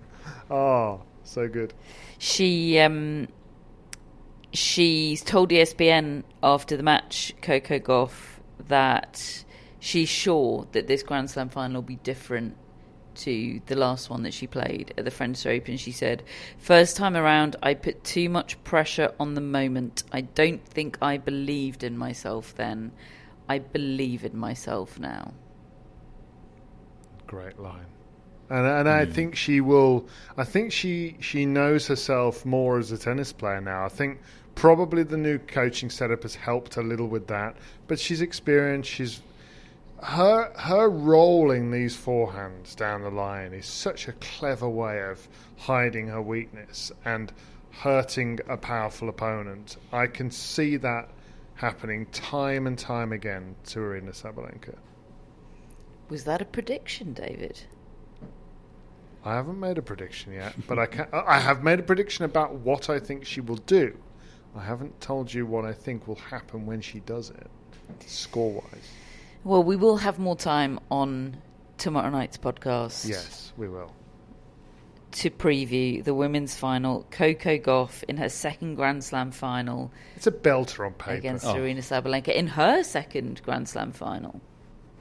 Oh, 0.51 1.03
so 1.23 1.49
good. 1.49 1.75
She 2.19 2.79
um, 2.79 3.29
she's 4.53 5.23
told 5.23 5.51
ESPN 5.51 6.25
after 6.43 6.77
the 6.77 6.83
match, 6.83 7.33
Coco 7.43 7.79
Gauff, 7.79 8.41
that 8.69 9.45
she's 9.79 10.09
sure 10.09 10.67
that 10.73 10.87
this 10.87 11.03
Grand 11.03 11.31
Slam 11.31 11.49
final 11.49 11.77
will 11.77 11.89
be 11.89 11.97
different 11.97 12.57
to 13.15 13.61
the 13.67 13.77
last 13.77 14.09
one 14.09 14.23
that 14.23 14.33
she 14.33 14.47
played 14.47 14.95
at 14.97 15.05
the 15.05 15.11
French 15.11 15.45
Open, 15.47 15.77
she 15.77 15.93
said, 15.93 16.23
First 16.59 16.97
time 16.97 17.17
around, 17.17 17.57
I 17.63 17.75
put 17.75 18.03
too 18.05 18.29
much 18.29 18.63
pressure 18.65 19.13
on 19.21 19.35
the 19.35 19.41
moment. 19.41 20.05
I 20.13 20.23
don't 20.23 20.65
think 20.65 20.99
I 21.03 21.19
believed 21.19 21.85
in 21.85 21.99
myself 21.99 22.55
then. 22.55 22.93
I 23.49 23.59
believe 23.59 24.25
in 24.25 24.37
myself 24.37 24.99
now. 24.99 25.35
Great 27.27 27.59
line. 27.59 27.87
And, 28.49 28.67
and 28.67 28.89
mm. 28.89 28.91
I 28.91 29.05
hmm. 29.05 29.13
think 29.13 29.37
she 29.37 29.61
will. 29.61 30.09
I 30.37 30.45
think 30.45 30.73
she 30.73 31.17
she 31.21 31.47
knows 31.47 31.87
herself 31.87 32.45
more 32.45 32.79
as 32.79 32.91
a 32.91 32.99
tennis 32.99 33.33
player 33.33 33.61
now. 33.61 33.85
I 33.85 33.89
think 33.89 34.21
probably 34.61 35.03
the 35.03 35.17
new 35.17 35.39
coaching 35.39 35.89
setup 35.89 36.23
has 36.23 36.35
helped 36.35 36.77
a 36.77 36.83
little 36.83 37.07
with 37.07 37.27
that. 37.29 37.57
But 37.89 37.99
she's 37.99 38.21
experienced. 38.21 38.91
She's 38.91 39.23
her 40.03 40.53
her 40.55 40.91
rolling 40.91 41.71
these 41.71 41.97
forehands 41.97 42.77
down 42.77 43.01
the 43.01 43.11
line 43.11 43.55
is 43.55 43.65
such 43.65 44.07
a 44.07 44.13
clever 44.13 44.69
way 44.69 45.03
of 45.03 45.27
hiding 45.57 46.09
her 46.09 46.21
weakness 46.21 46.93
and 47.07 47.33
hurting 47.71 48.39
a 48.51 48.57
powerful 48.59 49.09
opponent. 49.09 49.79
I 49.95 50.07
can 50.07 50.31
see 50.31 50.77
that 50.77 51.09
happening 51.55 52.05
time 52.13 52.67
and 52.67 52.79
time 52.79 53.13
again 53.13 53.57
to 53.69 53.79
Aryna 53.79 54.11
Sabalenka. 54.11 54.77
Was 56.11 56.25
that 56.25 56.43
a 56.43 56.45
prediction, 56.45 57.15
David? 57.15 57.63
I 59.25 59.37
haven't 59.37 59.59
made 59.59 59.79
a 59.79 59.83
prediction 59.83 60.35
yet, 60.35 60.55
but 60.69 60.79
I 60.79 60.85
can. 60.85 61.07
I 61.13 61.39
have 61.39 61.63
made 61.63 61.81
a 61.81 61.83
prediction 61.83 62.27
about 62.27 62.57
what 62.57 62.91
I 62.91 62.99
think 62.99 63.25
she 63.25 63.41
will 63.41 63.57
do. 63.57 63.97
I 64.57 64.65
haven't 64.65 65.01
told 65.01 65.33
you 65.33 65.47
what 65.47 65.65
I 65.65 65.73
think 65.73 66.09
will 66.09 66.17
happen 66.17 66.67
when 66.67 66.81
she 66.81 67.01
does 67.01 67.31
it, 67.31 67.47
score 68.07 68.53
wise. 68.53 68.91
Well, 69.45 69.63
we 69.63 69.77
will 69.77 69.97
have 69.97 70.19
more 70.19 70.37
time 70.37 70.81
on 70.91 71.37
tomorrow 71.79 72.11
night's 72.11 72.37
podcast. 72.37 73.09
Yes, 73.09 73.53
we 73.57 73.69
will. 73.69 73.93
To 75.13 75.31
preview 75.31 76.05
the 76.05 76.15
women's 76.15 76.55
final, 76.55 77.07
Coco 77.11 77.59
Gauff 77.59 78.05
in 78.05 78.17
her 78.19 78.29
second 78.29 78.77
Grand 78.77 79.03
Slam 79.03 79.31
final. 79.31 79.91
It's 80.15 80.27
a 80.27 80.33
belter 80.33 80.87
on 80.87 80.93
paper. 80.95 81.17
Against 81.17 81.47
oh. 81.47 81.55
Aryna 81.55 81.79
Sabalenka 81.79 82.35
in 82.35 82.47
her 82.49 82.83
second 82.85 83.43
Grand 83.43 83.69
Slam 83.69 83.93
final. 83.93 84.41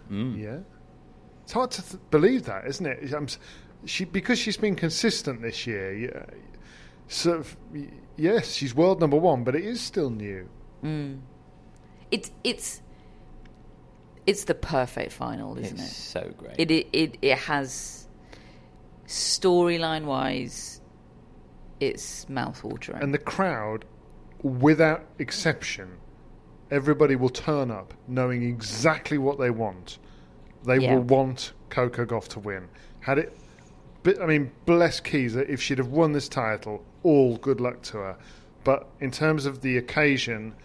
Mm. 0.09 0.41
Yeah. 0.41 0.59
It's 1.43 1.51
hard 1.51 1.71
to 1.71 1.81
th- 1.83 2.01
believe 2.09 2.45
that, 2.45 2.65
isn't 2.65 2.85
it? 2.85 3.13
I'm, 3.13 3.27
she 3.85 4.05
Because 4.05 4.39
she's 4.39 4.57
been 4.57 4.75
consistent 4.75 5.41
this 5.41 5.67
year. 5.67 5.93
Yeah, 5.95 6.25
so, 7.09 7.43
yes, 8.19 8.53
she's 8.53 8.75
world 8.75 8.99
number 8.99 9.17
one, 9.17 9.43
but 9.43 9.55
it 9.55 9.63
is 9.63 9.81
still 9.81 10.09
new. 10.09 10.49
Mm. 10.83 11.19
It's, 12.11 12.31
it's 12.43 12.81
it's 14.25 14.43
the 14.43 14.53
perfect 14.53 15.11
final, 15.11 15.57
isn't 15.57 15.79
it? 15.79 15.81
it's 15.81 15.91
it? 15.91 15.95
So 15.95 16.33
great. 16.37 16.55
It 16.59 16.69
it 16.69 16.87
it, 16.93 17.17
it 17.21 17.37
has 17.39 18.07
storyline 19.07 20.05
wise, 20.05 20.81
it's 21.79 22.25
mouthwatering. 22.25 23.01
And 23.01 23.13
the 23.13 23.17
crowd, 23.17 23.85
without 24.43 25.03
exception, 25.17 25.97
everybody 26.69 27.15
will 27.15 27.29
turn 27.29 27.71
up 27.71 27.93
knowing 28.07 28.43
exactly 28.43 29.17
what 29.17 29.39
they 29.39 29.49
want. 29.49 29.97
They 30.63 30.77
yeah. 30.77 30.93
will 30.93 31.01
want 31.01 31.53
Coco 31.69 32.05
Gauff 32.05 32.27
to 32.29 32.39
win. 32.39 32.67
Had 32.99 33.17
it, 33.17 33.37
I 34.21 34.25
mean, 34.27 34.51
bless 34.65 34.99
Keys. 34.99 35.35
If 35.35 35.61
she'd 35.61 35.79
have 35.79 35.87
won 35.87 36.11
this 36.11 36.29
title, 36.29 36.83
all 37.03 37.37
good 37.37 37.59
luck 37.61 37.81
to 37.83 37.97
her. 37.97 38.17
But 38.63 38.87
in 38.99 39.11
terms 39.11 39.45
of 39.45 39.61
the 39.61 39.77
occasion, 39.77 40.55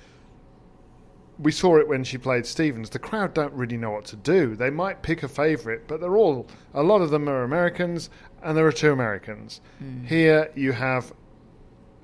we 1.38 1.52
saw 1.52 1.78
it 1.78 1.88
when 1.88 2.04
she 2.04 2.18
played 2.18 2.46
Stevens. 2.46 2.90
The 2.90 2.98
crowd 2.98 3.34
don't 3.34 3.52
really 3.52 3.76
know 3.76 3.90
what 3.90 4.04
to 4.06 4.16
do. 4.16 4.56
They 4.56 4.70
might 4.70 5.02
pick 5.02 5.22
a 5.22 5.28
favourite, 5.28 5.86
but 5.86 6.00
they're 6.00 6.16
all 6.16 6.46
a 6.72 6.82
lot 6.82 7.00
of 7.00 7.10
them 7.10 7.28
are 7.28 7.42
Americans, 7.42 8.10
and 8.42 8.56
there 8.56 8.66
are 8.66 8.72
two 8.72 8.92
Americans. 8.92 9.60
Mm. 9.82 10.06
Here 10.06 10.50
you 10.54 10.72
have 10.72 11.12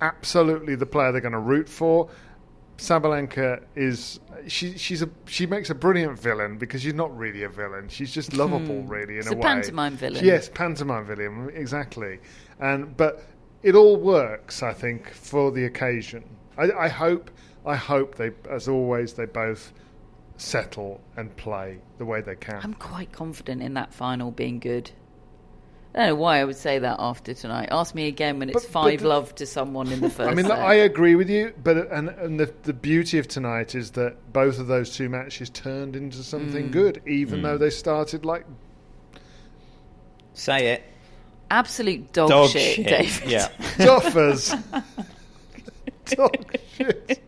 absolutely 0.01 0.75
the 0.75 0.85
player 0.85 1.11
they're 1.11 1.21
going 1.21 1.31
to 1.33 1.39
root 1.39 1.69
for. 1.69 2.09
Sabalenka 2.77 3.63
is 3.75 4.19
she 4.47 4.75
she's 4.75 5.03
a 5.03 5.09
she 5.27 5.45
makes 5.45 5.69
a 5.69 5.75
brilliant 5.75 6.19
villain 6.19 6.57
because 6.57 6.81
she's 6.81 6.95
not 6.95 7.15
really 7.15 7.43
a 7.43 7.49
villain. 7.49 7.87
She's 7.89 8.11
just 8.11 8.33
lovable, 8.33 8.81
hmm. 8.81 8.87
really, 8.87 9.13
in 9.13 9.19
It's 9.19 9.27
a 9.27 9.33
a 9.33 9.35
way. 9.35 9.41
pantomime 9.41 9.97
villain. 9.97 10.25
Yes, 10.25 10.49
pantomime 10.49 11.05
villain, 11.05 11.51
exactly. 11.53 12.19
And 12.59 12.97
but 12.97 13.23
it 13.63 13.75
all 13.75 13.97
works, 13.97 14.63
I 14.63 14.73
think, 14.73 15.09
for 15.13 15.51
the 15.51 15.65
occasion. 15.65 16.23
I, 16.57 16.71
I 16.71 16.87
hope 16.87 17.29
I 17.65 17.75
hope 17.75 18.15
they, 18.15 18.31
as 18.49 18.67
always, 18.67 19.13
they 19.13 19.25
both 19.25 19.71
settle 20.37 20.99
and 21.15 21.35
play 21.37 21.77
the 21.99 22.05
way 22.05 22.21
they 22.21 22.35
can. 22.35 22.59
I'm 22.63 22.73
quite 22.73 23.11
confident 23.11 23.61
in 23.61 23.75
that 23.75 23.93
final 23.93 24.31
being 24.31 24.59
good. 24.59 24.89
I 25.93 25.97
don't 25.99 26.07
know 26.07 26.15
why 26.15 26.39
I 26.39 26.45
would 26.45 26.55
say 26.55 26.79
that 26.79 26.95
after 26.99 27.33
tonight. 27.33 27.67
Ask 27.69 27.93
me 27.93 28.07
again 28.07 28.39
when 28.39 28.49
it's 28.49 28.63
But- 28.65 28.71
but 28.73 28.81
five 28.89 29.01
the- 29.01 29.09
love 29.09 29.35
to 29.35 29.45
someone 29.45 29.91
in 29.91 29.99
the 29.99 30.09
first. 30.17 30.31
I 30.31 30.33
mean, 30.33 30.45
set. 30.45 30.57
I 30.57 30.73
agree 30.75 31.15
with 31.15 31.29
you, 31.29 31.53
but 31.63 31.91
and 31.91 32.09
and 32.09 32.39
the 32.39 32.51
the 32.63 32.73
beauty 32.73 33.17
of 33.19 33.27
tonight 33.27 33.75
is 33.75 33.91
that 33.91 34.31
both 34.33 34.57
of 34.57 34.67
those 34.67 34.95
two 34.95 35.09
matches 35.09 35.49
turned 35.49 35.95
into 35.95 36.23
something 36.23 36.69
Mm. 36.69 36.71
good, 36.71 37.01
even 37.05 37.41
though 37.41 37.57
they 37.57 37.69
started 37.69 38.25
like 38.25 38.45
Say 40.33 40.67
it. 40.67 40.83
Absolute 41.51 42.13
dog, 42.13 42.29
Dog 42.29 42.49
shit, 42.49 42.75
shit. 42.75 42.87
David. 42.87 43.29
Yeah. 43.29 43.47
duffers. 43.77 44.55
Dog 46.05 46.57
shit. 46.75 47.21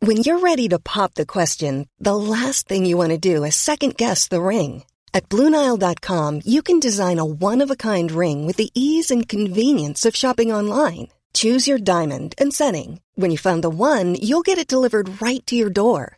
When 0.00 0.18
you're 0.18 0.38
ready 0.40 0.68
to 0.68 0.78
pop 0.78 1.14
the 1.14 1.26
question, 1.26 1.88
the 1.98 2.16
last 2.16 2.68
thing 2.68 2.86
you 2.86 2.96
want 2.96 3.10
to 3.10 3.18
do 3.18 3.44
is 3.44 3.56
second 3.56 3.96
guess 3.96 4.28
the 4.28 4.40
ring. 4.40 4.84
At 5.12 5.28
Bluenile.com, 5.28 6.42
you 6.44 6.62
can 6.62 6.80
design 6.80 7.18
a 7.18 7.24
one 7.24 7.60
of 7.62 7.70
a 7.70 7.76
kind 7.76 8.10
ring 8.12 8.46
with 8.46 8.56
the 8.56 8.70
ease 8.74 9.10
and 9.10 9.28
convenience 9.28 10.06
of 10.06 10.14
shopping 10.16 10.52
online. 10.52 11.08
Choose 11.34 11.66
your 11.68 11.78
diamond 11.78 12.34
and 12.38 12.54
setting. 12.54 13.00
When 13.16 13.30
you 13.30 13.38
find 13.38 13.62
the 13.62 13.70
one, 13.70 14.14
you'll 14.14 14.42
get 14.42 14.58
it 14.58 14.68
delivered 14.68 15.20
right 15.20 15.44
to 15.46 15.56
your 15.56 15.70
door. 15.70 16.17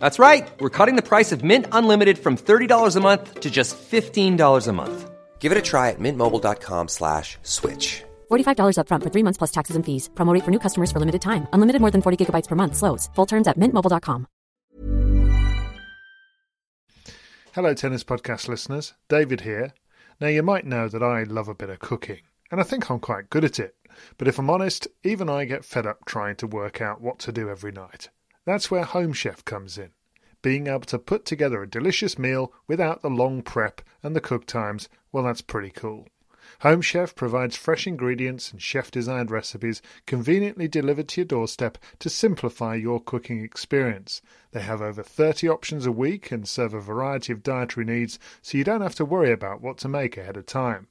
That's 0.00 0.18
right. 0.18 0.48
We're 0.58 0.76
cutting 0.78 0.96
the 0.96 1.08
price 1.10 1.30
of 1.30 1.44
Mint 1.44 1.66
Unlimited 1.70 2.18
from 2.18 2.36
$30 2.36 2.96
a 2.96 3.00
month 3.00 3.40
to 3.40 3.50
just 3.50 3.78
$15 3.78 4.66
a 4.66 4.72
month. 4.72 5.10
Give 5.38 5.52
it 5.52 5.58
a 5.58 5.62
try 5.62 5.90
at 5.90 6.00
mintmobile.com 6.00 6.88
slash 6.88 7.38
switch. 7.42 8.02
$45 8.30 8.78
upfront 8.80 9.02
for 9.04 9.10
three 9.10 9.22
months 9.22 9.38
plus 9.38 9.52
taxes 9.52 9.76
and 9.76 9.86
fees. 9.86 10.10
Promo 10.16 10.42
for 10.44 10.50
new 10.50 10.58
customers 10.58 10.90
for 10.90 10.98
limited 10.98 11.22
time. 11.22 11.46
Unlimited 11.52 11.80
more 11.80 11.92
than 11.92 12.02
40 12.02 12.16
gigabytes 12.24 12.48
per 12.48 12.56
month. 12.56 12.74
Slows. 12.74 13.08
Full 13.14 13.26
terms 13.26 13.46
at 13.46 13.56
mintmobile.com. 13.58 14.26
Hello, 17.56 17.72
Tennis 17.72 18.04
Podcast 18.04 18.48
listeners. 18.48 18.92
David 19.08 19.40
here. 19.40 19.72
Now, 20.20 20.28
you 20.28 20.42
might 20.42 20.66
know 20.66 20.88
that 20.88 21.02
I 21.02 21.22
love 21.22 21.48
a 21.48 21.54
bit 21.54 21.70
of 21.70 21.78
cooking, 21.78 22.20
and 22.50 22.60
I 22.60 22.64
think 22.64 22.90
I'm 22.90 23.00
quite 23.00 23.30
good 23.30 23.44
at 23.44 23.58
it. 23.58 23.74
But 24.18 24.28
if 24.28 24.38
I'm 24.38 24.50
honest, 24.50 24.88
even 25.04 25.30
I 25.30 25.46
get 25.46 25.64
fed 25.64 25.86
up 25.86 26.04
trying 26.04 26.36
to 26.36 26.46
work 26.46 26.82
out 26.82 27.00
what 27.00 27.18
to 27.20 27.32
do 27.32 27.48
every 27.48 27.72
night. 27.72 28.10
That's 28.46 28.70
where 28.70 28.84
Home 28.84 29.12
Chef 29.12 29.44
comes 29.44 29.76
in. 29.76 29.90
Being 30.40 30.68
able 30.68 30.86
to 30.86 31.00
put 31.00 31.24
together 31.24 31.62
a 31.62 31.68
delicious 31.68 32.16
meal 32.16 32.52
without 32.68 33.02
the 33.02 33.10
long 33.10 33.42
prep 33.42 33.80
and 34.04 34.14
the 34.14 34.20
cook 34.20 34.46
times, 34.46 34.88
well, 35.10 35.24
that's 35.24 35.40
pretty 35.40 35.70
cool. 35.70 36.06
Home 36.60 36.80
Chef 36.80 37.16
provides 37.16 37.56
fresh 37.56 37.88
ingredients 37.88 38.52
and 38.52 38.62
chef 38.62 38.92
designed 38.92 39.32
recipes 39.32 39.82
conveniently 40.06 40.68
delivered 40.68 41.08
to 41.08 41.22
your 41.22 41.26
doorstep 41.26 41.76
to 41.98 42.08
simplify 42.08 42.76
your 42.76 43.00
cooking 43.00 43.42
experience. 43.42 44.22
They 44.52 44.60
have 44.60 44.80
over 44.80 45.02
30 45.02 45.48
options 45.48 45.84
a 45.84 45.90
week 45.90 46.30
and 46.30 46.48
serve 46.48 46.72
a 46.72 46.80
variety 46.80 47.32
of 47.32 47.42
dietary 47.42 47.84
needs, 47.84 48.20
so 48.42 48.56
you 48.56 48.62
don't 48.62 48.80
have 48.80 48.94
to 48.94 49.04
worry 49.04 49.32
about 49.32 49.60
what 49.60 49.78
to 49.78 49.88
make 49.88 50.16
ahead 50.16 50.36
of 50.36 50.46
time. 50.46 50.86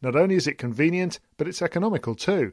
Not 0.00 0.14
only 0.14 0.36
is 0.36 0.46
it 0.46 0.58
convenient, 0.58 1.18
but 1.36 1.48
it's 1.48 1.60
economical 1.60 2.14
too. 2.14 2.52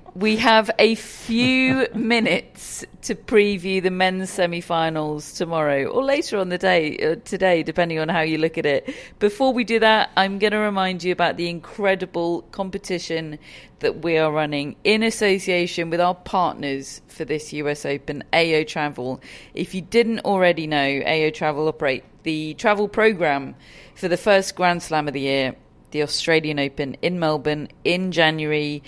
we 0.13 0.35
have 0.35 0.69
a 0.77 0.95
few 0.95 1.87
minutes 1.95 2.83
to 3.03 3.15
preview 3.15 3.81
the 3.81 3.91
men's 3.91 4.29
semi-finals 4.29 5.33
tomorrow 5.33 5.85
or 5.85 6.03
later 6.03 6.37
on 6.37 6.49
the 6.49 6.57
day 6.57 6.97
uh, 6.97 7.15
today, 7.23 7.63
depending 7.63 7.99
on 7.99 8.09
how 8.09 8.21
you 8.21 8.37
look 8.37 8.57
at 8.57 8.65
it. 8.65 8.93
Before 9.19 9.53
we 9.53 9.63
do 9.63 9.79
that, 9.79 10.11
I'm 10.17 10.37
going 10.37 10.51
to 10.51 10.57
remind 10.57 11.03
you 11.03 11.11
about 11.11 11.37
the 11.37 11.49
incredible 11.49 12.41
competition 12.51 13.39
that 13.79 14.03
we 14.03 14.17
are 14.17 14.31
running 14.31 14.75
in 14.83 15.01
association 15.01 15.89
with 15.89 16.01
our 16.01 16.15
partners 16.15 17.01
for 17.07 17.23
this 17.23 17.53
US 17.53 17.85
Open, 17.85 18.23
AO 18.33 18.63
Travel. 18.63 19.21
If 19.53 19.73
you 19.73 19.81
didn't 19.81 20.19
already 20.19 20.67
know, 20.67 21.01
AO 21.05 21.29
Travel 21.29 21.67
operate 21.67 22.03
the 22.23 22.53
travel 22.55 22.87
program 22.87 23.55
for 23.95 24.07
the 24.07 24.17
first 24.17 24.55
Grand 24.55 24.83
Slam 24.83 25.07
of 25.07 25.13
the 25.13 25.21
year, 25.21 25.55
the 25.91 26.03
Australian 26.03 26.59
Open 26.59 26.95
in 27.01 27.19
Melbourne 27.19 27.69
in 27.83 28.11
January. 28.11 28.83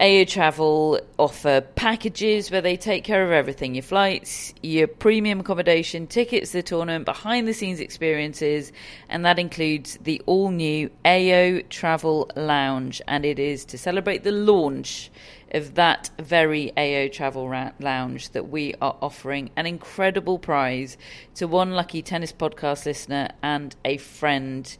AO 0.00 0.24
Travel 0.24 1.00
offer 1.18 1.60
packages 1.60 2.52
where 2.52 2.60
they 2.60 2.76
take 2.76 3.02
care 3.02 3.24
of 3.24 3.32
everything 3.32 3.74
your 3.74 3.82
flights, 3.82 4.54
your 4.62 4.86
premium 4.86 5.40
accommodation, 5.40 6.06
tickets 6.06 6.52
to 6.52 6.58
the 6.58 6.62
tournament, 6.62 7.04
behind 7.04 7.48
the 7.48 7.52
scenes 7.52 7.80
experiences, 7.80 8.70
and 9.08 9.24
that 9.24 9.40
includes 9.40 9.98
the 10.00 10.22
all 10.26 10.50
new 10.50 10.88
AO 11.04 11.62
Travel 11.68 12.30
Lounge. 12.36 13.02
And 13.08 13.24
it 13.24 13.40
is 13.40 13.64
to 13.66 13.78
celebrate 13.78 14.22
the 14.22 14.30
launch 14.30 15.10
of 15.50 15.74
that 15.74 16.10
very 16.20 16.72
AO 16.76 17.08
Travel 17.08 17.48
ra- 17.48 17.72
Lounge 17.80 18.28
that 18.30 18.48
we 18.48 18.74
are 18.80 18.96
offering 19.02 19.50
an 19.56 19.66
incredible 19.66 20.38
prize 20.38 20.96
to 21.34 21.48
one 21.48 21.72
lucky 21.72 22.02
tennis 22.02 22.32
podcast 22.32 22.86
listener 22.86 23.30
and 23.42 23.74
a 23.84 23.96
friend 23.96 24.76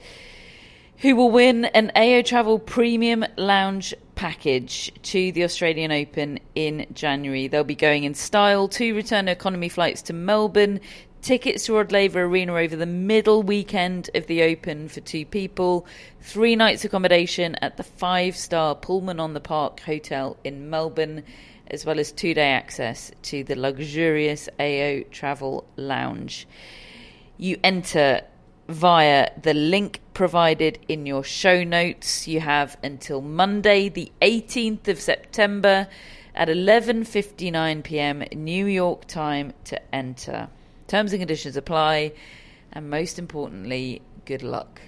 who 1.01 1.15
will 1.15 1.31
win 1.31 1.65
an 1.67 1.93
AO 1.95 2.23
Travel 2.23 2.59
Premium 2.59 3.25
Lounge 3.37 3.95
package 4.17 4.93
to 5.03 5.31
the 5.31 5.45
Australian 5.45 5.93
Open 5.93 6.41
in 6.57 6.87
January. 6.93 7.47
They'll 7.47 7.63
be 7.63 7.77
going 7.77 8.03
in 8.03 8.15
style, 8.15 8.67
two 8.67 8.97
return 8.97 9.29
economy 9.29 9.69
flights 9.69 10.03
to 10.03 10.13
Melbourne, 10.13 10.81
tickets 11.23 11.67
to 11.67 11.75
Rod 11.75 11.93
Laver 11.93 12.23
Arena 12.23 12.55
over 12.55 12.75
the 12.75 12.85
middle 12.85 13.45
weekend 13.45 14.11
of 14.17 14.27
the 14.27 14.43
Open 14.43 14.89
for 14.89 15.01
two 15.01 15.25
people, 15.25 15.87
three 16.21 16.57
nights 16.57 16.85
accommodation 16.85 17.55
at 17.57 17.77
the 17.77 17.85
five 17.85 18.37
star 18.37 18.75
Pullman 18.75 19.21
on 19.21 19.35
the 19.35 19.41
Park 19.41 19.79
Hotel 19.81 20.37
in 20.43 20.69
Melbourne, 20.69 21.23
as 21.69 21.87
well 21.87 22.01
as 22.01 22.11
two 22.11 22.35
day 22.35 22.51
access 22.51 23.13
to 23.23 23.45
the 23.45 23.55
luxurious 23.55 24.49
AO 24.59 25.03
Travel 25.13 25.65
Lounge. 25.77 26.49
You 27.37 27.57
enter 27.63 28.23
via 28.69 29.31
the 29.41 29.55
link 29.55 30.01
provided 30.14 30.79
in 30.89 31.07
your 31.07 31.25
show 31.25 31.64
notes. 31.64 32.29
You 32.29 32.41
have 32.41 32.77
until 32.83 33.21
Monday, 33.21 33.89
the 33.89 34.12
18th 34.21 34.89
of 34.89 35.01
September 35.01 35.89
at 36.35 36.49
11:59 36.49 37.83
p.m. 37.83 38.25
New 38.33 38.66
York 38.66 39.07
time 39.07 39.53
to 39.64 39.95
enter. 39.95 40.49
Terms 40.87 41.12
and 41.12 41.21
conditions 41.21 41.57
apply, 41.57 42.12
and 42.73 42.89
most 42.89 43.19
importantly, 43.19 44.03
good 44.25 44.43
luck. 44.43 44.81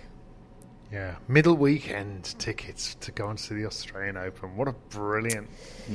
Yeah, 0.93 1.17
middle 1.29 1.55
weekend 1.55 2.35
tickets 2.39 2.97
to 2.97 3.13
go 3.13 3.29
and 3.29 3.39
see 3.39 3.55
the 3.55 3.67
Australian 3.67 4.17
Open. 4.17 4.57
What 4.57 4.67
a 4.67 4.73
brilliant 4.73 5.49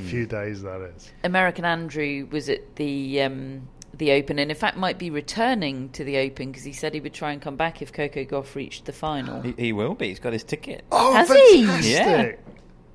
few 0.06 0.26
days 0.26 0.62
that 0.62 0.80
is. 0.96 1.12
American 1.24 1.66
Andrew 1.66 2.28
was 2.32 2.48
at 2.48 2.78
the 2.78 3.22
um, 3.22 3.68
the 3.98 4.12
Open, 4.12 4.40
and 4.40 4.52
in 4.52 4.58
fact 4.58 4.78
might 4.78 4.98
be 4.98 5.10
returning 5.10 5.90
to 5.90 6.04
the 6.04 6.18
Open 6.18 6.52
because 6.52 6.64
he 6.64 6.74
said 6.74 6.94
he 6.94 7.00
would 7.00 7.14
try 7.14 7.32
and 7.32 7.42
come 7.42 7.56
back 7.56 7.82
if 7.82 7.94
Coco 7.94 8.24
Gauff 8.26 8.56
reached 8.56 8.86
the 8.86 8.94
final. 8.94 9.42
He, 9.42 9.54
he 9.58 9.74
will 9.74 9.96
be. 9.96 10.10
He's 10.10 10.20
got 10.20 10.34
his 10.34 10.44
ticket. 10.44 10.84
Oh, 10.92 11.14
Has 11.14 11.30
he? 11.32 11.92
Yeah. 11.92 12.34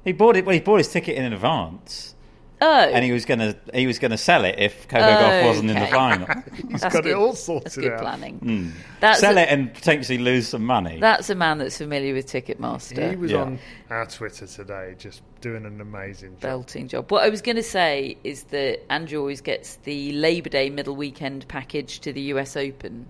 He 0.05 0.12
bought 0.12 0.36
it. 0.36 0.44
Well, 0.44 0.55
he 0.55 0.61
bought 0.61 0.78
his 0.78 0.88
ticket 0.90 1.16
in 1.16 1.32
advance, 1.32 2.14
Oh, 2.62 2.66
and 2.80 3.02
he 3.04 3.11
was 3.12 3.24
gonna 3.24 3.54
he 3.72 3.86
was 3.86 3.98
gonna 3.98 4.18
sell 4.18 4.44
it 4.44 4.56
if 4.58 4.86
Coco 4.86 5.02
Gauff 5.06 5.44
wasn't 5.46 5.70
in 5.70 5.78
the 5.80 5.86
final. 5.90 6.26
He's 6.70 6.80
That's 6.82 6.94
got 6.94 7.04
good. 7.04 7.12
it 7.12 7.14
all 7.16 7.28
That's 7.28 7.42
sorted 7.42 7.72
good 7.84 7.92
out. 7.92 8.00
planning. 8.00 8.72
That's 9.00 9.20
sell 9.20 9.38
a, 9.38 9.40
it 9.40 9.48
and 9.48 9.72
potentially 9.72 10.18
lose 10.18 10.48
some 10.48 10.64
money. 10.66 10.98
That's 11.00 11.30
a 11.30 11.34
man 11.34 11.56
that's 11.58 11.78
familiar 11.78 12.12
with 12.12 12.26
Ticketmaster. 12.26 13.11
He 13.11 13.16
was 13.16 13.30
Yeah. 13.30 13.38
on 13.42 13.58
our 13.88 14.04
Twitter 14.04 14.46
today, 14.46 14.94
just 14.98 15.22
doing 15.40 15.64
an 15.64 15.80
amazing 15.80 16.32
job. 16.32 16.40
belting 16.40 16.88
job. 16.88 17.11
What 17.11 17.24
I 17.24 17.30
was 17.30 17.40
going 17.40 17.56
to 17.56 17.62
say 17.62 18.18
is 18.24 18.42
that 18.44 18.80
Andrew 18.92 19.20
always 19.20 19.40
gets 19.40 19.76
the 19.84 20.12
Labor 20.12 20.50
Day 20.50 20.68
middle 20.68 20.94
weekend 20.96 21.48
package 21.48 22.00
to 22.00 22.12
the 22.12 22.20
US 22.34 22.58
Open, 22.58 23.06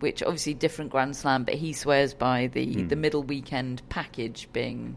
which 0.00 0.22
obviously 0.22 0.52
different 0.52 0.90
Grand 0.90 1.16
Slam, 1.16 1.44
but 1.44 1.54
he 1.54 1.72
swears 1.72 2.12
by 2.12 2.48
the 2.48 2.66
Hmm. 2.74 2.88
the 2.88 2.96
middle 2.96 3.22
weekend 3.22 3.80
package 3.88 4.48
being 4.52 4.96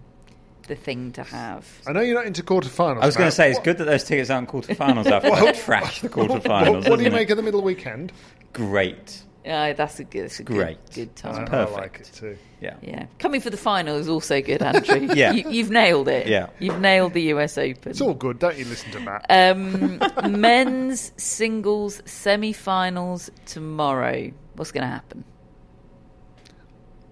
the 0.70 0.76
thing 0.76 1.12
to 1.14 1.24
have. 1.24 1.68
I 1.86 1.92
know 1.92 2.00
you're 2.00 2.16
not 2.16 2.26
into 2.26 2.42
quarterfinals. 2.44 3.02
I 3.02 3.06
was 3.06 3.18
going 3.18 3.28
to 3.30 3.36
say 3.36 3.50
it's 3.50 3.58
What- 3.58 3.66
good 3.66 3.78
that 3.80 3.84
those 3.86 4.06
tickets 4.06 4.30
aren't 4.30 4.48
quarterfinals 4.48 5.06
after 5.12 5.30
that 5.30 5.56
trash 5.56 6.00
the 6.00 6.08
quarterfinals. 6.18 6.70
What, 6.70 6.74
what 6.74 6.84
do 6.84 6.90
you 6.90 6.94
isn't 6.94 7.06
it? 7.08 7.12
make 7.14 7.30
of 7.30 7.36
the 7.38 7.44
middle 7.44 7.62
weekend? 7.62 8.14
Great. 8.54 9.24
Yeah, 9.46 9.74
that's 9.74 10.00
a 10.00 10.04
good, 10.04 10.26
that's 10.26 10.40
a 10.42 10.44
Great. 10.44 10.78
good, 10.94 11.10
I, 11.18 11.32
time. 11.32 11.42
I 11.44 11.46
perfect. 11.46 11.78
like 11.78 12.00
it 12.02 12.12
too. 12.14 12.38
Yeah. 12.62 12.76
Yeah, 12.82 13.06
coming 13.20 13.40
for 13.42 13.50
the 13.50 13.58
final 13.58 13.96
is 13.98 14.08
also 14.10 14.42
good, 14.42 14.62
Andrew. 14.62 15.08
Yeah. 15.16 15.32
you, 15.32 15.50
you've 15.50 15.72
nailed 15.72 16.08
it. 16.10 16.28
Yeah. 16.28 16.48
you've 16.60 16.80
nailed 16.80 17.14
the 17.14 17.22
US 17.34 17.58
Open. 17.58 17.90
It's 17.92 18.02
all 18.02 18.14
good. 18.14 18.38
Don't 18.40 18.58
you 18.58 18.66
listen 18.66 18.92
to 18.92 19.00
Matt? 19.00 19.26
Um, 19.30 20.00
men's 20.40 21.14
singles 21.18 22.02
semi-finals 22.06 23.32
tomorrow. 23.46 24.30
What's 24.56 24.72
going 24.72 24.84
to 24.84 24.90
happen? 24.90 25.24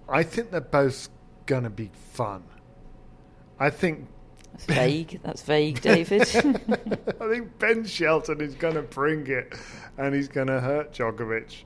I 0.08 0.22
think 0.22 0.50
they're 0.50 0.60
both 0.60 1.08
going 1.46 1.64
to 1.64 1.70
be 1.70 1.90
fun. 2.12 2.44
I 3.60 3.70
think 3.70 4.06
That's 4.52 4.64
vague. 4.66 5.20
That's 5.22 5.42
vague, 5.42 5.80
David. 5.80 6.22
I 7.20 7.28
think 7.28 7.58
Ben 7.58 7.84
Shelton 7.84 8.40
is 8.40 8.54
going 8.54 8.74
to 8.74 8.82
bring 8.82 9.26
it, 9.26 9.54
and 9.96 10.14
he's 10.14 10.28
going 10.28 10.46
to 10.48 10.60
hurt 10.60 10.92
Djokovic 10.92 11.62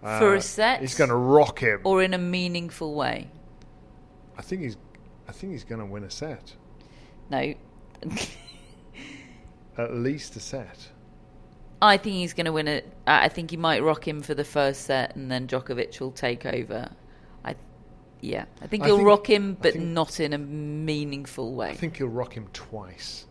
For 0.00 0.34
Uh, 0.34 0.36
a 0.36 0.40
set? 0.42 0.80
He's 0.80 0.96
going 0.96 1.10
to 1.10 1.16
rock 1.16 1.60
him. 1.60 1.80
or 1.84 2.02
in 2.02 2.14
a 2.14 2.18
meaningful 2.18 2.94
way? 2.94 3.28
I 4.36 4.42
think 4.42 4.62
he's. 4.62 4.76
I 5.28 5.32
think 5.32 5.52
he's 5.52 5.64
going 5.64 5.80
to 5.80 5.86
win 5.86 6.04
a 6.04 6.10
set, 6.10 6.54
No. 7.30 7.54
at 9.76 9.94
least 9.94 10.36
a 10.36 10.40
set. 10.40 10.88
I 11.80 11.96
think 11.96 12.16
he's 12.16 12.32
going 12.34 12.46
to 12.46 12.52
win 12.52 12.66
it. 12.66 12.92
I 13.06 13.28
think 13.28 13.50
he 13.52 13.56
might 13.56 13.82
rock 13.82 14.06
him 14.06 14.20
for 14.22 14.34
the 14.34 14.44
first 14.44 14.82
set, 14.82 15.14
and 15.14 15.30
then 15.30 15.46
Djokovic 15.46 16.00
will 16.00 16.10
take 16.10 16.44
over. 16.46 16.90
I, 18.22 18.26
yeah, 18.26 18.44
I 18.62 18.66
think 18.66 18.82
I 18.82 18.86
he'll 18.86 18.96
think- 18.96 19.08
rock 19.08 19.28
him, 19.28 19.56
but 19.60 19.72
think- 19.74 19.84
not 19.86 20.20
in 20.20 20.32
a 20.32 20.38
meaningful 20.38 21.54
way. 21.54 21.70
I 21.70 21.74
think 21.74 21.96
he'll 21.96 22.08
rock 22.08 22.34
him 22.34 22.48
twice. 22.52 23.26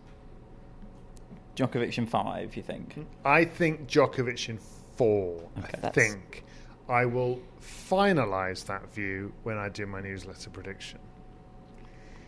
Djokovic 1.56 1.98
in 1.98 2.06
five, 2.06 2.56
you 2.56 2.64
think? 2.64 2.94
Hmm. 2.94 3.04
I 3.26 3.46
think 3.46 3.88
Djokovic 3.88 4.50
in 4.50 4.60
four. 4.96 5.42
I 5.58 5.62
That's- 5.82 5.94
think 5.96 6.44
I 6.88 7.06
will 7.06 7.40
finalise 7.62 8.66
that 8.68 8.94
view 8.94 9.34
when 9.44 9.58
I 9.58 9.70
do 9.70 9.86
my 9.88 10.00
newsletter 10.02 10.50
prediction, 10.52 11.00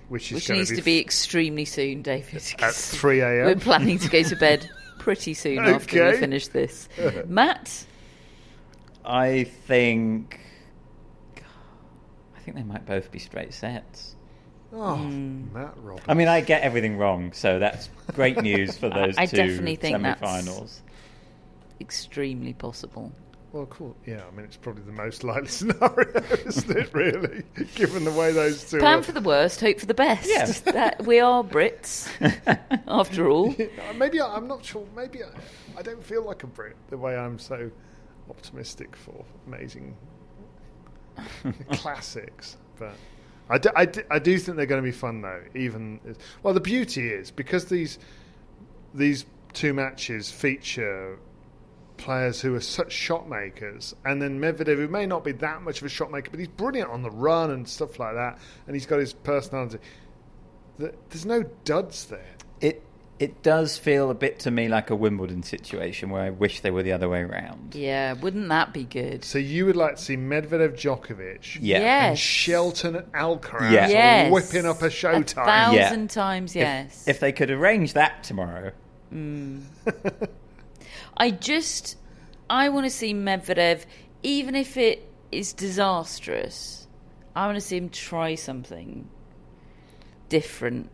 which 0.08 0.32
is 0.32 0.36
Which 0.36 0.48
going 0.48 0.60
needs 0.62 0.76
to 0.76 0.82
be 0.82 1.00
extremely 1.00 1.66
soon, 1.66 2.02
David. 2.02 2.44
At 2.60 2.74
three 2.74 3.22
a.m. 3.22 3.46
We're 3.46 3.56
planning 3.56 4.00
to 4.00 4.10
go 4.10 4.24
to 4.24 4.36
bed 4.36 4.68
pretty 5.00 5.34
soon 5.36 5.60
after 5.60 6.12
we 6.12 6.18
finish 6.18 6.48
this. 6.48 6.90
Matt, 7.28 7.86
I 9.06 9.44
think. 9.44 10.40
I 12.40 12.42
think 12.42 12.56
they 12.56 12.64
might 12.64 12.86
both 12.86 13.12
be 13.12 13.20
straight 13.20 13.54
sets. 13.54 14.16
Oh, 14.72 14.96
hmm. 14.96 15.52
Matt 15.54 15.74
Roberts. 15.78 16.06
I 16.08 16.14
mean, 16.14 16.28
I 16.30 16.40
get 16.42 16.62
everything 16.62 16.98
wrong, 16.98 17.34
so 17.34 17.60
that's 17.60 17.90
great 18.14 18.42
news 18.42 18.78
for 18.78 18.88
those 18.90 19.18
I 19.18 19.26
two 19.26 19.36
definitely 19.38 19.76
think 19.76 20.02
that's- 20.02 20.20
semi-finals. 20.20 20.82
extremely 21.82 22.54
possible. 22.54 23.12
Well, 23.52 23.66
cool. 23.66 23.96
Yeah, 24.06 24.22
I 24.32 24.36
mean, 24.36 24.46
it's 24.46 24.58
probably 24.58 24.84
the 24.84 24.92
most 24.92 25.24
likely 25.24 25.48
scenario, 25.50 26.22
isn't 26.46 26.70
it? 26.78 26.94
Really, 26.94 27.44
given 27.76 28.06
the 28.06 28.12
way 28.12 28.32
those 28.32 28.70
two. 28.70 28.78
Plan 28.78 29.00
are. 29.00 29.04
for 29.04 29.12
the 29.12 29.22
worst, 29.22 29.60
hope 29.60 29.80
for 29.80 29.88
the 29.88 29.96
best. 29.96 30.30
Yeah. 30.30 30.46
That, 30.72 31.04
we 31.06 31.20
are 31.20 31.44
Brits, 31.44 32.08
after 32.88 33.28
all. 33.28 33.50
Uh, 33.60 33.94
maybe 33.96 34.22
I, 34.22 34.36
I'm 34.36 34.48
not 34.48 34.64
sure. 34.64 34.86
Maybe 34.96 35.24
I, 35.24 35.30
I 35.80 35.82
don't 35.82 36.04
feel 36.04 36.24
like 36.24 36.44
a 36.44 36.48
Brit 36.48 36.76
the 36.92 36.98
way 36.98 37.18
I'm 37.18 37.40
so 37.40 37.72
optimistic 38.30 38.96
for 38.96 39.26
amazing 39.48 39.98
classics. 41.72 42.58
But 42.78 42.94
I 43.50 43.58
do, 43.58 43.70
I, 43.76 43.86
do, 43.86 44.02
I 44.10 44.20
do 44.20 44.38
think 44.38 44.58
they're 44.58 44.66
going 44.66 44.82
to 44.82 44.88
be 44.88 44.92
fun 44.96 45.22
though. 45.22 45.44
Even 45.56 46.00
well, 46.44 46.54
the 46.54 46.60
beauty 46.62 47.10
is 47.10 47.32
because 47.32 47.66
these 47.66 48.00
these 48.94 49.26
two 49.54 49.74
matches 49.74 50.32
feature 50.32 51.18
players 51.98 52.40
who 52.40 52.56
are 52.56 52.62
such 52.62 52.92
shot 52.92 53.28
makers, 53.28 53.96
and 54.06 54.22
then 54.22 54.40
Medvedev, 54.40 54.78
who 54.78 54.88
may 54.88 55.06
not 55.06 55.24
be 55.24 55.34
that 55.34 55.62
much 55.62 55.82
of 55.82 55.86
a 55.86 55.90
shot 55.90 56.12
maker, 56.12 56.32
but 56.32 56.40
he's 56.40 56.48
brilliant 56.48 56.90
on 56.90 57.02
the 57.02 57.12
run 57.12 57.52
and 57.52 57.68
stuff 57.68 58.00
like 58.00 58.16
that, 58.16 58.40
and 58.68 58.76
he's 58.76 58.86
got 58.86 59.00
his 59.00 59.14
personality. 59.14 59.80
Th- 60.80 60.94
There's 61.10 61.26
no 61.26 61.44
duds 61.66 62.06
there. 62.06 62.36
It 62.62 62.84
it 63.20 63.44
does 63.44 63.78
feel 63.78 64.10
a 64.10 64.14
bit 64.14 64.40
to 64.40 64.50
me 64.52 64.70
like 64.70 64.90
a 64.90 64.96
Wimbledon 64.96 65.44
situation 65.44 66.10
where 66.10 66.22
I 66.22 66.30
wish 66.30 66.62
they 66.62 66.72
were 66.72 66.84
the 66.84 66.94
other 66.94 67.10
way 67.10 67.20
around. 67.22 67.76
Yeah, 67.76 68.14
wouldn't 68.14 68.48
that 68.48 68.72
be 68.74 68.86
good? 68.86 69.26
So 69.26 69.38
you 69.38 69.66
would 69.66 69.76
like 69.76 69.98
to 69.98 70.02
see 70.02 70.16
Medvedev, 70.16 70.74
Djokovic, 70.76 71.58
Yeah. 71.60 71.78
and 71.78 71.84
Yes. 72.12 72.20
Shelton 72.20 72.96
and 72.96 73.12
Alcaraz 73.12 73.72
Yeah. 73.72 73.88
Yes. 73.90 74.32
whipping 74.32 74.66
up 74.66 74.82
a 74.82 74.86
showtime. 74.88 75.18
A 75.18 75.24
showtime. 75.24 75.46
thousand 75.46 76.02
Yeah. 76.02 76.08
times, 76.08 76.56
yes. 76.56 77.08
If, 77.08 77.20
they 77.20 77.34
could 77.34 77.52
arrange 77.52 77.92
that 77.94 78.24
tomorrow, 78.24 78.72
mm. 79.14 79.64
I 81.18 81.32
just, 81.32 81.98
I 82.50 82.70
want 82.70 82.86
to 82.86 82.90
see 82.90 83.14
Medvedev, 83.14 83.84
even 84.24 84.56
if 84.56 84.78
it 84.78 85.06
is 85.32 85.52
disastrous. 85.52 86.88
I 87.36 87.46
want 87.48 87.58
to 87.58 87.62
see 87.62 87.78
him 87.78 87.90
try 87.90 88.36
something 88.36 89.10
different 90.30 90.90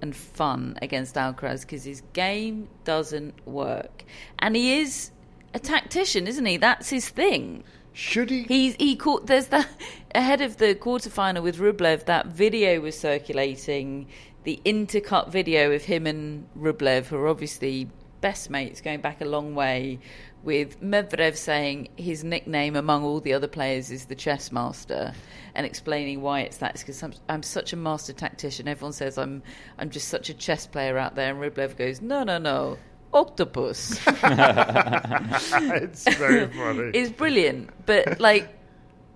and 0.00 0.14
fun 0.14 0.78
against 0.82 1.14
Alcaraz 1.14 1.62
because 1.62 1.84
his 1.84 2.02
game 2.12 2.68
doesn't 2.84 3.46
work, 3.46 4.04
and 4.38 4.56
he 4.56 4.80
is 4.80 5.10
a 5.54 5.58
tactician, 5.58 6.26
isn't 6.26 6.46
he? 6.46 6.56
That's 6.56 6.90
his 6.90 7.08
thing. 7.08 7.64
Should 7.92 8.30
he? 8.30 8.42
He's 8.44 8.74
he 8.76 8.94
caught. 8.96 9.26
There's 9.26 9.48
that 9.48 9.68
ahead 10.14 10.40
of 10.40 10.58
the 10.58 10.74
quarterfinal 10.74 11.42
with 11.42 11.58
Rublev. 11.58 12.04
That 12.04 12.26
video 12.26 12.80
was 12.80 12.98
circulating, 12.98 14.06
the 14.44 14.60
intercut 14.64 15.30
video 15.30 15.72
of 15.72 15.84
him 15.84 16.06
and 16.06 16.46
Rublev, 16.56 17.06
who 17.06 17.16
are 17.16 17.28
obviously 17.28 17.90
best 18.20 18.50
mates, 18.50 18.80
going 18.80 19.00
back 19.00 19.20
a 19.20 19.24
long 19.24 19.54
way. 19.54 19.98
With 20.44 20.80
Medvedev 20.80 21.36
saying 21.36 21.88
his 21.96 22.22
nickname 22.22 22.76
among 22.76 23.04
all 23.04 23.20
the 23.20 23.32
other 23.32 23.48
players 23.48 23.90
is 23.90 24.06
the 24.06 24.14
chess 24.14 24.52
master, 24.52 25.12
and 25.54 25.66
explaining 25.66 26.22
why 26.22 26.40
it's 26.40 26.58
that. 26.58 26.74
It's 26.74 26.82
because 26.82 27.02
I'm, 27.02 27.12
I'm 27.28 27.42
such 27.42 27.72
a 27.72 27.76
master 27.76 28.12
tactician. 28.12 28.68
Everyone 28.68 28.92
says 28.92 29.18
I'm 29.18 29.42
I'm 29.78 29.90
just 29.90 30.08
such 30.08 30.30
a 30.30 30.34
chess 30.34 30.66
player 30.66 30.96
out 30.96 31.16
there, 31.16 31.30
and 31.30 31.40
Rublev 31.40 31.76
goes, 31.76 32.00
no, 32.00 32.22
no, 32.22 32.38
no, 32.38 32.78
octopus. 33.12 33.98
it's 34.12 36.14
very 36.16 36.46
funny. 36.48 36.90
is 36.94 37.10
brilliant. 37.10 37.70
But 37.86 38.20
like, 38.20 38.48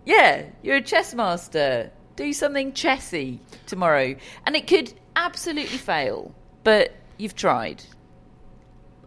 yeah, 0.05 0.47
you're 0.63 0.77
a 0.77 0.83
chess 0.83 1.15
master. 1.15 1.91
Do 2.17 2.33
something 2.33 2.73
chessy 2.73 3.41
tomorrow, 3.67 4.17
and 4.45 4.57
it 4.57 4.67
could 4.67 4.93
absolutely 5.17 5.79
fail, 5.79 6.35
but 6.65 6.93
you've 7.17 7.37
tried. 7.37 7.83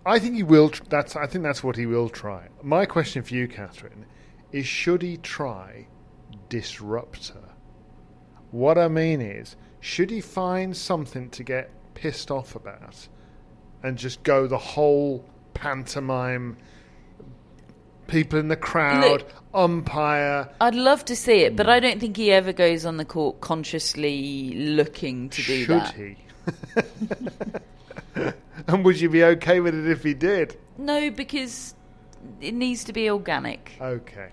I 0.06 0.20
think 0.20 0.36
he 0.36 0.43
will. 0.43 0.70
Tr- 0.70 0.84
that's. 0.88 1.16
I 1.16 1.26
think 1.26 1.43
that's 1.43 1.64
what 1.64 1.76
he 1.76 1.86
will 1.86 2.10
try. 2.10 2.47
My 2.62 2.86
question 2.86 3.24
for 3.24 3.34
you, 3.34 3.47
Catherine, 3.47 4.06
is: 4.51 4.68
Should 4.68 5.01
he 5.01 5.18
try 5.18 5.88
disrupt 6.49 7.30
her? 7.30 7.49
What 8.51 8.78
I 8.78 8.88
mean 8.88 9.20
is, 9.20 9.56
should 9.80 10.12
he 10.12 10.22
find 10.22 10.78
something 10.78 11.30
to 11.32 11.43
get 11.43 11.72
pissed 11.95 12.30
off 12.30 12.56
about, 12.56 13.08
and 13.84 13.97
just 13.97 14.22
go 14.24 14.45
the 14.47 14.58
whole 14.58 15.26
pantomime? 15.53 16.58
People 18.08 18.38
in 18.38 18.49
the 18.49 18.56
crowd, 18.56 19.03
Look- 19.03 19.34
umpire. 19.56 20.47
I'd 20.62 20.76
love 20.76 21.03
to 21.06 21.16
see 21.16 21.39
it, 21.39 21.56
but 21.56 21.68
I 21.68 21.80
don't 21.80 21.99
think 21.99 22.18
he 22.18 22.32
ever 22.32 22.53
goes 22.53 22.86
on 22.86 22.97
the 22.97 23.06
court 23.06 23.41
consciously 23.41 24.53
looking 24.53 25.30
to 25.32 25.41
do 25.41 25.64
Should 25.64 25.70
that. 25.82 25.95
Should 25.95 26.18
he? 28.16 28.32
and 28.68 28.86
would 28.86 28.99
you 28.99 29.10
be 29.10 29.24
okay 29.24 29.60
with 29.60 29.76
it 29.76 29.89
if 29.89 30.03
he 30.03 30.14
did? 30.14 30.58
No, 30.78 31.10
because 31.10 31.76
it 32.41 32.53
needs 32.53 32.84
to 32.86 32.93
be 32.93 33.10
organic. 33.10 33.78
Okay. 33.80 34.30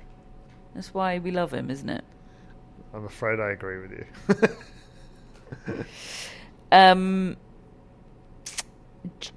That's 0.75 0.93
why 0.95 1.19
we 1.19 1.31
love 1.31 1.53
him, 1.53 1.71
isn't 1.71 1.89
it? 1.89 2.05
I'm 2.95 3.05
afraid 3.05 3.41
I 3.41 3.51
agree 3.51 3.81
with 3.81 3.93
you. 3.93 4.49
Um, 6.73 7.37
J- 9.21 9.31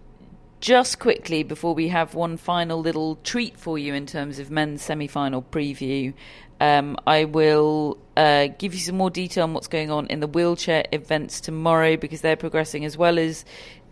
just 0.62 1.00
quickly 1.00 1.44
before 1.44 1.76
we 1.76 1.90
have 1.90 2.16
one 2.16 2.38
final 2.38 2.80
little 2.80 3.18
treat 3.18 3.60
for 3.60 3.78
you 3.78 3.94
in 3.94 4.06
terms 4.06 4.40
of 4.40 4.50
men's 4.50 4.82
semi-final 4.82 5.44
preview. 5.44 6.14
Um, 6.62 6.96
I 7.06 7.26
will 7.26 7.98
uh, 8.16 8.48
give 8.58 8.74
you 8.74 8.80
some 8.80 8.96
more 8.96 9.10
detail 9.10 9.44
on 9.44 9.54
what's 9.54 9.68
going 9.68 9.92
on 9.92 10.08
in 10.08 10.22
the 10.22 10.28
wheelchair 10.28 10.86
events 10.94 11.42
tomorrow 11.42 11.98
because 11.98 12.22
they're 12.22 12.38
progressing 12.38 12.86
as 12.86 12.98
well 12.98 13.20
as 13.20 13.44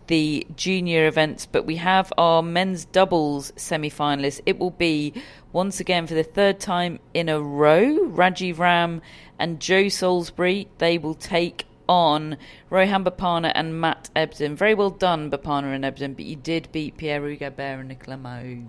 the 0.06 0.46
junior 0.56 1.06
events. 1.06 1.46
But 1.46 1.66
we 1.66 1.76
have 1.76 2.12
our 2.18 2.42
men's 2.42 2.84
doubles 2.84 3.52
semi 3.56 3.90
finalists. 3.90 4.40
It 4.46 4.58
will 4.58 4.70
be 4.70 5.12
once 5.52 5.80
again 5.80 6.06
for 6.06 6.14
the 6.14 6.24
third 6.24 6.60
time 6.60 6.98
in 7.12 7.28
a 7.28 7.40
row 7.40 8.08
Rajiv 8.08 8.58
Ram 8.58 9.02
and 9.38 9.60
Joe 9.60 9.88
Salisbury. 9.88 10.68
They 10.78 10.98
will 10.98 11.14
take 11.14 11.66
on 11.88 12.36
Rohan 12.70 13.04
Bopanna 13.04 13.52
and 13.54 13.80
Matt 13.80 14.10
Ebden. 14.16 14.56
Very 14.56 14.74
well 14.74 14.90
done, 14.90 15.30
Bopanna 15.30 15.74
and 15.74 15.84
Ebden, 15.84 16.16
but 16.16 16.24
you 16.24 16.36
did 16.36 16.70
beat 16.72 16.96
Pierre-Hugues 16.96 17.40
Herbert 17.40 17.80
and 17.80 17.88
Nicolas 17.88 18.18
Mahut. 18.18 18.66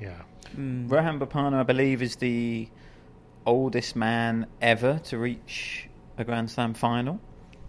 Yeah. 0.00 0.22
Mm. 0.56 0.90
Rohan 0.90 1.18
Bopanna, 1.18 1.54
I 1.54 1.62
believe, 1.62 2.02
is 2.02 2.16
the 2.16 2.68
oldest 3.46 3.96
man 3.96 4.46
ever 4.60 5.00
to 5.04 5.18
reach 5.18 5.88
a 6.18 6.24
Grand 6.24 6.50
Slam 6.50 6.74
final. 6.74 7.20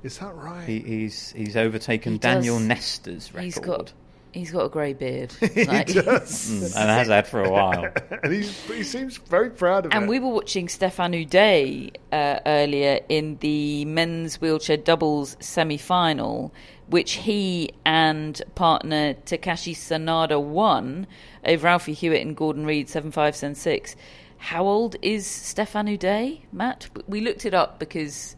Is 0.04 0.18
that 0.20 0.36
right? 0.36 0.68
He, 0.68 0.80
he's 0.80 1.32
he's 1.32 1.56
overtaken 1.58 2.14
He 2.14 2.18
Daniel 2.20 2.58
does. 2.58 2.68
Nestor's 2.68 3.34
record. 3.34 3.44
He's 3.46 3.60
got 3.60 3.94
he's 4.34 4.52
got 4.52 4.66
a 4.66 4.70
grey 4.70 4.94
beard. 4.94 5.32
he 5.54 5.64
Like- 5.66 5.88
does. 5.88 6.50
Mm, 6.54 6.76
and 6.76 6.90
has 6.90 7.08
had 7.08 7.28
for 7.28 7.44
a 7.44 7.50
while. 7.50 7.88
and 8.24 8.34
he's, 8.34 8.52
he 8.68 8.84
seems 8.84 9.18
very 9.18 9.50
proud 9.50 9.86
of 9.86 9.92
it. 9.92 9.96
And 9.96 10.08
we 10.10 10.20
were 10.20 10.30
watching 10.30 10.68
Stéphane 10.68 11.26
Houdet 11.28 11.96
uh, 12.12 12.40
earlier 12.46 13.00
in 13.10 13.38
the 13.42 13.86
men's 13.86 14.42
wheelchair 14.42 14.78
doubles 14.78 15.38
semi 15.40 15.78
final, 15.78 16.52
which 16.88 17.14
he 17.14 17.72
and 17.86 18.42
partner 18.56 19.14
Takashi 19.26 19.74
Sanada 19.76 20.42
won 20.42 21.08
over 21.46 21.68
Alfie 21.68 21.94
Hewitt 21.94 22.22
and 22.26 22.36
Gordon 22.36 22.66
Reid 22.66 22.90
7 22.90 23.12
5 23.12 23.36
7 23.36 23.56
6. 23.56 23.96
How 24.40 24.66
old 24.66 24.98
is 25.02 25.26
Stéphane 25.26 25.88
Houdet, 25.98 26.42
Matt? 26.52 26.90
We 27.08 27.22
looked 27.22 27.46
it 27.46 27.54
up 27.54 27.80
because, 27.80 28.36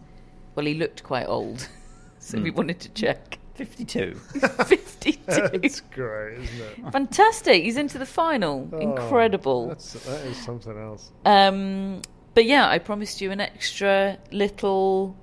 well, 0.56 0.66
he 0.66 0.74
looked 0.74 1.04
quite 1.04 1.28
old. 1.28 1.68
so 2.20 2.40
we 2.40 2.52
wanted 2.52 2.80
to 2.82 2.90
check. 2.90 3.40
52. 3.56 4.14
52. 4.66 5.22
That's 5.28 5.80
great, 5.82 6.40
isn't 6.40 6.62
it? 6.62 6.92
Fantastic. 6.92 7.64
He's 7.64 7.78
into 7.78 7.98
the 7.98 8.06
final. 8.06 8.68
Oh, 8.72 8.78
Incredible. 8.80 9.70
That's, 9.70 9.94
that 9.94 10.26
is 10.26 10.38
something 10.38 10.78
else. 10.78 11.12
Um, 11.24 12.02
but 12.34 12.46
yeah, 12.46 12.68
I 12.70 12.80
promised 12.80 13.22
you 13.22 13.32
an 13.32 13.40
extra 13.40 14.18
little 14.32 15.16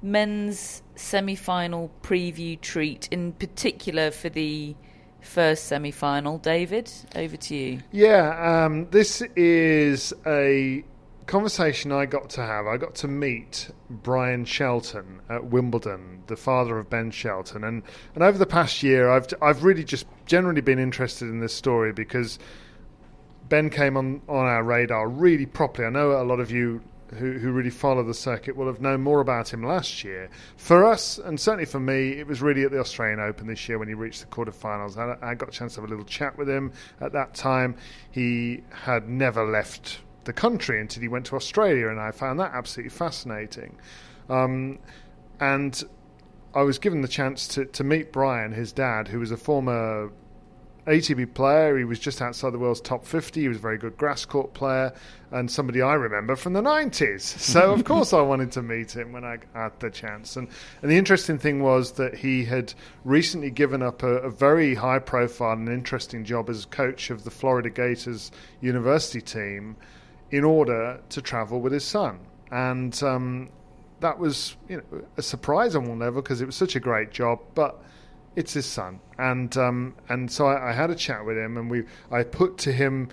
men's 0.00 0.82
semi-final 0.96 1.90
preview 2.02 2.60
treat, 2.60 3.08
in 3.10 3.32
particular 3.32 4.10
for 4.10 4.28
the 4.28 4.74
first 5.20 5.64
semi-final. 5.64 6.38
David, 6.38 6.90
over 7.16 7.36
to 7.36 7.54
you. 7.54 7.80
Yeah, 7.92 8.64
um, 8.64 8.88
this 8.90 9.22
is 9.36 10.12
a 10.26 10.84
conversation 11.26 11.92
I 11.92 12.06
got 12.06 12.30
to 12.30 12.42
have. 12.42 12.66
I 12.66 12.76
got 12.76 12.94
to 12.96 13.08
meet 13.08 13.70
Bryan 13.88 14.44
Shelton 14.44 15.20
at 15.28 15.46
Wimbledon, 15.46 16.22
the 16.26 16.36
father 16.36 16.78
of 16.78 16.90
Ben 16.90 17.10
Shelton, 17.10 17.64
and 17.64 17.82
and 18.14 18.22
over 18.22 18.38
the 18.38 18.46
past 18.46 18.82
year, 18.82 19.10
I've 19.10 19.26
I've 19.40 19.64
really 19.64 19.84
just 19.84 20.06
generally 20.26 20.60
been 20.60 20.78
interested 20.78 21.28
in 21.28 21.40
this 21.40 21.54
story 21.54 21.92
because 21.92 22.38
Ben 23.48 23.70
came 23.70 23.96
on 23.96 24.22
on 24.28 24.46
our 24.46 24.62
radar 24.62 25.08
really 25.08 25.46
properly. 25.46 25.86
I 25.86 25.90
know 25.90 26.12
a 26.12 26.24
lot 26.24 26.40
of 26.40 26.50
you. 26.50 26.82
Who, 27.18 27.38
who 27.38 27.52
really 27.52 27.70
follow 27.70 28.02
the 28.02 28.14
circuit 28.14 28.56
will 28.56 28.66
have 28.66 28.80
known 28.80 29.02
more 29.02 29.20
about 29.20 29.52
him 29.52 29.62
last 29.62 30.02
year. 30.02 30.30
For 30.56 30.84
us, 30.84 31.16
and 31.18 31.38
certainly 31.38 31.66
for 31.66 31.78
me, 31.78 32.12
it 32.12 32.26
was 32.26 32.42
really 32.42 32.64
at 32.64 32.72
the 32.72 32.80
Australian 32.80 33.20
Open 33.20 33.46
this 33.46 33.68
year 33.68 33.78
when 33.78 33.86
he 33.86 33.94
reached 33.94 34.22
the 34.22 34.26
quarterfinals. 34.26 34.96
I, 34.96 35.16
I 35.24 35.34
got 35.34 35.48
a 35.50 35.52
chance 35.52 35.74
to 35.74 35.80
have 35.80 35.88
a 35.88 35.92
little 35.92 36.06
chat 36.06 36.36
with 36.36 36.48
him 36.48 36.72
at 37.00 37.12
that 37.12 37.34
time. 37.34 37.76
He 38.10 38.64
had 38.70 39.08
never 39.08 39.44
left 39.44 39.98
the 40.24 40.32
country 40.32 40.80
until 40.80 41.02
he 41.02 41.08
went 41.08 41.26
to 41.26 41.36
Australia, 41.36 41.88
and 41.88 42.00
I 42.00 42.10
found 42.10 42.40
that 42.40 42.52
absolutely 42.54 42.90
fascinating. 42.90 43.76
Um, 44.28 44.78
and 45.40 45.82
I 46.54 46.62
was 46.62 46.78
given 46.78 47.02
the 47.02 47.08
chance 47.08 47.48
to, 47.48 47.64
to 47.66 47.84
meet 47.84 48.12
Bryan, 48.12 48.52
his 48.52 48.72
dad, 48.72 49.08
who 49.08 49.18
was 49.20 49.30
a 49.30 49.36
former 49.36 50.10
ATP 50.86 51.34
player. 51.34 51.76
He 51.78 51.84
was 51.84 51.98
just 51.98 52.20
outside 52.20 52.50
the 52.50 52.58
world's 52.58 52.80
top 52.80 53.04
50. 53.04 53.40
He 53.40 53.48
was 53.48 53.56
a 53.56 53.60
very 53.60 53.78
good 53.78 53.96
grass 53.96 54.24
court 54.24 54.54
player 54.54 54.92
and 55.30 55.50
somebody 55.50 55.82
I 55.82 55.94
remember 55.94 56.36
from 56.36 56.52
the 56.52 56.62
90s. 56.62 57.22
So, 57.54 57.72
of 57.72 57.84
course, 57.84 58.12
I 58.12 58.20
wanted 58.20 58.52
to 58.52 58.62
meet 58.62 58.94
him 58.94 59.12
when 59.12 59.24
I 59.24 59.38
had 59.54 59.78
the 59.80 59.90
chance. 59.90 60.36
And, 60.36 60.48
and 60.82 60.90
the 60.90 60.96
interesting 60.96 61.38
thing 61.38 61.62
was 61.62 61.92
that 61.92 62.14
he 62.14 62.44
had 62.44 62.74
recently 63.04 63.50
given 63.50 63.82
up 63.82 64.02
a, 64.02 64.18
a 64.18 64.30
very 64.30 64.74
high 64.74 64.98
profile 64.98 65.52
and 65.52 65.68
interesting 65.68 66.24
job 66.24 66.50
as 66.50 66.64
coach 66.64 67.10
of 67.10 67.24
the 67.24 67.30
Florida 67.30 67.70
Gators 67.70 68.30
university 68.60 69.20
team 69.20 69.76
in 70.34 70.42
order 70.42 71.00
to 71.08 71.22
travel 71.22 71.60
with 71.60 71.72
his 71.72 71.84
son. 71.84 72.18
And 72.50 73.00
um, 73.02 73.50
that 74.00 74.18
was 74.18 74.56
you 74.68 74.76
know, 74.78 75.04
a 75.16 75.22
surprise 75.22 75.76
on 75.76 75.88
one 75.88 76.00
level 76.00 76.22
because 76.22 76.40
it 76.40 76.46
was 76.46 76.56
such 76.56 76.74
a 76.74 76.80
great 76.80 77.12
job. 77.12 77.38
But 77.54 77.80
it's 78.34 78.52
his 78.52 78.66
son, 78.66 78.98
and 79.16 79.56
um, 79.56 79.94
and 80.08 80.30
so 80.30 80.46
I, 80.46 80.70
I 80.70 80.72
had 80.72 80.90
a 80.90 80.94
chat 80.96 81.24
with 81.24 81.36
him, 81.38 81.56
and 81.56 81.70
we 81.70 81.84
I 82.10 82.24
put 82.24 82.58
to 82.58 82.72
him 82.72 83.10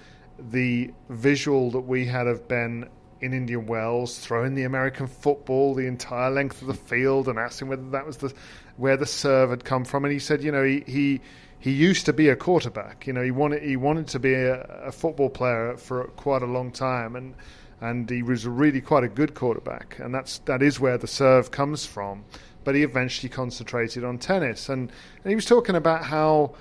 the 0.49 0.91
visual 1.09 1.69
that 1.71 1.81
we 1.81 2.05
had 2.05 2.25
of 2.25 2.47
Ben 2.47 2.89
in 3.19 3.33
Indian 3.33 3.67
Wells 3.67 4.17
throwing 4.17 4.55
the 4.55 4.63
American 4.63 5.05
football 5.05 5.75
the 5.75 5.85
entire 5.85 6.31
length 6.31 6.61
of 6.63 6.67
the 6.67 6.73
field, 6.73 7.27
and 7.27 7.37
asked 7.37 7.61
him 7.61 7.67
whether 7.67 7.87
that 7.91 8.05
was 8.05 8.17
the 8.17 8.33
where 8.77 8.97
the 8.97 9.05
serve 9.05 9.51
had 9.51 9.63
come 9.63 9.85
from, 9.85 10.05
and 10.05 10.11
he 10.11 10.19
said, 10.19 10.43
you 10.43 10.51
know, 10.51 10.63
he. 10.63 10.83
he 10.87 11.21
he 11.61 11.71
used 11.71 12.05
to 12.07 12.13
be 12.13 12.27
a 12.27 12.35
quarterback. 12.35 13.07
You 13.07 13.13
know, 13.13 13.23
he 13.23 13.31
wanted 13.31 13.63
he 13.63 13.77
wanted 13.77 14.07
to 14.09 14.19
be 14.19 14.33
a, 14.33 14.61
a 14.63 14.91
football 14.91 15.29
player 15.29 15.77
for 15.77 16.03
quite 16.17 16.41
a 16.41 16.47
long 16.47 16.71
time, 16.71 17.15
and 17.15 17.35
and 17.79 18.09
he 18.09 18.21
was 18.21 18.45
really 18.45 18.81
quite 18.81 19.05
a 19.05 19.09
good 19.09 19.33
quarterback, 19.33 19.97
and 19.99 20.13
that's 20.13 20.39
that 20.39 20.61
is 20.61 20.79
where 20.79 20.97
the 20.97 21.07
serve 21.07 21.51
comes 21.51 21.85
from 21.85 22.25
but 22.63 22.75
he 22.75 22.83
eventually 22.83 23.29
concentrated 23.29 24.03
on 24.03 24.17
tennis. 24.17 24.69
And, 24.69 24.91
and 25.23 25.29
he 25.29 25.35
was 25.35 25.45
talking 25.45 25.75
about 25.75 26.05
how 26.05 26.55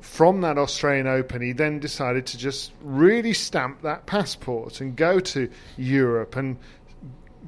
from 0.00 0.42
that 0.42 0.58
Australian 0.58 1.06
Open, 1.06 1.40
he 1.40 1.52
then 1.52 1.78
decided 1.78 2.26
to 2.26 2.38
just 2.38 2.72
really 2.82 3.32
stamp 3.32 3.82
that 3.82 4.06
passport 4.06 4.80
and 4.80 4.96
go 4.96 5.20
to 5.20 5.48
Europe 5.76 6.36
and 6.36 6.58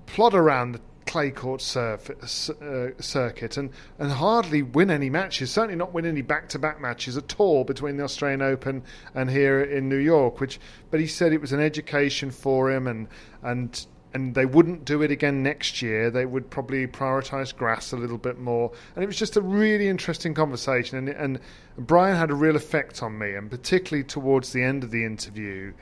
plod 0.07 0.35
around 0.35 0.73
the 0.73 0.81
clay 1.07 1.31
court 1.31 1.63
surf, 1.63 2.11
uh, 2.11 3.01
circuit 3.01 3.57
and, 3.57 3.71
and 3.99 4.13
hardly 4.13 4.63
win 4.63 4.91
any 4.91 5.09
matches, 5.09 5.51
certainly 5.51 5.77
not 5.77 5.93
win 5.93 6.05
any 6.05 6.23
back 6.23 6.49
to 6.51 6.59
back 6.59 6.81
matches 6.81 7.17
at 7.17 7.39
all 7.39 7.65
between 7.65 7.97
the 7.97 8.05
Australian 8.05 8.43
Open 8.43 8.83
and 9.15 9.31
here 9.31 9.63
in 9.63 9.89
New 9.89 9.97
York. 9.97 10.41
Which, 10.41 10.59
But 10.91 11.01
he 11.01 11.07
said 11.07 11.33
it 11.33 11.41
was 11.41 11.53
an 11.53 11.61
education 11.61 12.31
for 12.31 12.71
him 12.71 12.87
and, 12.87 13.09
and 13.43 13.87
and 14.17 14.35
they 14.35 14.47
wouldn't 14.47 14.87
do 14.87 15.03
it 15.03 15.11
again 15.11 15.43
next 15.43 15.83
year. 15.83 16.11
They 16.11 16.25
would 16.25 16.49
probably 16.49 16.87
prioritise 16.87 17.55
grass 17.55 17.93
a 17.93 17.99
little 17.99 18.17
bit 18.17 18.39
more. 18.39 18.73
And 18.95 19.05
it 19.05 19.07
was 19.07 19.19
just 19.19 19.37
a 19.37 19.43
really 19.43 19.89
interesting 19.89 20.33
conversation. 20.33 20.97
And, 20.97 21.09
and 21.11 21.41
Bryan 21.77 22.17
had 22.17 22.31
a 22.31 22.35
real 22.35 22.57
effect 22.57 23.03
on 23.03 23.19
me, 23.19 23.35
and 23.35 23.51
particularly 23.51 24.05
towards 24.05 24.53
the 24.53 24.63
end 24.63 24.85
of 24.85 24.91
the 24.91 25.05
interview, 25.05 25.75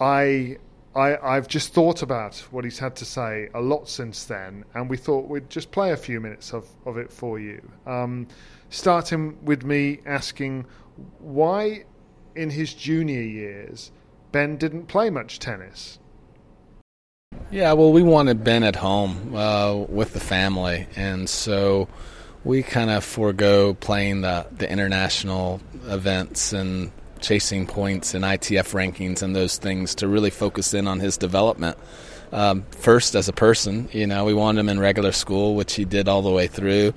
I. 0.00 0.56
I, 0.94 1.16
I've 1.36 1.48
just 1.48 1.74
thought 1.74 2.02
about 2.02 2.36
what 2.50 2.64
he's 2.64 2.78
had 2.78 2.94
to 2.96 3.04
say 3.04 3.48
a 3.52 3.60
lot 3.60 3.88
since 3.88 4.24
then, 4.24 4.64
and 4.74 4.88
we 4.88 4.96
thought 4.96 5.28
we'd 5.28 5.50
just 5.50 5.72
play 5.72 5.90
a 5.92 5.96
few 5.96 6.20
minutes 6.20 6.52
of, 6.52 6.68
of 6.86 6.96
it 6.96 7.12
for 7.12 7.38
you. 7.40 7.60
Um, 7.86 8.28
starting 8.70 9.44
with 9.44 9.64
me 9.64 10.00
asking 10.06 10.66
why, 11.18 11.84
in 12.36 12.50
his 12.50 12.74
junior 12.74 13.22
years, 13.22 13.90
Ben 14.30 14.56
didn't 14.56 14.86
play 14.86 15.10
much 15.10 15.40
tennis. 15.40 15.98
Yeah, 17.50 17.72
well, 17.72 17.92
we 17.92 18.02
wanted 18.02 18.44
Ben 18.44 18.62
at 18.62 18.76
home 18.76 19.34
uh, 19.34 19.74
with 19.74 20.12
the 20.12 20.20
family, 20.20 20.86
and 20.94 21.28
so 21.28 21.88
we 22.44 22.62
kind 22.62 22.90
of 22.90 23.02
forego 23.04 23.74
playing 23.74 24.20
the 24.20 24.46
the 24.52 24.70
international 24.70 25.60
events 25.86 26.52
and 26.52 26.92
chasing 27.24 27.66
points 27.66 28.14
and 28.14 28.22
ITF 28.22 28.74
rankings 28.74 29.22
and 29.22 29.34
those 29.34 29.56
things 29.56 29.94
to 29.96 30.06
really 30.06 30.30
focus 30.30 30.74
in 30.74 30.86
on 30.86 31.00
his 31.00 31.16
development. 31.16 31.76
Um, 32.32 32.64
first, 32.78 33.14
as 33.14 33.28
a 33.28 33.32
person, 33.32 33.88
you 33.92 34.06
know, 34.06 34.24
we 34.24 34.34
wanted 34.34 34.60
him 34.60 34.68
in 34.68 34.78
regular 34.78 35.12
school, 35.12 35.54
which 35.54 35.74
he 35.74 35.84
did 35.84 36.06
all 36.06 36.22
the 36.22 36.30
way 36.30 36.46
through. 36.46 36.92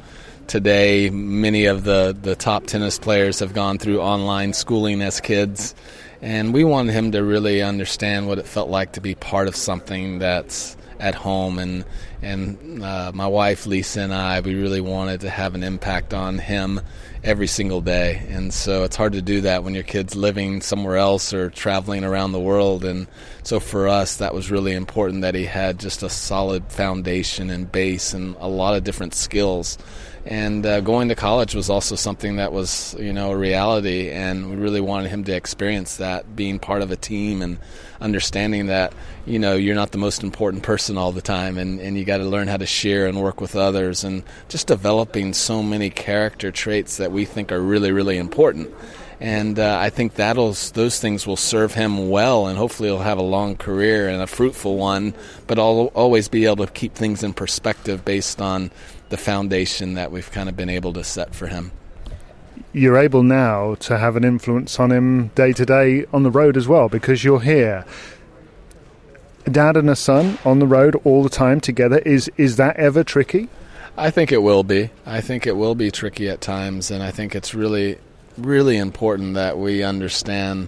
Today, 0.47 1.09
many 1.09 1.65
of 1.65 1.83
the, 1.83 2.15
the 2.19 2.35
top 2.35 2.65
tennis 2.67 2.99
players 2.99 3.39
have 3.39 3.53
gone 3.53 3.77
through 3.77 4.01
online 4.01 4.53
schooling 4.53 5.01
as 5.01 5.21
kids, 5.21 5.75
and 6.21 6.53
we 6.53 6.63
wanted 6.63 6.93
him 6.93 7.11
to 7.13 7.23
really 7.23 7.61
understand 7.61 8.27
what 8.27 8.37
it 8.37 8.45
felt 8.45 8.69
like 8.69 8.93
to 8.93 9.01
be 9.01 9.15
part 9.15 9.47
of 9.47 9.55
something 9.55 10.19
that's 10.19 10.75
at 10.99 11.15
home 11.15 11.59
and 11.59 11.85
and 12.23 12.83
uh, 12.83 13.11
my 13.13 13.27
wife 13.27 13.67
Lisa 13.67 14.01
and 14.01 14.11
I, 14.11 14.39
we 14.39 14.55
really 14.55 14.81
wanted 14.81 15.21
to 15.21 15.29
have 15.29 15.53
an 15.53 15.63
impact 15.63 16.11
on 16.11 16.39
him 16.39 16.81
every 17.27 17.45
single 17.45 17.81
day. 17.81 18.25
And 18.29 18.53
so 18.53 18.85
it's 18.85 18.95
hard 18.95 19.11
to 19.11 19.21
do 19.21 19.41
that 19.41 19.65
when 19.65 19.73
your 19.73 19.83
kid's 19.83 20.15
living 20.15 20.61
somewhere 20.61 20.95
else 20.95 21.33
or 21.33 21.49
traveling 21.49 22.05
around 22.05 22.31
the 22.31 22.39
world. 22.39 22.85
And 22.85 23.05
so 23.43 23.59
for 23.59 23.89
us, 23.89 24.15
that 24.17 24.33
was 24.33 24.49
really 24.49 24.73
important 24.73 25.23
that 25.23 25.35
he 25.35 25.43
had 25.43 25.77
just 25.77 26.03
a 26.03 26.09
solid 26.09 26.71
foundation 26.71 27.49
and 27.49 27.69
base 27.69 28.13
and 28.13 28.37
a 28.39 28.47
lot 28.47 28.75
of 28.75 28.85
different 28.85 29.13
skills. 29.13 29.77
And 30.25 30.65
uh, 30.65 30.79
going 30.79 31.09
to 31.09 31.15
college 31.15 31.53
was 31.53 31.69
also 31.69 31.95
something 31.95 32.37
that 32.37 32.53
was, 32.53 32.95
you 32.97 33.11
know, 33.11 33.31
a 33.31 33.37
reality. 33.37 34.09
And 34.09 34.49
we 34.49 34.55
really 34.55 34.81
wanted 34.81 35.09
him 35.09 35.25
to 35.25 35.35
experience 35.35 35.97
that, 35.97 36.33
being 36.33 36.59
part 36.59 36.81
of 36.81 36.91
a 36.91 36.95
team 36.95 37.41
and 37.41 37.57
understanding 38.01 38.67
that 38.67 38.93
you 39.25 39.39
know 39.39 39.55
you're 39.55 39.75
not 39.75 39.91
the 39.91 39.97
most 39.97 40.23
important 40.23 40.63
person 40.63 40.97
all 40.97 41.11
the 41.11 41.21
time 41.21 41.57
and, 41.57 41.79
and 41.79 41.97
you 41.97 42.05
got 42.05 42.17
to 42.17 42.25
learn 42.25 42.47
how 42.47 42.57
to 42.57 42.65
share 42.65 43.07
and 43.07 43.21
work 43.21 43.41
with 43.41 43.55
others 43.55 44.03
and 44.03 44.23
just 44.49 44.67
developing 44.67 45.33
so 45.33 45.63
many 45.63 45.89
character 45.89 46.51
traits 46.51 46.97
that 46.97 47.11
we 47.11 47.25
think 47.25 47.51
are 47.51 47.61
really 47.61 47.91
really 47.91 48.17
important 48.17 48.73
and 49.19 49.57
uh, 49.57 49.77
I 49.79 49.89
think 49.89 50.13
that'll 50.13 50.51
those 50.73 50.99
things 50.99 51.25
will 51.25 51.37
serve 51.37 51.73
him 51.73 52.09
well, 52.09 52.45
and 52.45 52.55
hopefully 52.55 52.89
he'll 52.89 52.99
have 52.99 53.17
a 53.17 53.23
long 53.23 53.55
career 53.55 54.07
and 54.07 54.21
a 54.21 54.27
fruitful 54.27 54.77
one. 54.77 55.15
But 55.47 55.57
I'll 55.57 55.91
always 55.95 56.27
be 56.27 56.45
able 56.45 56.67
to 56.67 56.71
keep 56.71 56.93
things 56.93 57.23
in 57.23 57.33
perspective 57.33 58.05
based 58.05 58.39
on 58.39 58.69
the 59.09 59.17
foundation 59.17 59.95
that 59.95 60.11
we've 60.11 60.31
kind 60.31 60.49
of 60.49 60.55
been 60.55 60.69
able 60.69 60.93
to 60.93 61.03
set 61.03 61.33
for 61.33 61.47
him 61.47 61.71
you're 62.77 62.97
able 62.97 63.23
now 63.23 63.75
to 63.75 63.97
have 63.97 64.15
an 64.15 64.23
influence 64.23 64.79
on 64.79 64.91
him 64.91 65.27
day 65.29 65.53
to 65.53 65.65
day 65.65 66.05
on 66.13 66.23
the 66.23 66.31
road 66.31 66.55
as 66.55 66.67
well 66.67 66.89
because 66.89 67.23
you're 67.23 67.41
here. 67.41 67.85
Dad 69.45 69.77
and 69.77 69.89
a 69.89 69.95
son 69.95 70.37
on 70.43 70.59
the 70.59 70.67
road 70.67 70.95
all 71.03 71.23
the 71.23 71.29
time 71.29 71.59
together 71.61 71.99
is 71.99 72.29
is 72.37 72.57
that 72.57 72.77
ever 72.77 73.03
tricky? 73.03 73.49
I 73.97 74.11
think 74.11 74.31
it 74.31 74.43
will 74.43 74.63
be. 74.63 74.91
I 75.05 75.21
think 75.21 75.47
it 75.47 75.55
will 75.55 75.73
be 75.73 75.89
tricky 75.89 76.29
at 76.29 76.39
times, 76.39 76.91
and 76.91 77.01
I 77.01 77.09
think 77.09 77.33
it's 77.33 77.55
really, 77.55 77.97
really 78.37 78.77
important 78.77 79.33
that 79.33 79.57
we 79.57 79.81
understand, 79.81 80.67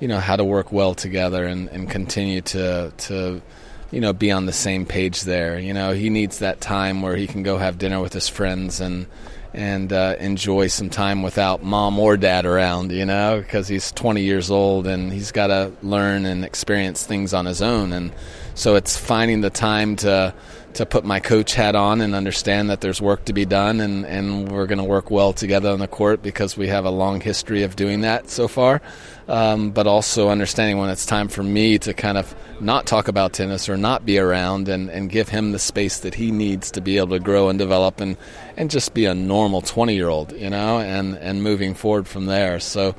you 0.00 0.08
know, 0.08 0.18
how 0.18 0.36
to 0.36 0.44
work 0.44 0.72
well 0.72 0.94
together 0.94 1.44
and, 1.44 1.68
and 1.68 1.90
continue 1.90 2.40
to 2.40 2.92
to 2.96 3.42
you 3.90 4.00
know 4.00 4.14
be 4.14 4.30
on 4.30 4.46
the 4.46 4.52
same 4.52 4.86
page 4.86 5.22
there. 5.22 5.58
You 5.58 5.74
know, 5.74 5.92
he 5.92 6.08
needs 6.08 6.38
that 6.38 6.62
time 6.62 7.02
where 7.02 7.16
he 7.16 7.26
can 7.26 7.42
go 7.42 7.58
have 7.58 7.76
dinner 7.76 8.00
with 8.00 8.14
his 8.14 8.28
friends 8.28 8.80
and 8.80 9.06
and 9.52 9.92
uh, 9.92 10.16
enjoy 10.20 10.68
some 10.68 10.90
time 10.90 11.22
without 11.22 11.62
mom 11.62 11.98
or 11.98 12.16
dad 12.16 12.46
around, 12.46 12.92
you 12.92 13.04
know, 13.04 13.40
because 13.40 13.68
he's 13.68 13.92
20 13.92 14.22
years 14.22 14.50
old 14.50 14.86
and 14.86 15.12
he's 15.12 15.32
got 15.32 15.48
to 15.48 15.72
learn 15.82 16.24
and 16.24 16.44
experience 16.44 17.04
things 17.04 17.34
on 17.34 17.46
his 17.46 17.60
own. 17.60 17.92
And 17.92 18.12
so 18.54 18.76
it's 18.76 18.96
finding 18.96 19.40
the 19.40 19.50
time 19.50 19.96
to 19.96 20.34
to 20.74 20.86
put 20.86 21.04
my 21.04 21.20
coach 21.20 21.54
hat 21.54 21.74
on 21.74 22.00
and 22.00 22.14
understand 22.14 22.70
that 22.70 22.80
there's 22.80 23.00
work 23.00 23.24
to 23.24 23.32
be 23.32 23.44
done 23.44 23.80
and, 23.80 24.06
and 24.06 24.50
we're 24.50 24.66
going 24.66 24.78
to 24.78 24.84
work 24.84 25.10
well 25.10 25.32
together 25.32 25.70
on 25.70 25.78
the 25.78 25.88
court 25.88 26.22
because 26.22 26.56
we 26.56 26.68
have 26.68 26.84
a 26.84 26.90
long 26.90 27.20
history 27.20 27.62
of 27.62 27.76
doing 27.76 28.02
that 28.02 28.30
so 28.30 28.48
far. 28.48 28.80
Um, 29.28 29.70
but 29.70 29.86
also 29.86 30.28
understanding 30.28 30.78
when 30.78 30.90
it's 30.90 31.06
time 31.06 31.28
for 31.28 31.42
me 31.42 31.78
to 31.78 31.94
kind 31.94 32.18
of 32.18 32.34
not 32.60 32.86
talk 32.86 33.08
about 33.08 33.32
tennis 33.32 33.68
or 33.68 33.76
not 33.76 34.04
be 34.04 34.18
around 34.18 34.68
and, 34.68 34.90
and 34.90 35.08
give 35.08 35.28
him 35.28 35.52
the 35.52 35.58
space 35.58 36.00
that 36.00 36.14
he 36.14 36.30
needs 36.30 36.70
to 36.72 36.80
be 36.80 36.98
able 36.98 37.10
to 37.10 37.20
grow 37.20 37.48
and 37.48 37.58
develop 37.58 38.00
and, 38.00 38.16
and 38.56 38.70
just 38.70 38.92
be 38.92 39.04
a 39.04 39.14
normal 39.14 39.60
20 39.60 39.94
year 39.94 40.08
old, 40.08 40.32
you 40.32 40.50
know, 40.50 40.80
and, 40.80 41.16
and 41.18 41.42
moving 41.42 41.74
forward 41.74 42.08
from 42.08 42.26
there. 42.26 42.58
So, 42.58 42.94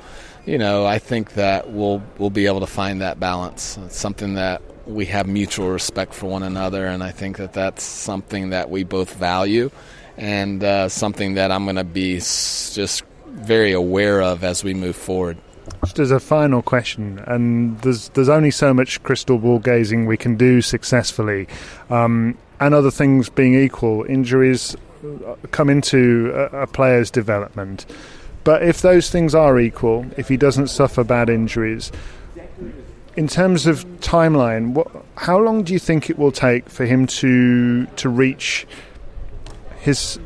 you 0.46 0.58
know, 0.58 0.86
I 0.86 0.98
think 0.98 1.34
that 1.34 1.70
we'll, 1.70 2.02
we'll 2.18 2.30
be 2.30 2.46
able 2.46 2.60
to 2.60 2.66
find 2.66 3.00
that 3.02 3.20
balance. 3.20 3.76
It's 3.78 3.98
something 3.98 4.34
that 4.34 4.62
we 4.86 5.06
have 5.06 5.26
mutual 5.26 5.70
respect 5.70 6.14
for 6.14 6.26
one 6.26 6.42
another, 6.42 6.86
and 6.86 7.02
I 7.02 7.10
think 7.10 7.36
that 7.38 7.52
that's 7.52 7.82
something 7.82 8.50
that 8.50 8.70
we 8.70 8.84
both 8.84 9.14
value 9.14 9.70
and 10.16 10.62
uh, 10.62 10.88
something 10.88 11.34
that 11.34 11.50
I'm 11.50 11.64
going 11.64 11.76
to 11.76 11.84
be 11.84 12.16
just 12.16 13.02
very 13.26 13.72
aware 13.72 14.22
of 14.22 14.44
as 14.44 14.62
we 14.62 14.74
move 14.74 14.96
forward. 14.96 15.38
Just 15.84 15.98
as 15.98 16.10
a 16.10 16.20
final 16.20 16.62
question, 16.62 17.22
and 17.26 17.80
there's 17.82 18.08
there's 18.10 18.28
only 18.28 18.50
so 18.50 18.74
much 18.74 19.02
crystal 19.04 19.38
ball 19.38 19.58
gazing 19.58 20.06
we 20.06 20.16
can 20.16 20.36
do 20.36 20.60
successfully, 20.60 21.46
um, 21.88 22.36
and 22.60 22.74
other 22.74 22.90
things 22.90 23.28
being 23.28 23.54
equal, 23.54 24.04
injuries 24.04 24.76
uh, 25.04 25.36
come 25.52 25.70
into 25.70 26.32
a, 26.34 26.62
a 26.62 26.66
player's 26.66 27.10
development. 27.10 27.86
But 28.44 28.64
if 28.64 28.82
those 28.82 29.08
things 29.08 29.36
are 29.36 29.58
equal, 29.60 30.04
if 30.16 30.28
he 30.28 30.36
doesn't 30.36 30.66
suffer 30.66 31.04
bad 31.04 31.30
injuries, 31.30 31.92
in 33.16 33.28
terms 33.28 33.66
of 33.66 33.84
timeline, 34.00 34.72
what, 34.72 34.88
how 35.16 35.38
long 35.38 35.62
do 35.62 35.72
you 35.72 35.78
think 35.78 36.10
it 36.10 36.18
will 36.18 36.32
take 36.32 36.68
for 36.68 36.86
him 36.86 37.06
to 37.06 37.86
to 37.86 38.08
reach 38.08 38.66
his 39.80 40.18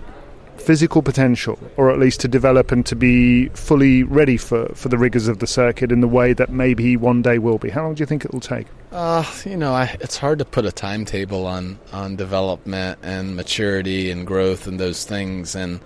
physical 0.56 1.00
potential, 1.00 1.58
or 1.76 1.90
at 1.92 1.98
least 1.98 2.20
to 2.20 2.28
develop 2.28 2.72
and 2.72 2.84
to 2.86 2.96
be 2.96 3.48
fully 3.50 4.02
ready 4.02 4.36
for, 4.36 4.66
for 4.74 4.88
the 4.88 4.98
rigors 4.98 5.28
of 5.28 5.38
the 5.38 5.46
circuit 5.46 5.92
in 5.92 6.00
the 6.00 6.08
way 6.08 6.32
that 6.32 6.50
maybe 6.50 6.82
he 6.82 6.96
one 6.96 7.22
day 7.22 7.38
will 7.38 7.58
be? 7.58 7.70
How 7.70 7.84
long 7.84 7.94
do 7.94 8.00
you 8.00 8.06
think 8.06 8.24
it 8.24 8.32
will 8.32 8.40
take? 8.40 8.66
Uh, 8.90 9.24
you 9.44 9.56
know, 9.56 9.72
I, 9.72 9.96
it's 10.00 10.16
hard 10.16 10.40
to 10.40 10.44
put 10.44 10.66
a 10.66 10.72
timetable 10.72 11.46
on, 11.46 11.78
on 11.92 12.16
development 12.16 12.98
and 13.02 13.36
maturity 13.36 14.10
and 14.10 14.26
growth 14.26 14.66
and 14.66 14.80
those 14.80 15.04
things. 15.04 15.54
And, 15.54 15.78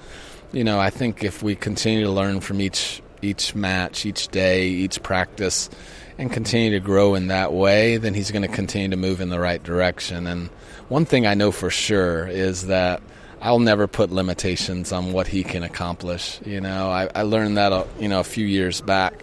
you 0.51 0.65
know, 0.65 0.81
I 0.81 0.89
think 0.89 1.25
if 1.25 1.43
we 1.43 1.57
continue 1.57 2.05
to 2.05 2.11
learn 2.11 2.41
from 2.41 2.61
each 2.61 3.03
each 3.23 3.55
match, 3.55 4.07
each 4.07 4.29
day, 4.29 4.67
each 4.67 5.03
practice, 5.03 5.69
and 6.21 6.31
continue 6.31 6.71
to 6.73 6.81
grow 6.81 7.15
in 7.15 7.29
that 7.29 7.51
way, 7.51 7.97
then 7.97 8.13
he's 8.13 8.31
going 8.31 8.43
to 8.43 8.49
continue 8.49 8.91
to 8.91 8.97
move 8.97 9.23
in 9.23 9.31
the 9.31 9.41
right 9.41 9.63
direction. 9.63 10.27
And 10.27 10.51
one 10.91 11.07
thing 11.07 11.27
I 11.27 11.33
know 11.33 11.51
for 11.51 11.71
sure 11.71 12.29
is 12.29 12.67
that 12.67 13.03
I'll 13.41 13.59
never 13.59 13.87
put 13.87 14.11
limitations 14.11 14.93
on 14.93 15.13
what 15.15 15.27
he 15.27 15.43
can 15.43 15.63
accomplish. 15.63 16.39
You 16.45 16.61
know, 16.61 16.91
I, 16.91 17.09
I 17.15 17.23
learned 17.23 17.57
that 17.57 17.73
a, 17.73 17.87
you 17.99 18.07
know 18.07 18.21
a 18.21 18.25
few 18.25 18.45
years 18.45 18.83
back 18.83 19.15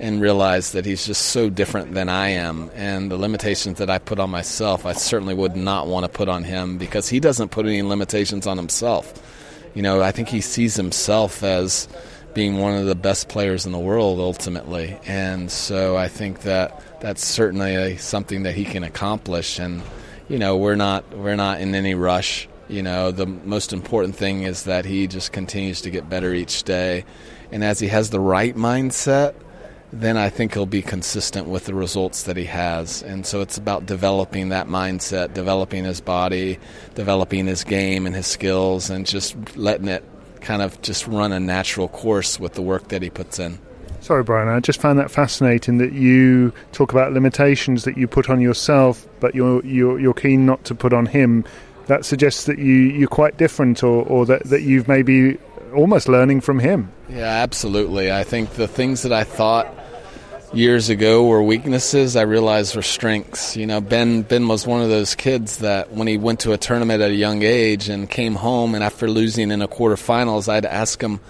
and 0.00 0.20
realized 0.20 0.72
that 0.72 0.84
he's 0.84 1.06
just 1.06 1.26
so 1.26 1.48
different 1.48 1.94
than 1.94 2.08
I 2.08 2.30
am. 2.30 2.72
And 2.74 3.08
the 3.08 3.16
limitations 3.16 3.78
that 3.78 3.88
I 3.88 3.98
put 3.98 4.18
on 4.18 4.30
myself, 4.30 4.84
I 4.84 4.94
certainly 4.94 5.34
would 5.34 5.54
not 5.54 5.86
want 5.86 6.06
to 6.06 6.08
put 6.08 6.28
on 6.28 6.42
him 6.42 6.76
because 6.76 7.08
he 7.08 7.20
doesn't 7.20 7.50
put 7.50 7.66
any 7.66 7.82
limitations 7.82 8.48
on 8.48 8.56
himself. 8.56 9.14
You 9.74 9.82
know, 9.82 10.02
I 10.02 10.10
think 10.10 10.28
he 10.28 10.40
sees 10.40 10.74
himself 10.74 11.44
as 11.44 11.86
being 12.34 12.58
one 12.58 12.74
of 12.74 12.86
the 12.86 12.94
best 12.94 13.28
players 13.28 13.66
in 13.66 13.72
the 13.72 13.78
world 13.78 14.18
ultimately. 14.18 14.98
And 15.06 15.50
so 15.50 15.96
I 15.96 16.08
think 16.08 16.42
that 16.42 16.82
that's 17.00 17.24
certainly 17.24 17.74
a, 17.74 17.96
something 17.96 18.44
that 18.44 18.54
he 18.54 18.64
can 18.64 18.84
accomplish. 18.84 19.58
And 19.58 19.82
you 20.28 20.38
know, 20.38 20.56
we're 20.56 20.76
not 20.76 21.16
we're 21.16 21.36
not 21.36 21.60
in 21.60 21.74
any 21.74 21.94
rush 21.94 22.48
you 22.72 22.82
know, 22.82 23.10
the 23.10 23.26
most 23.26 23.74
important 23.74 24.16
thing 24.16 24.44
is 24.44 24.64
that 24.64 24.86
he 24.86 25.06
just 25.06 25.30
continues 25.30 25.82
to 25.82 25.90
get 25.90 26.08
better 26.08 26.32
each 26.32 26.62
day. 26.62 27.04
And 27.50 27.62
as 27.62 27.78
he 27.78 27.88
has 27.88 28.08
the 28.08 28.18
right 28.18 28.56
mindset, 28.56 29.34
then 29.92 30.16
I 30.16 30.30
think 30.30 30.54
he'll 30.54 30.64
be 30.64 30.80
consistent 30.80 31.48
with 31.48 31.66
the 31.66 31.74
results 31.74 32.22
that 32.22 32.38
he 32.38 32.46
has. 32.46 33.02
And 33.02 33.26
so 33.26 33.42
it's 33.42 33.58
about 33.58 33.84
developing 33.84 34.48
that 34.48 34.68
mindset, 34.68 35.34
developing 35.34 35.84
his 35.84 36.00
body, 36.00 36.58
developing 36.94 37.46
his 37.46 37.62
game 37.62 38.06
and 38.06 38.16
his 38.16 38.26
skills, 38.26 38.88
and 38.88 39.04
just 39.04 39.36
letting 39.54 39.88
it 39.88 40.02
kind 40.42 40.62
of 40.62 40.80
just 40.82 41.06
run 41.06 41.32
a 41.32 41.40
natural 41.40 41.88
course 41.88 42.38
with 42.38 42.54
the 42.54 42.62
work 42.62 42.88
that 42.88 43.02
he 43.02 43.10
puts 43.10 43.38
in. 43.38 43.58
Sorry, 44.00 44.24
Bryan, 44.24 44.48
I 44.48 44.58
just 44.58 44.80
found 44.80 44.98
that 44.98 45.10
fascinating 45.10 45.78
that 45.78 45.92
you 45.92 46.52
talk 46.72 46.92
about 46.92 47.12
limitations 47.12 47.84
that 47.84 47.96
you 47.96 48.08
put 48.08 48.28
on 48.28 48.40
yourself, 48.40 49.06
but 49.20 49.34
you're, 49.34 49.64
you're, 49.64 50.00
you're 50.00 50.14
keen 50.14 50.44
not 50.44 50.64
to 50.64 50.74
put 50.74 50.92
on 50.92 51.06
him 51.06 51.44
that 51.86 52.04
suggests 52.04 52.44
that 52.44 52.58
you 52.58 52.74
you're 52.74 53.08
quite 53.08 53.36
different, 53.36 53.82
or, 53.82 54.04
or 54.06 54.26
that 54.26 54.44
that 54.44 54.62
you've 54.62 54.88
maybe 54.88 55.38
almost 55.74 56.08
learning 56.08 56.40
from 56.40 56.58
him. 56.58 56.90
Yeah, 57.08 57.24
absolutely. 57.24 58.12
I 58.12 58.24
think 58.24 58.54
the 58.54 58.68
things 58.68 59.02
that 59.02 59.12
I 59.12 59.24
thought 59.24 59.66
years 60.52 60.88
ago 60.88 61.24
were 61.24 61.42
weaknesses, 61.42 62.16
I 62.16 62.22
realized 62.22 62.76
were 62.76 62.82
strengths. 62.82 63.56
You 63.56 63.66
know, 63.66 63.80
Ben 63.80 64.22
Ben 64.22 64.48
was 64.48 64.66
one 64.66 64.82
of 64.82 64.88
those 64.88 65.14
kids 65.14 65.58
that 65.58 65.92
when 65.92 66.06
he 66.06 66.18
went 66.18 66.40
to 66.40 66.52
a 66.52 66.58
tournament 66.58 67.02
at 67.02 67.10
a 67.10 67.14
young 67.14 67.42
age 67.42 67.88
and 67.88 68.08
came 68.08 68.34
home, 68.34 68.74
and 68.74 68.84
after 68.84 69.08
losing 69.08 69.50
in 69.50 69.62
a 69.62 69.68
quarterfinals, 69.68 70.48
I'd 70.48 70.66
ask 70.66 71.02
him. 71.02 71.20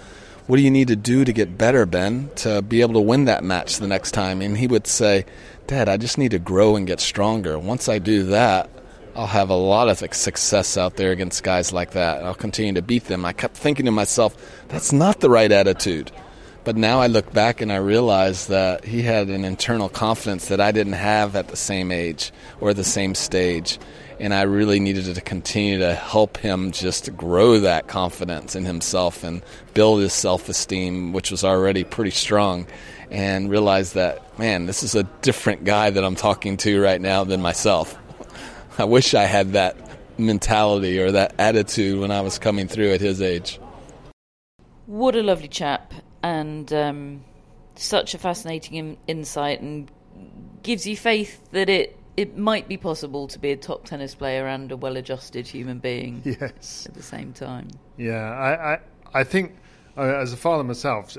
What 0.45 0.57
do 0.57 0.61
you 0.61 0.71
need 0.71 0.89
to 0.89 0.97
do 0.97 1.23
to 1.23 1.31
get 1.31 1.57
better, 1.57 1.85
Ben, 1.85 2.29
to 2.35 2.61
be 2.61 2.81
able 2.81 2.95
to 2.95 2.99
win 2.99 3.25
that 3.25 3.45
match 3.45 3.77
the 3.77 3.87
next 3.87 4.11
time? 4.11 4.41
And 4.41 4.57
he 4.57 4.67
would 4.67 4.87
say, 4.87 5.25
Dad, 5.67 5.87
I 5.87 5.95
just 5.95 6.17
need 6.17 6.31
to 6.31 6.39
grow 6.39 6.75
and 6.75 6.85
get 6.85 6.99
stronger. 6.99 7.57
Once 7.57 7.87
I 7.87 7.99
do 7.99 8.23
that, 8.23 8.69
I'll 9.15 9.25
have 9.25 9.49
a 9.49 9.55
lot 9.55 9.87
of 9.87 9.99
success 10.13 10.77
out 10.77 10.97
there 10.97 11.11
against 11.11 11.43
guys 11.43 11.71
like 11.71 11.91
that. 11.91 12.25
I'll 12.25 12.33
continue 12.33 12.73
to 12.73 12.81
beat 12.81 13.05
them. 13.05 13.23
I 13.23 13.31
kept 13.31 13.55
thinking 13.55 13.85
to 13.85 13.91
myself, 13.91 14.35
that's 14.67 14.91
not 14.91 15.21
the 15.21 15.29
right 15.29 15.49
attitude. 15.49 16.11
But 16.63 16.77
now 16.77 17.01
I 17.01 17.07
look 17.07 17.33
back 17.33 17.59
and 17.59 17.73
I 17.73 17.75
realize 17.75 18.47
that 18.47 18.85
he 18.85 19.01
had 19.01 19.27
an 19.27 19.43
internal 19.43 19.89
confidence 19.89 20.47
that 20.47 20.61
I 20.61 20.71
didn't 20.71 20.93
have 20.93 21.35
at 21.35 21.49
the 21.49 21.57
same 21.57 21.91
age 21.91 22.31
or 22.61 22.73
the 22.73 22.85
same 22.85 23.15
stage. 23.15 23.79
And 24.19 24.33
I 24.33 24.43
really 24.43 24.79
needed 24.79 25.13
to 25.13 25.21
continue 25.21 25.79
to 25.79 25.93
help 25.93 26.37
him 26.37 26.71
just 26.71 27.15
grow 27.17 27.59
that 27.59 27.87
confidence 27.87 28.55
in 28.55 28.63
himself 28.63 29.25
and 29.25 29.41
build 29.73 29.99
his 29.99 30.13
self 30.13 30.47
esteem, 30.47 31.11
which 31.11 31.31
was 31.31 31.43
already 31.43 31.83
pretty 31.83 32.11
strong, 32.11 32.65
and 33.11 33.49
realize 33.49 33.93
that, 33.93 34.39
man, 34.39 34.65
this 34.65 34.83
is 34.83 34.95
a 34.95 35.03
different 35.21 35.65
guy 35.65 35.89
that 35.89 36.03
I'm 36.03 36.15
talking 36.15 36.55
to 36.57 36.81
right 36.81 37.01
now 37.01 37.25
than 37.25 37.41
myself. 37.41 37.97
I 38.77 38.85
wish 38.85 39.13
I 39.13 39.23
had 39.23 39.53
that 39.53 39.75
mentality 40.17 40.99
or 40.99 41.11
that 41.11 41.35
attitude 41.39 41.99
when 41.99 42.11
I 42.11 42.21
was 42.21 42.39
coming 42.39 42.69
through 42.69 42.93
at 42.93 43.01
his 43.01 43.21
age. 43.21 43.59
What 44.85 45.15
a 45.15 45.23
lovely 45.23 45.47
chap, 45.47 45.93
and 46.23 46.71
um, 46.73 47.23
such 47.75 48.13
a 48.13 48.17
fascinating 48.17 48.75
in- 48.75 48.97
insight, 49.07 49.61
and 49.61 49.91
gives 50.63 50.87
you 50.87 50.97
faith 50.97 51.41
that 51.51 51.69
it 51.69 51.97
it 52.15 52.37
might 52.37 52.67
be 52.67 52.77
possible 52.77 53.27
to 53.27 53.39
be 53.39 53.51
a 53.51 53.57
top 53.57 53.85
tennis 53.85 54.13
player 54.13 54.45
and 54.47 54.71
a 54.71 54.77
well-adjusted 54.77 55.47
human 55.47 55.79
being. 55.79 56.21
Yes. 56.41 56.85
At 56.87 56.93
the 56.93 57.03
same 57.03 57.33
time. 57.33 57.69
Yeah, 57.97 58.31
I, 58.31 58.73
I, 58.73 58.79
I 59.13 59.23
think 59.23 59.55
uh, 59.97 60.01
as 60.01 60.33
a 60.33 60.37
father 60.37 60.63
myself, 60.63 61.17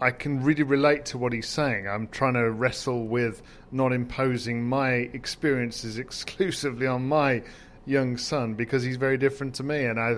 I 0.00 0.10
can 0.10 0.42
really 0.42 0.64
relate 0.64 1.04
to 1.06 1.18
what 1.18 1.32
he's 1.32 1.48
saying. 1.48 1.88
I'm 1.88 2.08
trying 2.08 2.34
to 2.34 2.50
wrestle 2.50 3.06
with 3.06 3.42
not 3.70 3.92
imposing 3.92 4.64
my 4.64 4.90
experiences 4.90 5.98
exclusively 6.06 6.86
on 6.86 7.06
my 7.06 7.42
young 7.86 8.16
son 8.16 8.54
because 8.54 8.82
he's 8.82 8.96
very 8.96 9.18
different 9.18 9.54
to 9.56 9.62
me, 9.62 9.84
and 9.84 10.00
I, 10.00 10.16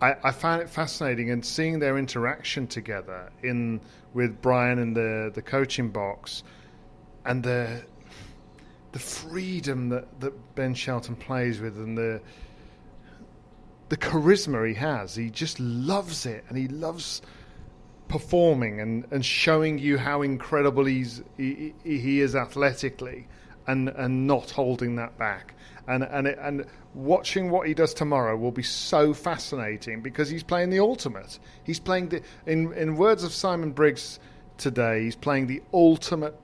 I, 0.00 0.16
I 0.24 0.32
found 0.32 0.62
it 0.62 0.70
fascinating 0.70 1.30
and 1.30 1.44
seeing 1.44 1.78
their 1.78 1.98
interaction 1.98 2.66
together 2.66 3.30
in 3.42 3.80
with 4.14 4.40
Bryan 4.40 4.78
in 4.78 4.94
the 4.94 5.30
the 5.34 5.42
coaching 5.42 5.90
box, 5.90 6.42
and 7.24 7.42
the 7.42 7.82
the 8.92 8.98
freedom 8.98 9.88
that, 9.90 10.20
that 10.20 10.54
Ben 10.54 10.74
Shelton 10.74 11.16
plays 11.16 11.60
with 11.60 11.76
and 11.76 11.96
the 11.96 12.20
the 13.88 13.96
charisma 13.96 14.66
he 14.66 14.74
has. 14.74 15.14
He 15.14 15.30
just 15.30 15.60
loves 15.60 16.26
it 16.26 16.44
and 16.48 16.56
he 16.56 16.68
loves 16.68 17.22
performing 18.08 18.80
and, 18.80 19.06
and 19.10 19.24
showing 19.24 19.78
you 19.78 19.98
how 19.98 20.22
incredible 20.22 20.84
he's 20.84 21.22
he, 21.36 21.74
he 21.84 22.20
is 22.20 22.34
athletically 22.34 23.28
and 23.66 23.88
and 23.90 24.26
not 24.26 24.50
holding 24.50 24.96
that 24.96 25.18
back. 25.18 25.54
And 25.90 26.04
and 26.04 26.26
it, 26.26 26.38
and 26.40 26.64
watching 26.94 27.50
what 27.50 27.66
he 27.66 27.74
does 27.74 27.92
tomorrow 27.92 28.36
will 28.36 28.52
be 28.52 28.62
so 28.62 29.12
fascinating 29.12 30.02
because 30.02 30.28
he's 30.28 30.42
playing 30.42 30.70
the 30.70 30.80
ultimate. 30.80 31.38
He's 31.64 31.80
playing 31.80 32.10
the 32.10 32.22
in 32.46 32.72
in 32.74 32.96
words 32.96 33.24
of 33.24 33.32
Simon 33.32 33.72
Briggs 33.72 34.20
today, 34.60 35.04
he's 35.04 35.16
playing 35.16 35.46
the 35.46 35.62
ultimate 35.72 36.38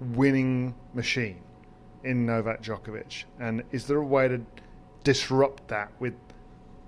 winning 0.00 0.74
machine 0.94 1.42
in 2.04 2.24
Novak 2.24 2.62
Djokovic. 2.62 3.24
And 3.40 3.62
is 3.72 3.86
there 3.86 3.98
a 3.98 4.04
way 4.04 4.28
to 4.28 4.40
disrupt 5.02 5.68
that 5.68 5.92
with 6.00 6.14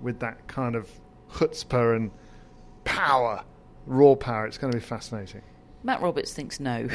with 0.01 0.19
that 0.19 0.47
kind 0.47 0.75
of 0.75 0.89
chutzpah 1.33 1.95
and 1.95 2.11
power, 2.85 3.43
raw 3.85 4.15
power? 4.15 4.47
It's 4.47 4.57
going 4.57 4.71
to 4.71 4.77
be 4.77 4.83
fascinating. 4.83 5.41
Matt 5.83 6.01
Roberts 6.01 6.33
thinks 6.33 6.59
no. 6.59 6.87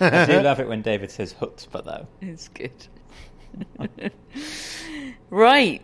I 0.00 0.26
do 0.26 0.40
love 0.42 0.60
it 0.60 0.68
when 0.68 0.82
David 0.82 1.10
says 1.10 1.34
chutzpah, 1.34 1.84
though. 1.84 2.06
It's 2.20 2.48
good. 2.48 2.88
right. 5.30 5.82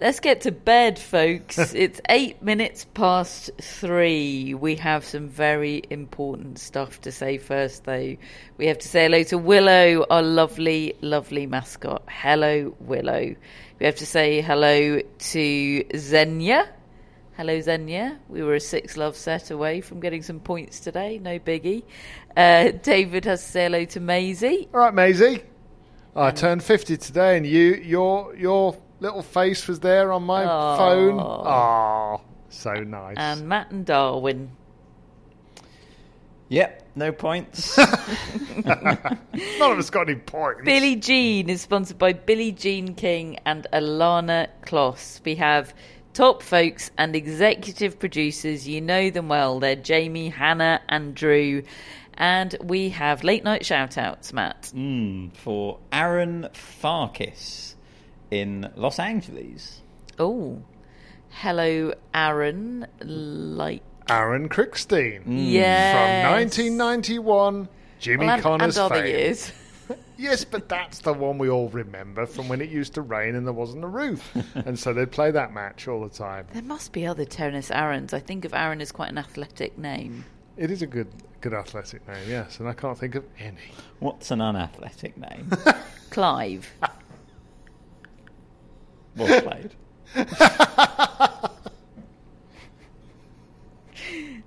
Let's 0.00 0.20
get 0.20 0.42
to 0.42 0.52
bed, 0.52 0.96
folks. 0.96 1.58
it's 1.74 2.00
eight 2.08 2.40
minutes 2.40 2.84
past 2.94 3.50
three. 3.60 4.54
We 4.54 4.76
have 4.76 5.04
some 5.04 5.28
very 5.28 5.82
important 5.90 6.60
stuff 6.60 7.00
to 7.00 7.10
say 7.10 7.38
first, 7.38 7.82
though. 7.84 8.16
We 8.58 8.66
have 8.66 8.78
to 8.78 8.86
say 8.88 9.04
hello 9.04 9.24
to 9.24 9.38
Willow, 9.38 10.06
our 10.08 10.22
lovely, 10.22 10.94
lovely 11.00 11.46
mascot. 11.46 12.04
Hello, 12.08 12.76
Willow. 12.78 13.34
We 13.80 13.86
have 13.86 13.96
to 13.96 14.06
say 14.06 14.40
hello 14.40 15.00
to 15.00 15.84
Xenia. 15.96 16.68
Hello, 17.36 17.60
Xenia. 17.60 18.20
We 18.28 18.42
were 18.42 18.54
a 18.54 18.60
six 18.60 18.96
love 18.96 19.16
set 19.16 19.50
away 19.50 19.80
from 19.80 19.98
getting 19.98 20.22
some 20.22 20.38
points 20.38 20.78
today. 20.78 21.18
No 21.18 21.40
biggie. 21.40 21.82
Uh, 22.36 22.70
David 22.70 23.24
has 23.24 23.44
to 23.44 23.50
say 23.50 23.62
hello 23.64 23.84
to 23.86 24.00
Maisie. 24.00 24.68
All 24.72 24.80
right, 24.80 24.94
Maisie. 24.94 25.42
I 26.18 26.30
turned 26.32 26.62
fifty 26.62 26.96
today, 26.96 27.36
and 27.36 27.46
you, 27.46 27.74
your, 27.74 28.34
your 28.34 28.76
little 29.00 29.22
face 29.22 29.68
was 29.68 29.80
there 29.80 30.12
on 30.12 30.24
my 30.24 30.44
Aw. 30.44 30.76
phone. 30.76 31.20
Oh, 31.20 32.20
so 32.48 32.74
nice. 32.74 33.16
And 33.18 33.48
Matt 33.48 33.70
and 33.70 33.86
Darwin. 33.86 34.50
Yep, 36.48 36.88
no 36.96 37.12
points. 37.12 37.76
None 38.64 39.06
of 39.60 39.78
us 39.78 39.90
got 39.90 40.08
any 40.08 40.18
points. 40.18 40.62
Billie 40.64 40.96
Jean 40.96 41.50
is 41.50 41.60
sponsored 41.60 41.98
by 41.98 42.14
Billie 42.14 42.52
Jean 42.52 42.94
King 42.94 43.38
and 43.44 43.66
Alana 43.72 44.48
Kloss. 44.64 45.20
We 45.24 45.34
have 45.36 45.74
top 46.14 46.42
folks 46.42 46.90
and 46.96 47.14
executive 47.14 47.98
producers. 47.98 48.66
You 48.66 48.80
know 48.80 49.10
them 49.10 49.28
well. 49.28 49.60
They're 49.60 49.76
Jamie, 49.76 50.30
Hannah, 50.30 50.80
and 50.88 51.14
Drew. 51.14 51.62
And 52.18 52.56
we 52.60 52.88
have 52.90 53.22
late 53.22 53.44
night 53.44 53.64
shout 53.64 53.96
outs, 53.96 54.32
Matt. 54.32 54.72
Mm, 54.74 55.32
for 55.34 55.78
Aaron 55.92 56.48
Farkis 56.52 57.76
in 58.32 58.68
Los 58.74 58.98
Angeles. 58.98 59.80
Oh, 60.18 60.60
hello, 61.30 61.94
Aaron. 62.12 62.88
Like, 63.00 63.82
Aaron 64.08 64.48
Crickstein. 64.48 65.22
Yes. 65.26 66.24
From 66.24 66.32
1991, 66.32 67.68
Jimmy 68.00 68.26
well, 68.26 68.34
and, 68.34 68.42
Connors 68.42 68.76
and 68.76 68.84
other 68.84 69.02
fame. 69.02 69.06
years. 69.06 69.52
Yes, 70.18 70.44
but 70.44 70.68
that's 70.68 70.98
the 70.98 71.12
one 71.12 71.38
we 71.38 71.48
all 71.48 71.68
remember 71.68 72.26
from 72.26 72.48
when 72.48 72.60
it 72.60 72.68
used 72.70 72.94
to 72.94 73.02
rain 73.02 73.36
and 73.36 73.46
there 73.46 73.54
wasn't 73.54 73.84
a 73.84 73.88
roof. 73.88 74.36
and 74.56 74.76
so 74.76 74.92
they'd 74.92 75.12
play 75.12 75.30
that 75.30 75.54
match 75.54 75.86
all 75.86 76.02
the 76.02 76.08
time. 76.08 76.44
There 76.52 76.60
must 76.60 76.92
be 76.92 77.06
other 77.06 77.24
tennis 77.24 77.70
Aarons. 77.70 78.12
I 78.12 78.18
think 78.18 78.44
of 78.44 78.52
Aaron 78.52 78.80
as 78.80 78.90
quite 78.90 79.10
an 79.10 79.18
athletic 79.18 79.78
name. 79.78 80.24
It 80.58 80.70
is 80.72 80.82
a 80.82 80.86
good 80.86 81.06
good 81.40 81.54
athletic 81.54 82.06
name, 82.08 82.28
yes, 82.28 82.58
and 82.58 82.68
I 82.68 82.72
can't 82.72 82.98
think 82.98 83.14
of 83.14 83.24
any. 83.38 83.70
What's 84.00 84.32
an 84.32 84.40
unathletic 84.40 85.16
name? 85.16 85.50
Clive. 86.10 86.68
well 89.16 89.40
played. 89.42 89.70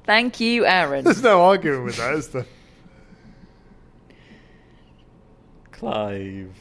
Thank 0.04 0.42
you, 0.42 0.66
Aaron. 0.66 1.06
There's 1.06 1.24
no 1.24 1.42
arguing 1.44 1.86
with 1.86 1.96
that, 1.96 2.16
is 2.16 2.28
there? 2.30 2.46
Clive. 5.72 6.54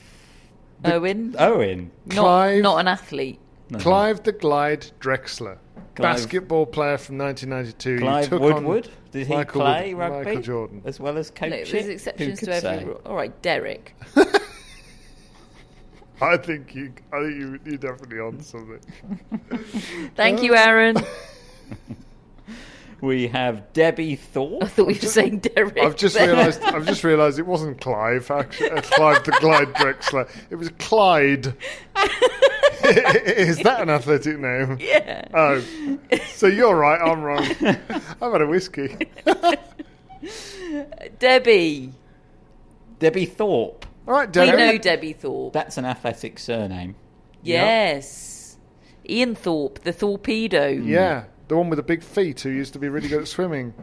Owen. 0.85 1.35
Owen. 1.39 1.91
Not, 2.07 2.15
Clive- 2.15 2.63
not 2.63 2.79
an 2.79 2.87
athlete. 2.89 3.41
Clive 3.79 4.23
the 4.23 4.33
Glide 4.33 4.87
Drexler. 5.01 5.59
Clive- 5.97 6.17
Basketball 6.17 6.67
player 6.67 6.99
from 6.99 7.19
1992. 7.19 7.99
Clive 7.99 8.29
took 8.29 8.41
Woodward. 8.41 8.87
On 8.87 8.93
Did 9.13 9.27
he 9.27 9.35
Michael 9.35 9.61
play 9.63 9.95
Wood- 9.95 10.01
rugby? 10.01 10.25
Michael 10.25 10.43
Jordan. 10.43 10.83
As 10.85 11.01
well 11.01 11.19
as 11.19 11.31
coaching? 11.31 11.59
Look, 11.61 11.69
there's 11.69 11.89
exceptions 11.89 12.41
Who 12.41 12.47
to 12.47 12.53
could 12.53 12.65
every 12.65 12.79
say? 12.81 12.85
rule. 12.85 13.01
All 13.05 13.17
right, 13.17 13.43
Derek. 13.43 13.95
I 16.23 16.37
think 16.37 16.75
you. 16.75 16.93
I 17.13 17.21
think 17.23 17.35
you, 17.41 17.59
you're 17.65 17.77
definitely 17.79 18.21
on 18.21 18.41
something. 18.41 18.81
Thank 20.17 20.43
you, 20.43 20.55
Aaron. 20.55 20.97
We 23.01 23.29
have 23.29 23.73
Debbie 23.73 24.17
Thorpe. 24.17 24.63
I 24.65 24.67
thought 24.67 24.89
you 24.89 25.01
were 25.01 25.09
saying 25.09 25.39
Derek. 25.39 25.79
I've 25.79 25.97
just 25.97 26.17
there. 26.17 26.29
realised. 26.29 26.63
I've 26.63 26.87
just 26.87 27.03
realised 27.03 27.39
it 27.39 27.47
wasn't 27.47 27.81
Clive. 27.81 28.31
Actually, 28.31 28.71
uh, 28.73 28.83
Clive 28.83 29.25
the 29.25 29.33
Glide 29.41 29.73
Drexler. 29.75 30.29
It 30.51 30.57
was 30.57 30.69
Clyde. 30.79 31.55
Is 32.85 33.59
that 33.59 33.81
an 33.81 33.91
athletic 33.91 34.39
name? 34.39 34.79
Yeah. 34.91 35.25
Oh, 35.33 35.63
so 36.35 36.47
you're 36.47 36.75
right. 36.75 37.01
I'm 37.01 37.23
wrong. 37.23 37.45
I've 37.61 38.33
had 38.33 38.41
a 38.43 38.47
whiskey. 38.47 38.97
Debbie. 41.19 41.93
Debbie 42.99 43.27
Thorpe. 43.27 43.87
All 44.07 44.15
right, 44.15 44.35
We 44.35 44.47
know 44.47 44.79
Debbie 44.79 45.13
Thorpe. 45.13 45.53
That's 45.53 45.79
an 45.79 45.85
athletic 45.85 46.39
surname. 46.39 46.97
Yes. 47.43 48.57
Ian 49.09 49.35
Thorpe, 49.35 49.81
the 49.81 49.93
torpedo. 49.93 50.69
Yeah, 50.69 51.25
the 51.51 51.57
one 51.57 51.69
with 51.69 51.79
the 51.79 51.83
big 51.83 52.05
feet 52.05 52.41
who 52.41 52.49
used 52.49 52.73
to 52.75 52.79
be 52.79 52.89
really 52.89 53.09
good 53.09 53.21
at 53.21 53.27
swimming. 53.27 53.75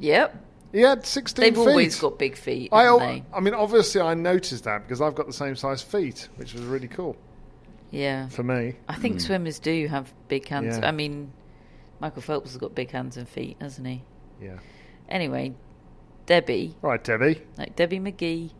Yep. 0.00 0.44
He 0.72 0.80
had 0.80 1.06
16 1.06 1.40
They've 1.40 1.54
feet. 1.54 1.60
always 1.60 2.00
got 2.00 2.18
big 2.18 2.36
feet, 2.36 2.70
I, 2.72 2.84
they? 2.98 3.24
I 3.32 3.38
mean, 3.38 3.54
obviously, 3.54 4.00
I 4.00 4.14
noticed 4.14 4.64
that 4.64 4.82
because 4.82 5.00
I've 5.00 5.14
got 5.14 5.28
the 5.28 5.32
same 5.32 5.54
size 5.54 5.82
feet, 5.82 6.28
which 6.34 6.52
was 6.52 6.62
really 6.64 6.88
cool 6.88 7.16
Yeah. 7.92 8.28
for 8.28 8.42
me. 8.42 8.74
I 8.88 8.96
think 8.96 9.14
hmm. 9.14 9.18
swimmers 9.20 9.60
do 9.60 9.86
have 9.86 10.12
big 10.26 10.48
hands. 10.48 10.78
Yeah. 10.78 10.88
I 10.88 10.90
mean, 10.90 11.32
Michael 12.00 12.22
Phelps 12.22 12.50
has 12.50 12.58
got 12.58 12.74
big 12.74 12.90
hands 12.90 13.16
and 13.16 13.28
feet, 13.28 13.56
hasn't 13.60 13.86
he? 13.86 14.02
Yeah. 14.42 14.58
Anyway, 15.08 15.54
Debbie, 16.26 16.74
All 16.82 16.90
right, 16.90 17.02
Debbie. 17.04 17.40
like 17.56 17.76
Debbie 17.76 18.00
McGee. 18.00 18.50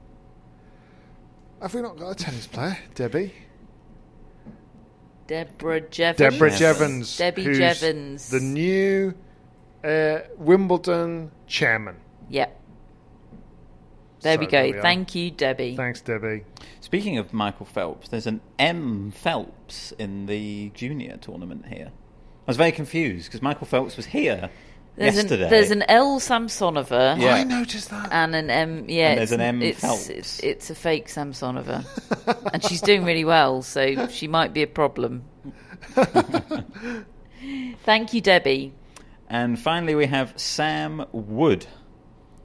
Have 1.60 1.74
we 1.74 1.82
not 1.82 1.98
got 1.98 2.10
a 2.10 2.14
tennis 2.14 2.46
player, 2.46 2.78
Debbie? 2.94 3.34
Deborah 5.26 5.80
Jevans. 5.80 6.16
Deborah 6.16 6.50
Yes. 6.50 6.60
Jevans. 6.60 7.18
Debbie 7.18 7.44
who's 7.44 7.58
Jevans. 7.58 8.30
The 8.30 8.40
new 8.40 9.14
uh, 9.84 10.20
Wimbledon 10.38 11.30
chairman. 11.46 11.96
Yep. 12.30 12.60
There 14.22 14.34
So 14.34 14.40
we 14.40 14.46
there 14.46 14.70
go. 14.70 14.76
we. 14.76 14.82
Thank 14.82 15.14
you, 15.14 15.30
Debbie. 15.30 15.76
Thanks, 15.76 16.00
Debbie. 16.00 16.44
Speaking 16.80 17.18
of 17.18 17.32
Michael 17.32 17.66
Phelps, 17.66 18.08
there's 18.08 18.26
an 18.26 18.40
M 18.58 19.10
Phelps 19.10 19.92
in 19.98 20.26
the 20.26 20.70
junior 20.74 21.16
tournament 21.18 21.66
here. 21.66 21.90
I 22.46 22.50
was 22.50 22.56
very 22.56 22.72
confused 22.72 23.26
because 23.26 23.42
Michael 23.42 23.66
Phelps 23.66 23.96
was 23.96 24.06
here 24.06 24.50
There's 24.96 25.16
yesterday. 25.16 25.44
An, 25.44 25.50
there's 25.50 25.70
an 25.70 25.82
L 25.88 26.18
Samsonova. 26.20 27.20
Yeah. 27.20 27.34
I 27.34 27.44
noticed 27.44 27.90
that. 27.90 28.08
And 28.10 28.34
an 28.34 28.48
M, 28.48 28.86
yeah. 28.88 29.10
And 29.10 29.18
there's 29.18 29.32
an 29.32 29.42
M 29.42 29.62
It's, 29.62 29.80
Phelps. 29.80 30.08
it's, 30.08 30.40
it's 30.40 30.70
a 30.70 30.74
fake 30.74 31.08
Samsonova, 31.08 31.84
and 32.52 32.64
she's 32.64 32.80
doing 32.80 33.04
really 33.04 33.24
well, 33.24 33.62
so 33.62 34.08
she 34.08 34.26
might 34.26 34.54
be 34.54 34.62
a 34.62 34.66
problem. 34.66 35.24
Thank 37.84 38.14
you, 38.14 38.20
Debbie. 38.20 38.72
And 39.28 39.58
finally, 39.58 39.94
we 39.94 40.06
have 40.06 40.32
Sam 40.36 41.04
Wood. 41.12 41.66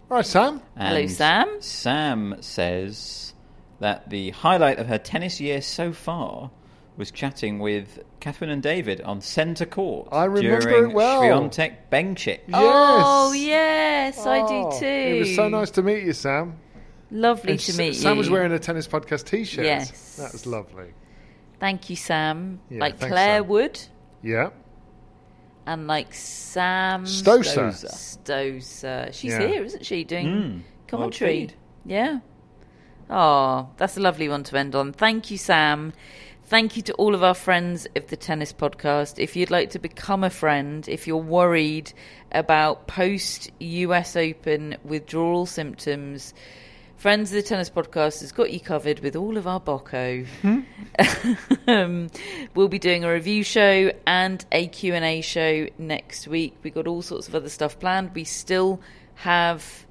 Right, 0.09 0.25
Sam. 0.25 0.61
Hello, 0.77 1.07
Sam. 1.07 1.61
Sam 1.61 2.35
says 2.41 3.33
that 3.79 4.09
the 4.09 4.31
highlight 4.31 4.77
of 4.77 4.87
her 4.87 4.97
tennis 4.97 5.39
year 5.39 5.61
so 5.61 5.93
far 5.93 6.51
was 6.97 7.09
chatting 7.11 7.59
with 7.59 7.99
Catherine 8.19 8.49
and 8.49 8.61
David 8.61 9.01
on 9.01 9.21
centre 9.21 9.65
court 9.65 10.09
I 10.11 10.25
remember 10.25 10.61
during 10.69 10.91
it 10.91 10.93
well. 10.93 11.21
Swiatek 11.21 11.75
Bencic. 11.91 12.41
Oh 12.53 13.31
yes, 13.33 14.25
I 14.25 14.39
do 14.39 14.53
Oh, 14.67 14.79
too. 14.79 14.85
It 14.85 15.19
was 15.19 15.35
so 15.35 15.49
nice 15.49 15.71
to 15.71 15.81
meet 15.81 16.03
you, 16.03 16.13
Sam. 16.13 16.57
Lovely 17.09 17.51
And 17.51 17.59
to 17.59 17.71
S- 17.71 17.77
meet 17.77 17.93
Sam 17.93 17.95
you. 17.95 18.01
Sam 18.01 18.17
was 18.17 18.29
wearing 18.29 18.51
a 18.51 18.59
tennis 18.59 18.87
podcast 18.87 19.25
T-shirt. 19.25 19.65
Yes. 19.65 20.15
that 20.17 20.31
was 20.31 20.45
lovely. 20.45 20.93
Thank 21.59 21.89
you, 21.89 21.95
Sam. 21.95 22.59
Yeah, 22.69 22.79
like 22.79 22.97
thanks, 22.97 23.11
Claire 23.13 23.39
Sam. 23.41 23.47
Wood 23.47 23.79
Yeah, 24.23 24.49
and 25.65 25.87
like 25.87 26.13
Sam 26.13 27.05
Stosur. 27.05 27.71
Stosur. 27.73 29.13
She's 29.13 29.31
Yeah. 29.31 29.47
here, 29.47 29.63
isn't 29.63 29.85
she? 29.85 30.03
Doing 30.03 30.25
Mm, 30.27 30.61
commentary. 30.87 31.47
well, 31.47 31.55
yeah. 31.85 32.19
Oh, 33.09 33.69
that's 33.77 33.97
a 33.97 33.99
lovely 33.99 34.29
one 34.29 34.43
to 34.45 34.57
end 34.57 34.73
on. 34.75 34.93
Thank 34.93 35.31
you, 35.31 35.37
Sam. 35.37 35.91
Thank 36.51 36.75
you 36.75 36.83
to 36.83 36.93
all 36.95 37.15
of 37.15 37.23
our 37.23 37.33
friends 37.33 37.87
of 37.95 38.07
the 38.07 38.17
Tennis 38.17 38.51
Podcast. 38.51 39.19
If 39.19 39.37
you'd 39.37 39.51
like 39.51 39.69
to 39.69 39.79
become 39.79 40.21
a 40.21 40.29
friend, 40.29 40.85
if 40.89 41.07
you're 41.07 41.15
worried 41.15 41.93
about 42.33 42.87
post 42.87 43.49
US 43.59 44.17
Open 44.17 44.75
withdrawal 44.83 45.45
symptoms, 45.45 46.33
Friends 46.97 47.31
of 47.31 47.35
the 47.35 47.41
Tennis 47.41 47.69
Podcast 47.69 48.19
has 48.19 48.33
got 48.33 48.51
you 48.51 48.59
covered 48.59 48.99
with 48.99 49.15
all 49.15 49.37
of 49.37 49.47
our 49.47 49.61
Bocco. 49.61 50.27
um, 51.67 52.09
we'll 52.53 52.67
be 52.67 52.79
doing 52.79 53.05
a 53.05 53.13
review 53.13 53.43
show 53.43 53.93
and 54.05 54.43
a 54.51 54.67
Q&A 54.67 55.21
show 55.21 55.67
next 55.77 56.27
week. 56.27 56.57
We've 56.63 56.73
got 56.73 56.85
all 56.85 57.01
sorts 57.01 57.29
of 57.29 57.33
other 57.33 57.47
stuff 57.47 57.79
planned. 57.79 58.13
We 58.13 58.25
still 58.25 58.81
have 59.15 59.85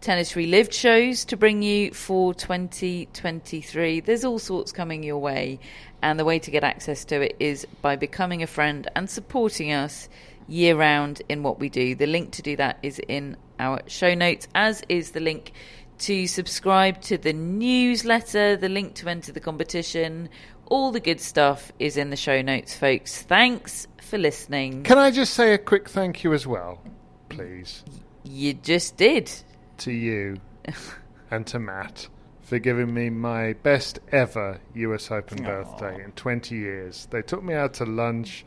Tennis 0.00 0.36
Relived 0.36 0.72
shows 0.72 1.24
to 1.24 1.36
bring 1.36 1.62
you 1.62 1.92
for 1.92 2.32
2023. 2.32 4.00
There's 4.00 4.24
all 4.24 4.38
sorts 4.38 4.70
coming 4.70 5.02
your 5.02 5.18
way, 5.18 5.58
and 6.02 6.18
the 6.18 6.24
way 6.24 6.38
to 6.38 6.50
get 6.50 6.64
access 6.64 7.04
to 7.06 7.20
it 7.20 7.36
is 7.40 7.66
by 7.82 7.96
becoming 7.96 8.42
a 8.42 8.46
friend 8.46 8.88
and 8.94 9.08
supporting 9.10 9.72
us 9.72 10.08
year 10.46 10.76
round 10.76 11.22
in 11.28 11.42
what 11.42 11.58
we 11.58 11.68
do. 11.68 11.94
The 11.94 12.06
link 12.06 12.32
to 12.32 12.42
do 12.42 12.56
that 12.56 12.78
is 12.82 12.98
in 13.08 13.36
our 13.58 13.80
show 13.86 14.14
notes, 14.14 14.48
as 14.54 14.82
is 14.88 15.10
the 15.10 15.20
link 15.20 15.52
to 15.98 16.26
subscribe 16.26 17.00
to 17.02 17.18
the 17.18 17.32
newsletter, 17.32 18.56
the 18.56 18.68
link 18.68 18.94
to 18.94 19.08
enter 19.08 19.32
the 19.32 19.40
competition. 19.40 20.28
All 20.66 20.92
the 20.92 21.00
good 21.00 21.20
stuff 21.20 21.72
is 21.78 21.96
in 21.96 22.10
the 22.10 22.16
show 22.16 22.40
notes, 22.42 22.74
folks. 22.76 23.22
Thanks 23.22 23.86
for 24.00 24.18
listening. 24.18 24.84
Can 24.84 24.98
I 24.98 25.10
just 25.10 25.34
say 25.34 25.54
a 25.54 25.58
quick 25.58 25.88
thank 25.88 26.22
you 26.24 26.32
as 26.32 26.46
well, 26.46 26.80
please, 27.28 27.84
You 28.22 28.54
just 28.54 28.96
did. 28.96 29.30
to 29.78 29.92
you 29.92 30.36
and 31.30 31.46
to 31.48 31.58
Matt 31.58 32.08
for 32.48 32.58
giving 32.58 32.94
me 32.94 33.10
my 33.10 33.52
best 33.52 33.98
ever 34.10 34.58
US 34.74 35.10
Open 35.10 35.44
birthday 35.44 36.02
in 36.02 36.12
20 36.12 36.56
years. 36.56 37.06
They 37.10 37.20
took 37.20 37.42
me 37.42 37.52
out 37.52 37.74
to 37.74 37.84
lunch. 37.84 38.46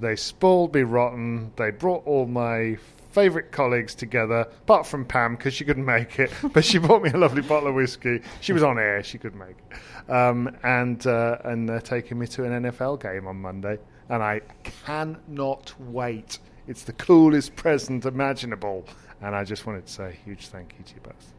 They 0.00 0.16
spoiled 0.16 0.74
me 0.74 0.80
rotten. 0.80 1.52
They 1.56 1.70
brought 1.70 2.06
all 2.06 2.24
my 2.26 2.78
favourite 3.10 3.52
colleagues 3.52 3.94
together, 3.94 4.48
apart 4.62 4.86
from 4.86 5.04
Pam 5.04 5.36
because 5.36 5.52
she 5.52 5.64
couldn't 5.66 5.84
make 5.84 6.18
it, 6.18 6.32
but 6.54 6.64
she 6.64 6.78
bought 6.78 7.02
me 7.02 7.10
a 7.10 7.18
lovely 7.18 7.42
bottle 7.42 7.68
of 7.68 7.74
whiskey. 7.74 8.22
She 8.40 8.54
was 8.54 8.62
on 8.62 8.78
air; 8.78 9.02
she 9.02 9.18
couldn't 9.18 9.38
make 9.38 9.56
it. 9.70 10.10
Um, 10.10 10.56
and 10.62 11.06
uh, 11.06 11.36
and 11.44 11.68
they're 11.68 11.80
taking 11.80 12.18
me 12.18 12.26
to 12.28 12.44
an 12.44 12.64
NFL 12.64 13.02
game 13.02 13.26
on 13.26 13.36
Monday, 13.36 13.78
and 14.08 14.22
I 14.22 14.40
cannot 14.86 15.78
wait. 15.78 16.38
It's 16.66 16.84
the 16.84 16.94
coolest 16.94 17.56
present 17.56 18.06
imaginable, 18.06 18.86
and 19.20 19.36
I 19.36 19.44
just 19.44 19.66
wanted 19.66 19.86
to 19.86 19.92
say 19.92 20.08
a 20.08 20.24
huge 20.24 20.46
thank 20.46 20.74
you 20.78 20.84
to 20.84 20.94
you 20.94 21.00
both. 21.02 21.34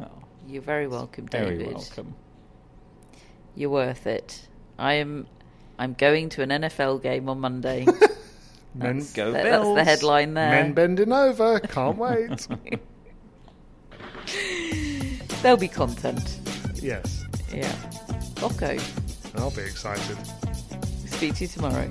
Oh, 0.00 0.24
You're 0.48 0.62
very 0.62 0.86
welcome, 0.88 1.26
David. 1.26 1.58
very 1.60 1.72
welcome. 1.74 2.14
You're 3.54 3.70
worth 3.70 4.06
it. 4.06 4.48
I 4.78 4.94
am. 4.94 5.26
I'm 5.78 5.94
going 5.94 6.28
to 6.30 6.42
an 6.42 6.50
NFL 6.50 7.02
game 7.02 7.28
on 7.28 7.40
Monday. 7.40 7.84
Men, 8.74 8.98
That's, 8.98 9.12
Go 9.12 9.32
that- 9.32 9.44
that's 9.44 9.74
the 9.74 9.84
headline 9.84 10.32
there. 10.34 10.50
men 10.50 10.72
bending 10.72 11.12
over, 11.12 11.60
can't 11.60 11.98
wait. 11.98 12.48
There'll 15.42 15.58
be 15.58 15.68
content. 15.68 16.38
yes, 16.76 17.24
Yeah. 17.52 17.70
Bocco. 18.36 18.80
I'll 19.38 19.50
be 19.50 19.60
excited. 19.62 20.16
Speak 21.06 21.34
to 21.36 21.42
you 21.44 21.48
tomorrow. 21.48 21.90